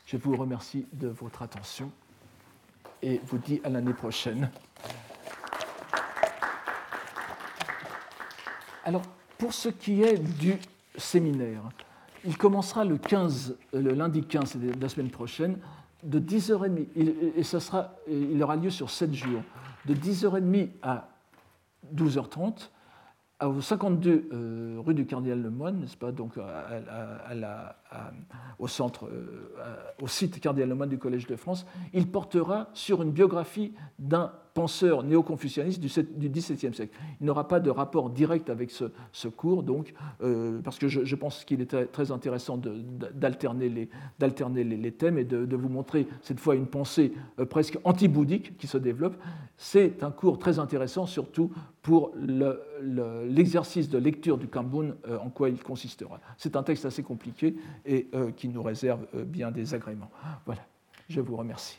Je 0.05 0.17
vous 0.17 0.37
remercie 0.37 0.87
de 0.93 1.09
votre 1.09 1.43
attention 1.43 1.91
et 3.03 3.21
vous 3.27 3.39
dis 3.39 3.61
à 3.65 3.71
l'année 3.71 3.93
prochaine. 3.93 4.51
Alors, 8.85 9.03
pour 9.37 9.53
ce 9.53 9.69
qui 9.69 10.03
est 10.03 10.19
du 10.19 10.55
séminaire, 10.97 11.63
il 12.25 12.39
commencera 12.39 12.85
le, 12.85 12.99
15, 12.99 13.57
le 13.73 13.95
lundi 13.95 14.23
15 14.23 14.57
de 14.57 14.81
la 14.81 14.89
semaine 14.89 15.11
prochaine 15.11 15.59
de 16.05 16.21
10h30, 16.21 16.87
et 17.37 17.43
ça 17.43 17.59
sera, 17.59 17.95
il 18.09 18.41
aura 18.43 18.55
lieu 18.55 18.71
sur 18.71 18.91
7 18.91 19.13
jours, 19.13 19.43
de 19.87 19.95
10h30 19.95 20.69
à 20.83 21.09
12h30 21.95 22.70
au 23.45 23.61
52 23.61 24.28
euh, 24.32 24.76
rue 24.84 24.95
du 24.95 25.05
Cardinal 25.05 25.43
Lemoine, 25.43 25.80
n'est-ce 25.80 25.97
pas, 25.97 26.11
donc 26.11 26.37
la, 26.37 27.76
au, 28.59 28.66
centre, 28.66 29.07
euh, 29.07 29.53
au 30.01 30.09
site 30.09 30.41
Cardinal 30.41 30.70
Lemoine 30.70 30.89
du 30.89 30.99
Collège 30.99 31.26
de 31.26 31.37
France, 31.37 31.66
il 31.93 32.11
portera 32.11 32.70
sur 32.72 33.03
une 33.03 33.11
biographie 33.11 33.74
d'un 33.99 34.32
penseur 34.57 35.03
néo-confucianiste 35.03 35.81
du, 35.81 36.31
XVIIe 36.31 36.73
siècle. 36.73 36.97
Il 37.21 37.27
n'aura 37.27 37.47
pas 37.47 37.61
de 37.61 37.69
rapport 37.69 38.09
direct 38.09 38.49
avec 38.49 38.71
ce, 38.71 39.29
cours, 39.29 39.63
donc, 39.63 39.93
euh, 40.23 40.63
parce 40.65 40.79
que 40.79 40.89
je, 40.89 41.15
pense 41.15 41.45
qu'il 41.45 41.61
est 41.61 41.93
très 41.93 42.11
intéressant 42.11 42.59
d'alterner 43.15 43.69
les, 43.69 44.93
thèmes 44.93 45.19
et 45.19 45.25
de, 45.25 45.57
vous 45.57 45.69
montrer 45.69 46.09
cette 46.23 46.41
fois 46.41 46.55
une 46.55 46.67
pensée 46.67 47.13
euh, 47.39 47.45
presque 47.45 47.79
anti-bouddhique 47.85 48.57
qui 48.57 48.67
se 48.67 48.79
développe. 48.79 49.17
C'est 49.59 50.03
un 50.03 50.11
cours 50.11 50.39
très 50.39 50.59
intéressant, 50.59 51.05
surtout 51.05 51.53
pour 51.83 52.13
l'exercice 52.17 53.91
de 53.91 53.99
lecture 53.99 54.39
du 54.39 54.49
Kambun, 54.49 54.95
euh, 55.07 55.19
en 55.19 55.29
quoi 55.29 55.51
il 55.51 55.63
consistera. 55.63 56.19
C'est 56.39 56.57
un 56.57 56.63
texte 56.63 56.87
assez 56.87 57.03
compliqué 57.03 57.57
et 57.85 58.09
qui 58.37 58.49
nous 58.49 58.63
réserve 58.63 59.07
bien 59.27 59.51
des 59.51 59.75
agréments. 59.75 60.11
Voilà, 60.47 60.63
je 61.11 61.21
vous 61.21 61.37
remercie. 61.37 61.79